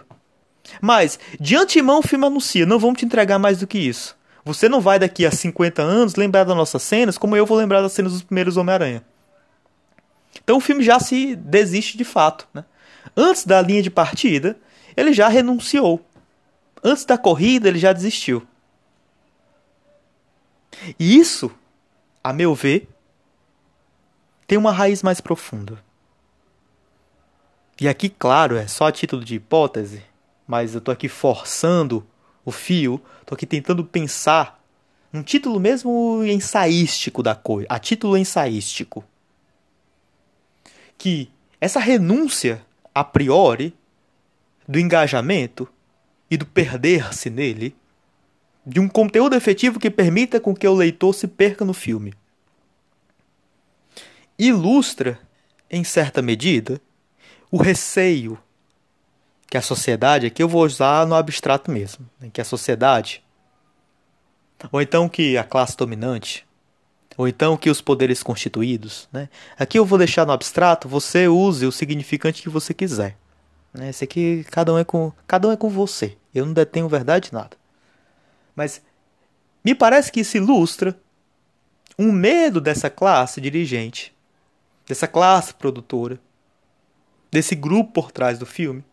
Mas, 0.82 1.20
de 1.40 1.56
antemão, 1.56 2.00
o 2.00 2.08
filme 2.08 2.26
anuncia: 2.26 2.66
não 2.66 2.80
vamos 2.80 3.00
te 3.00 3.06
entregar 3.06 3.38
mais 3.38 3.60
do 3.60 3.68
que 3.68 3.78
isso. 3.78 4.16
Você 4.46 4.70
não 4.70 4.80
vai 4.80 5.00
daqui 5.00 5.26
a 5.26 5.32
50 5.32 5.82
anos 5.82 6.16
lembrar 6.16 6.44
das 6.44 6.56
nossas 6.56 6.84
cenas 6.84 7.18
como 7.18 7.36
eu 7.36 7.46
vou 7.46 7.58
lembrar 7.58 7.82
das 7.82 7.92
cenas 7.92 8.14
dos 8.14 8.24
primeiros 8.24 8.56
Homem-Aranha. 8.56 9.04
Então 10.44 10.58
o 10.58 10.62
filme 10.62 10.84
já 10.84 11.00
se 11.00 11.36
desiste 11.36 11.98
de 11.98 12.06
fato. 12.06 12.48
Né? 12.54 12.64
Antes 13.18 13.46
da 13.46 13.62
linha 13.62 13.82
de 13.82 13.90
partida, 13.90 14.56
ele 14.96 15.12
já 15.12 15.28
renunciou. 15.28 16.06
Antes 16.84 17.04
da 17.04 17.18
corrida, 17.18 17.68
ele 17.68 17.80
já 17.80 17.92
desistiu. 17.92 18.48
E 21.00 21.18
isso 21.18 21.52
a 22.26 22.34
meu 22.34 22.56
ver, 22.56 22.90
tem 24.48 24.58
uma 24.58 24.72
raiz 24.72 25.04
mais 25.04 25.22
profunda. 25.22 25.78
E 27.80 27.88
aqui, 27.88 28.10
claro, 28.10 28.58
é 28.58 28.66
só 28.66 28.88
a 28.88 28.92
título 28.92 29.24
de 29.24 29.36
hipótese, 29.36 30.02
mas 30.48 30.74
eu 30.74 30.80
estou 30.80 30.92
aqui 30.92 31.08
forçando 31.08 32.04
o 32.46 32.52
fio, 32.52 33.02
estou 33.20 33.36
aqui 33.36 33.46
tentando 33.46 33.84
pensar 33.84 34.64
um 35.12 35.24
título 35.24 35.60
mesmo 35.60 36.24
ensaístico 36.24 37.24
da 37.24 37.34
coisa, 37.34 37.68
a 37.70 37.80
título 37.80 38.16
ensaístico. 38.16 39.04
Que 40.98 41.32
essa 41.60 41.80
renúncia 41.80 42.64
a 42.94 43.04
priori 43.04 43.74
do 44.68 44.80
engajamento 44.80 45.68
e 46.30 46.38
do 46.38 46.46
perder-se 46.46 47.30
nele 47.30 47.76
de 48.66 48.80
um 48.80 48.88
conteúdo 48.88 49.36
efetivo 49.36 49.80
que 49.80 49.92
permita 49.92 50.40
com 50.40 50.56
que 50.56 50.68
o 50.68 50.74
leitor 50.74 51.14
se 51.14 51.28
perca 51.28 51.64
no 51.64 51.74
filme. 51.74 52.14
Ilustra, 54.38 55.20
em 55.70 55.84
certa 55.84 56.22
medida, 56.22 56.82
o 57.50 57.58
receio 57.58 58.38
que 59.56 59.58
a 59.58 59.62
sociedade, 59.62 60.28
aqui 60.28 60.44
eu 60.44 60.50
vou 60.50 60.66
usar 60.66 61.08
no 61.08 61.16
abstrato 61.16 61.72
mesmo, 61.72 62.06
né, 62.20 62.30
que 62.32 62.42
a 62.42 62.44
sociedade, 62.44 63.24
ou 64.70 64.82
então 64.82 65.08
que 65.08 65.38
a 65.38 65.46
classe 65.46 65.78
dominante, 65.78 66.46
ou 67.16 67.26
então 67.26 67.56
que 67.56 67.70
os 67.70 67.80
poderes 67.80 68.22
constituídos, 68.22 69.08
né? 69.14 69.30
Aqui 69.58 69.80
eu 69.80 69.86
vou 69.86 69.98
deixar 69.98 70.26
no 70.26 70.34
abstrato, 70.34 70.90
você 70.90 71.30
use 71.30 71.66
o 71.66 71.72
significante 71.72 72.42
que 72.42 72.50
você 72.50 72.74
quiser. 72.74 73.16
Né? 73.74 73.92
Esse 73.92 74.04
aqui 74.04 74.46
cada 74.52 74.74
um 74.74 74.78
é 74.78 74.84
com 74.84 75.14
cada 75.26 75.48
um 75.48 75.52
é 75.54 75.56
com 75.56 75.70
você. 75.70 76.18
Eu 76.34 76.46
não 76.46 76.52
detenho 76.52 76.90
verdade 76.90 77.32
nada. 77.32 77.56
Mas 78.54 78.82
me 79.64 79.74
parece 79.74 80.12
que 80.12 80.20
isso 80.20 80.36
ilustra 80.36 81.00
um 81.98 82.12
medo 82.12 82.60
dessa 82.60 82.90
classe 82.90 83.40
dirigente, 83.40 84.14
dessa 84.86 85.08
classe 85.08 85.54
produtora, 85.54 86.20
desse 87.32 87.56
grupo 87.56 87.94
por 87.94 88.12
trás 88.12 88.38
do 88.38 88.46
filme, 88.46 88.84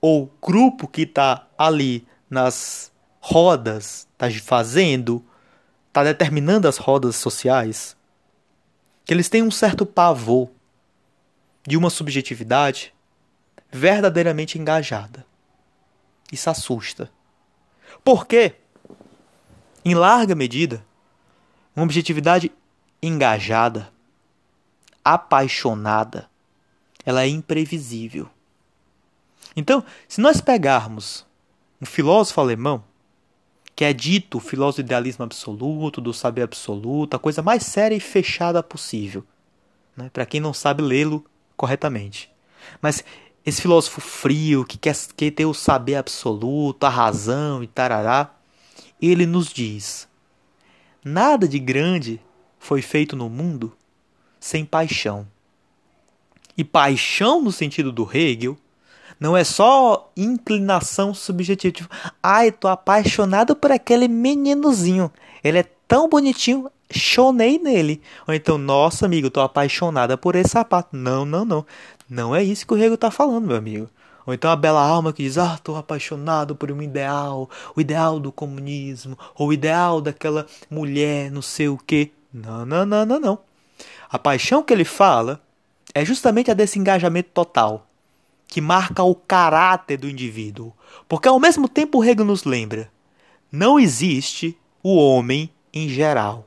ou 0.00 0.32
grupo 0.42 0.88
que 0.88 1.02
está 1.02 1.46
ali 1.58 2.06
nas 2.28 2.90
rodas, 3.20 4.08
está 4.12 4.30
fazendo, 4.42 5.24
está 5.88 6.04
determinando 6.04 6.66
as 6.66 6.78
rodas 6.78 7.16
sociais, 7.16 7.96
que 9.04 9.12
eles 9.12 9.28
têm 9.28 9.42
um 9.42 9.50
certo 9.50 9.84
pavor 9.84 10.48
de 11.66 11.76
uma 11.76 11.90
subjetividade 11.90 12.94
verdadeiramente 13.70 14.58
engajada. 14.58 15.26
Isso 16.32 16.48
assusta. 16.48 17.10
Porque, 18.04 18.54
em 19.84 19.94
larga 19.94 20.34
medida, 20.34 20.84
uma 21.74 21.84
objetividade 21.84 22.50
engajada, 23.02 23.92
apaixonada, 25.04 26.28
ela 27.04 27.22
é 27.22 27.28
imprevisível. 27.28 28.28
Então, 29.56 29.84
se 30.08 30.20
nós 30.20 30.40
pegarmos 30.40 31.26
um 31.80 31.86
filósofo 31.86 32.40
alemão, 32.40 32.84
que 33.74 33.84
é 33.84 33.92
dito 33.92 34.38
o 34.38 34.40
filósofo 34.40 34.82
do 34.82 34.86
idealismo 34.86 35.24
absoluto, 35.24 36.00
do 36.00 36.12
saber 36.12 36.42
absoluto, 36.42 37.16
a 37.16 37.18
coisa 37.18 37.42
mais 37.42 37.62
séria 37.62 37.96
e 37.96 38.00
fechada 38.00 38.62
possível, 38.62 39.24
né? 39.96 40.10
para 40.12 40.26
quem 40.26 40.40
não 40.40 40.52
sabe 40.52 40.82
lê-lo 40.82 41.24
corretamente. 41.56 42.30
Mas 42.80 43.02
esse 43.44 43.62
filósofo 43.62 44.00
frio, 44.00 44.64
que 44.64 44.76
quer, 44.76 44.94
quer 45.16 45.30
ter 45.30 45.46
o 45.46 45.54
saber 45.54 45.96
absoluto, 45.96 46.84
a 46.84 46.90
razão 46.90 47.62
e 47.62 47.66
tarará, 47.66 48.34
ele 49.00 49.24
nos 49.24 49.52
diz: 49.52 50.06
nada 51.02 51.48
de 51.48 51.58
grande 51.58 52.20
foi 52.58 52.82
feito 52.82 53.16
no 53.16 53.30
mundo 53.30 53.74
sem 54.38 54.64
paixão. 54.64 55.26
E 56.56 56.62
paixão, 56.62 57.40
no 57.40 57.50
sentido 57.50 57.90
do 57.90 58.08
Hegel, 58.12 58.58
não 59.20 59.36
é 59.36 59.44
só 59.44 60.10
inclinação 60.16 61.12
subjetiva. 61.12 61.74
Tipo, 61.74 61.94
ai, 62.22 62.50
tô 62.50 62.66
apaixonado 62.66 63.54
por 63.54 63.70
aquele 63.70 64.08
meninozinho. 64.08 65.12
Ele 65.44 65.58
é 65.58 65.64
tão 65.86 66.08
bonitinho, 66.08 66.70
chonei 66.90 67.58
nele. 67.58 68.00
Ou 68.26 68.32
então, 68.32 68.56
nossa, 68.56 69.04
amigo, 69.04 69.28
tô 69.28 69.42
apaixonada 69.42 70.16
por 70.16 70.34
esse 70.34 70.50
sapato. 70.50 70.96
Não, 70.96 71.26
não, 71.26 71.44
não. 71.44 71.66
Não 72.08 72.34
é 72.34 72.42
isso 72.42 72.66
que 72.66 72.72
o 72.72 72.76
Hegel 72.78 72.94
está 72.94 73.10
falando, 73.10 73.46
meu 73.46 73.56
amigo. 73.56 73.90
Ou 74.26 74.32
então 74.32 74.50
a 74.50 74.56
bela 74.56 74.82
alma 74.82 75.12
que 75.12 75.22
diz: 75.22 75.36
Ah, 75.36 75.54
estou 75.54 75.76
apaixonado 75.76 76.56
por 76.56 76.72
um 76.72 76.80
ideal, 76.80 77.48
o 77.76 77.80
ideal 77.80 78.18
do 78.18 78.32
comunismo, 78.32 79.18
ou 79.34 79.48
o 79.48 79.52
ideal 79.52 80.00
daquela 80.00 80.46
mulher, 80.70 81.30
não 81.30 81.42
sei 81.42 81.68
o 81.68 81.76
quê. 81.76 82.10
Não, 82.32 82.64
não, 82.64 82.86
não, 82.86 83.04
não, 83.04 83.20
não. 83.20 83.38
A 84.10 84.18
paixão 84.18 84.62
que 84.62 84.72
ele 84.72 84.84
fala 84.84 85.40
é 85.94 86.04
justamente 86.04 86.50
a 86.50 86.54
desse 86.54 86.78
engajamento 86.78 87.30
total, 87.32 87.86
que 88.50 88.60
marca 88.60 89.04
o 89.04 89.14
caráter 89.14 89.96
do 89.96 90.10
indivíduo. 90.10 90.72
Porque 91.08 91.28
ao 91.28 91.38
mesmo 91.38 91.68
tempo 91.68 91.98
o 91.98 92.04
Hegel 92.04 92.24
nos 92.24 92.44
lembra: 92.44 92.90
não 93.50 93.78
existe 93.78 94.58
o 94.82 94.96
homem 94.96 95.48
em 95.72 95.88
geral. 95.88 96.46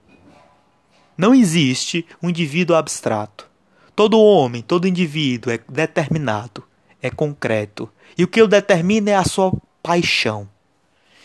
Não 1.17 1.33
existe 1.33 2.05
um 2.21 2.29
indivíduo 2.29 2.75
abstrato. 2.75 3.49
Todo 3.95 4.19
homem, 4.19 4.61
todo 4.61 4.87
indivíduo 4.87 5.53
é 5.53 5.59
determinado, 5.69 6.63
é 7.01 7.09
concreto. 7.09 7.89
E 8.17 8.23
o 8.23 8.27
que 8.27 8.41
o 8.41 8.47
determina 8.47 9.11
é 9.11 9.15
a 9.15 9.23
sua 9.23 9.53
paixão. 9.81 10.49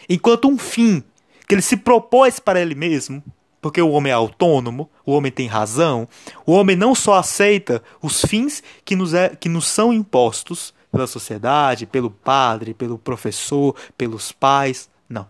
Enquanto 0.08 0.48
um 0.48 0.58
fim 0.58 1.02
que 1.46 1.54
ele 1.54 1.62
se 1.62 1.76
propôs 1.76 2.38
para 2.38 2.60
ele 2.60 2.74
mesmo, 2.74 3.22
porque 3.60 3.80
o 3.80 3.90
homem 3.90 4.10
é 4.10 4.14
autônomo, 4.14 4.88
o 5.04 5.12
homem 5.12 5.32
tem 5.32 5.46
razão, 5.46 6.08
o 6.46 6.52
homem 6.52 6.76
não 6.76 6.94
só 6.94 7.14
aceita 7.14 7.82
os 8.00 8.22
fins 8.22 8.62
que 8.84 8.94
nos, 8.94 9.14
é, 9.14 9.30
que 9.30 9.48
nos 9.48 9.66
são 9.66 9.92
impostos 9.92 10.72
pela 10.90 11.06
sociedade, 11.06 11.86
pelo 11.86 12.10
padre, 12.10 12.74
pelo 12.74 12.98
professor, 12.98 13.74
pelos 13.96 14.32
pais. 14.32 14.88
Não. 15.08 15.26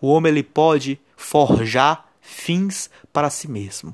O 0.00 0.08
homem 0.08 0.30
ele 0.30 0.42
pode 0.42 1.00
forjar 1.16 2.06
fins 2.20 2.90
para 3.12 3.30
si 3.30 3.48
mesmo. 3.48 3.92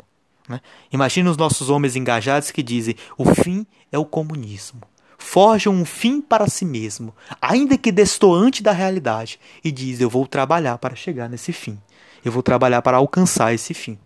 Né? 0.49 0.61
Imagina 0.93 1.31
os 1.31 1.37
nossos 1.37 1.71
homens 1.71 1.97
engajados 1.97 2.51
que 2.51 2.63
dizem: 2.63 2.97
o 3.17 3.25
fim 3.35 3.67
é 3.93 3.99
o 3.99 4.05
comunismo. 4.05 4.81
Forjam 5.17 5.75
um 5.75 5.85
fim 5.85 6.21
para 6.21 6.49
si 6.49 6.65
mesmo, 6.65 7.15
ainda 7.43 7.77
que 7.77 7.93
destoante 7.93 8.63
da 8.63 8.73
realidade, 8.73 9.39
e 9.63 9.71
diz: 9.71 10.01
Eu 10.01 10.09
vou 10.09 10.27
trabalhar 10.27 10.79
para 10.79 10.97
chegar 10.97 11.29
nesse 11.29 11.53
fim. 11.53 11.79
Eu 12.25 12.33
vou 12.33 12.43
trabalhar 12.43 12.83
para 12.83 12.97
alcançar 12.97 13.55
esse 13.55 13.75
fim. 13.75 13.99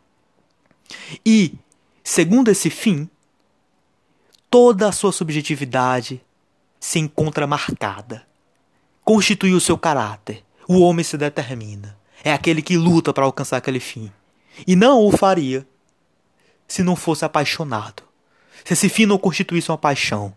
E, 1.25 1.55
segundo 2.03 2.51
esse 2.51 2.71
fim, 2.71 3.09
toda 4.51 4.89
a 4.89 4.93
sua 4.93 5.13
subjetividade 5.13 6.21
se 6.79 6.99
encontra 6.99 7.47
marcada. 7.47 8.27
Constitui 9.03 9.53
o 9.55 9.61
seu 9.61 9.77
caráter. 9.77 10.45
O 10.69 10.81
homem 10.81 11.05
se 11.05 11.17
determina. 11.17 11.99
É 12.23 12.33
aquele 12.33 12.63
que 12.63 12.77
luta 12.77 13.13
para 13.13 13.25
alcançar 13.25 13.57
aquele 13.57 13.81
fim. 13.81 14.11
E 14.67 14.77
não 14.77 15.05
o 15.05 15.11
faria 15.11 15.67
se 16.67 16.83
não 16.83 16.97
fosse 16.97 17.25
apaixonado. 17.25 18.03
Se 18.65 18.73
esse 18.73 18.89
fim 18.89 19.07
não 19.07 19.19
constituísse 19.19 19.71
uma 19.71 19.79
paixão. 19.79 20.35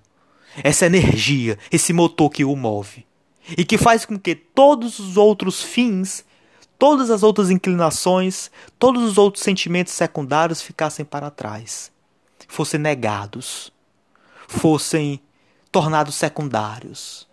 Essa 0.64 0.88
energia, 0.88 1.58
esse 1.72 1.94
motor 1.94 2.30
que 2.30 2.44
o 2.44 2.56
move. 2.56 3.06
E 3.58 3.64
que 3.64 3.78
faz 3.78 4.06
com 4.06 4.20
que 4.20 4.36
todos 4.36 5.00
os 5.00 5.16
outros 5.16 5.62
fins, 5.62 6.26
todas 6.78 7.10
as 7.10 7.24
outras 7.24 7.50
inclinações, 7.50 8.52
todos 8.78 9.04
os 9.04 9.18
outros 9.18 9.44
sentimentos 9.44 9.94
secundários 9.94 10.62
ficassem 10.62 11.06
para 11.06 11.30
trás. 11.30 11.92
Fossem 12.48 12.80
negados. 12.80 13.72
Fossem 14.48 15.22
tornados 15.72 16.16
secundários. 16.16 17.28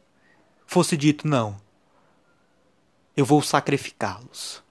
Fosse 0.67 0.97
dito, 0.97 1.29
não, 1.29 1.57
eu 3.17 3.25
vou 3.25 3.41
sacrificá-los. 3.43 4.63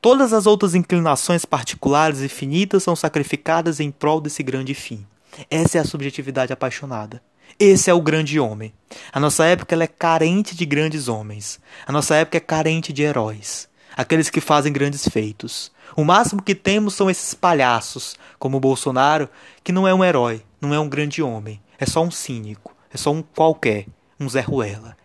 Todas 0.00 0.32
as 0.32 0.46
outras 0.46 0.74
inclinações 0.74 1.44
particulares 1.44 2.20
e 2.20 2.28
finitas 2.28 2.82
são 2.82 2.94
sacrificadas 2.94 3.80
em 3.80 3.90
prol 3.90 4.20
desse 4.20 4.42
grande 4.42 4.74
fim. 4.74 5.06
Essa 5.50 5.78
é 5.78 5.80
a 5.80 5.84
subjetividade 5.84 6.52
apaixonada. 6.52 7.22
Esse 7.58 7.90
é 7.90 7.94
o 7.94 8.00
grande 8.00 8.38
homem. 8.40 8.72
A 9.12 9.20
nossa 9.20 9.44
época 9.44 9.74
é 9.74 9.86
carente 9.86 10.56
de 10.56 10.64
grandes 10.64 11.08
homens. 11.08 11.60
A 11.86 11.92
nossa 11.92 12.14
época 12.16 12.38
é 12.38 12.40
carente 12.40 12.92
de 12.92 13.02
heróis. 13.02 13.68
Aqueles 13.96 14.30
que 14.30 14.40
fazem 14.40 14.72
grandes 14.72 15.06
feitos. 15.08 15.70
O 15.96 16.04
máximo 16.04 16.42
que 16.42 16.54
temos 16.54 16.94
são 16.94 17.10
esses 17.10 17.34
palhaços, 17.34 18.16
como 18.38 18.56
o 18.56 18.60
Bolsonaro, 18.60 19.28
que 19.62 19.72
não 19.72 19.86
é 19.86 19.94
um 19.94 20.04
herói, 20.04 20.42
não 20.60 20.72
é 20.72 20.80
um 20.80 20.88
grande 20.88 21.22
homem. 21.22 21.60
É 21.78 21.86
só 21.86 22.02
um 22.02 22.10
cínico. 22.10 22.74
É 22.92 22.96
só 22.96 23.10
um 23.10 23.22
qualquer, 23.22 23.86
um 24.18 24.28
Zé 24.28 24.40
Ruela. 24.40 24.96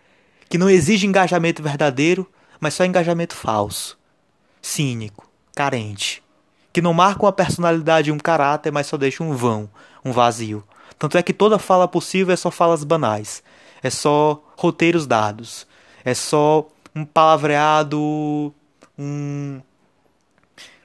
Que 0.50 0.58
não 0.58 0.70
exige 0.70 1.08
engajamento 1.08 1.64
verdadeiro, 1.64 2.30
mas 2.60 2.74
só 2.74 2.86
engajamento 2.86 3.36
falso 3.36 3.98
cínico, 4.68 5.30
carente, 5.56 6.22
que 6.74 6.82
não 6.82 6.94
marca 6.94 7.24
uma 7.24 7.32
personalidade 7.32 8.10
e 8.10 8.14
um 8.14 8.20
caráter, 8.20 8.72
mas 8.72 8.88
só 8.88 8.98
deixa 8.98 9.24
um 9.24 9.34
vão, 9.34 9.70
um 10.04 10.12
vazio. 10.12 10.64
Tanto 11.00 11.18
é 11.18 11.24
que 11.24 11.34
toda 11.34 11.58
fala 11.58 11.88
possível 11.88 12.34
é 12.34 12.38
só 12.38 12.52
falas 12.52 12.84
banais, 12.84 13.42
é 13.82 13.90
só 13.90 14.44
roteiros 14.58 15.08
dados, 15.08 15.66
é 16.04 16.14
só 16.14 16.68
um 16.96 17.06
palavreado, 17.06 18.54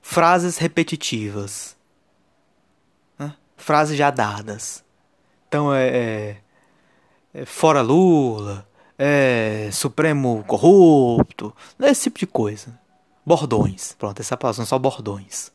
frases 0.00 0.58
repetitivas, 0.58 1.76
né? 3.18 3.34
frases 3.56 3.96
já 3.96 4.10
dadas. 4.10 4.84
Então 5.48 5.72
é, 5.72 5.88
é, 5.88 6.36
é 7.34 7.44
fora 7.44 7.80
Lula, 7.80 8.68
é 8.98 9.70
Supremo 9.72 10.44
corrupto, 10.46 11.54
esse 11.80 12.04
tipo 12.04 12.18
de 12.18 12.26
coisa. 12.26 12.80
Bordões. 13.24 13.94
Pronto, 13.98 14.20
essa 14.20 14.36
palavra 14.36 14.56
são 14.56 14.66
só 14.66 14.78
bordões. 14.78 15.52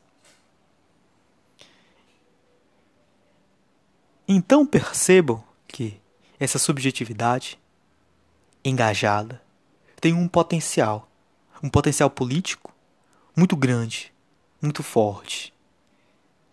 Então 4.28 4.66
percebam 4.66 5.44
que 5.68 6.00
essa 6.40 6.60
subjetividade 6.60 7.58
engajada 8.64 9.42
tem 10.02 10.14
um 10.14 10.28
potencial, 10.28 11.10
um 11.62 11.70
potencial 11.70 12.10
político 12.10 12.74
muito 13.36 13.56
grande, 13.56 14.14
muito 14.62 14.82
forte, 14.82 15.54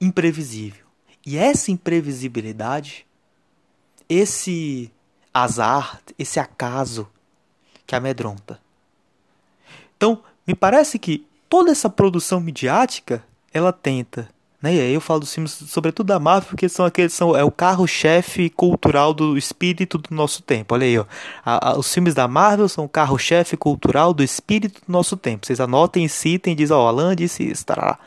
imprevisível. 0.00 0.84
E 1.24 1.38
essa 1.38 1.70
imprevisibilidade, 1.70 3.06
esse 4.08 4.92
azar, 5.32 6.00
esse 6.18 6.38
acaso 6.38 7.08
que 7.86 7.94
amedronta. 7.94 8.60
Então, 9.96 10.22
me 10.46 10.54
parece 10.54 10.98
que 10.98 11.26
toda 11.48 11.70
essa 11.70 11.88
produção 11.88 12.40
midiática 12.40 13.24
ela 13.52 13.72
tenta 13.72 14.28
né? 14.64 14.74
E 14.74 14.80
aí 14.80 14.94
eu 14.94 15.00
falo 15.00 15.20
dos 15.20 15.32
filmes, 15.32 15.52
sobretudo 15.52 16.06
da 16.06 16.18
Marvel, 16.18 16.48
porque 16.48 16.68
são 16.68 16.84
aqueles 16.84 17.12
são 17.12 17.36
é 17.36 17.44
o 17.44 17.50
carro-chefe 17.50 18.50
cultural 18.50 19.14
do 19.14 19.38
espírito 19.38 19.98
do 19.98 20.14
nosso 20.14 20.42
tempo. 20.42 20.74
Olha 20.74 20.86
aí, 20.86 20.98
ó. 20.98 21.04
A, 21.44 21.70
a, 21.70 21.78
os 21.78 21.92
filmes 21.92 22.14
da 22.14 22.26
Marvel 22.26 22.68
são 22.68 22.84
o 22.84 22.88
carro-chefe 22.88 23.56
cultural 23.56 24.12
do 24.12 24.22
espírito 24.22 24.80
do 24.86 24.92
nosso 24.92 25.16
tempo. 25.16 25.46
Vocês 25.46 25.60
anotem, 25.60 26.08
citem, 26.08 26.56
diz, 26.56 26.70
ó, 26.70 26.88
Alan 26.88 27.14
disse 27.14 27.48
isso, 27.48 27.66
tá 27.66 27.98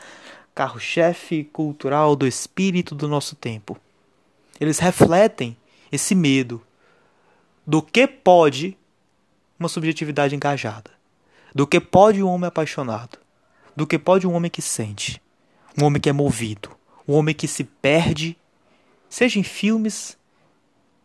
Carro-chefe 0.54 1.44
cultural 1.44 2.16
do 2.16 2.26
espírito 2.26 2.94
do 2.94 3.06
nosso 3.06 3.36
tempo. 3.36 3.78
Eles 4.60 4.80
refletem 4.80 5.56
esse 5.90 6.14
medo 6.14 6.60
do 7.64 7.80
que 7.80 8.06
pode 8.06 8.76
uma 9.58 9.68
subjetividade 9.68 10.34
engajada 10.34 10.98
do 11.54 11.66
que 11.66 11.80
pode 11.80 12.22
um 12.22 12.28
homem 12.28 12.48
apaixonado, 12.48 13.18
do 13.74 13.86
que 13.86 13.98
pode 13.98 14.26
um 14.26 14.32
homem 14.32 14.50
que 14.50 14.62
sente, 14.62 15.20
um 15.80 15.84
homem 15.84 16.00
que 16.00 16.08
é 16.08 16.12
movido, 16.12 16.76
um 17.06 17.14
homem 17.14 17.34
que 17.34 17.46
se 17.46 17.64
perde, 17.64 18.36
seja 19.08 19.38
em 19.38 19.42
filmes, 19.42 20.18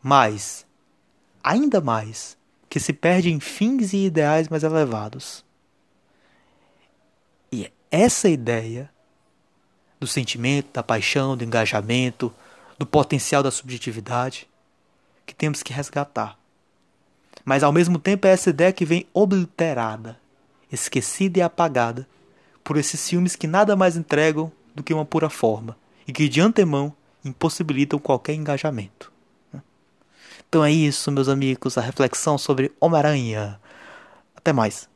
mas 0.01 0.65
ainda 1.43 1.79
mais 1.79 2.37
que 2.69 2.79
se 2.79 2.91
perde 2.91 3.31
em 3.31 3.39
fins 3.39 3.93
e 3.93 4.05
ideais 4.05 4.49
mais 4.49 4.63
elevados. 4.63 5.45
E 7.51 7.71
essa 7.91 8.27
ideia 8.27 8.89
do 9.99 10.07
sentimento, 10.07 10.73
da 10.73 10.81
paixão, 10.81 11.37
do 11.37 11.43
engajamento, 11.43 12.33
do 12.77 12.85
potencial 12.85 13.43
da 13.43 13.51
subjetividade 13.51 14.49
que 15.25 15.35
temos 15.35 15.61
que 15.61 15.71
resgatar. 15.71 16.37
Mas 17.45 17.63
ao 17.63 17.71
mesmo 17.71 17.99
tempo 17.99 18.25
é 18.25 18.31
essa 18.31 18.49
ideia 18.49 18.73
que 18.73 18.85
vem 18.85 19.05
obliterada 19.13 20.19
esquecida 20.71 21.37
e 21.37 21.41
apagada 21.41 22.07
por 22.63 22.77
esses 22.77 23.07
filmes 23.07 23.35
que 23.35 23.45
nada 23.45 23.75
mais 23.75 23.95
entregam 23.95 24.51
do 24.75 24.83
que 24.83 24.93
uma 24.93 25.05
pura 25.05 25.29
forma 25.29 25.77
e 26.07 26.11
que 26.11 26.27
de 26.27 26.41
antemão 26.41 26.93
impossibilitam 27.23 27.99
qualquer 27.99 28.33
engajamento. 28.33 29.11
Então 30.47 30.63
é 30.63 30.71
isso, 30.71 31.11
meus 31.11 31.29
amigos, 31.29 31.77
a 31.77 31.81
reflexão 31.81 32.37
sobre 32.37 32.71
Homem-Aranha. 32.79 33.59
Até 34.35 34.53
mais. 34.53 34.87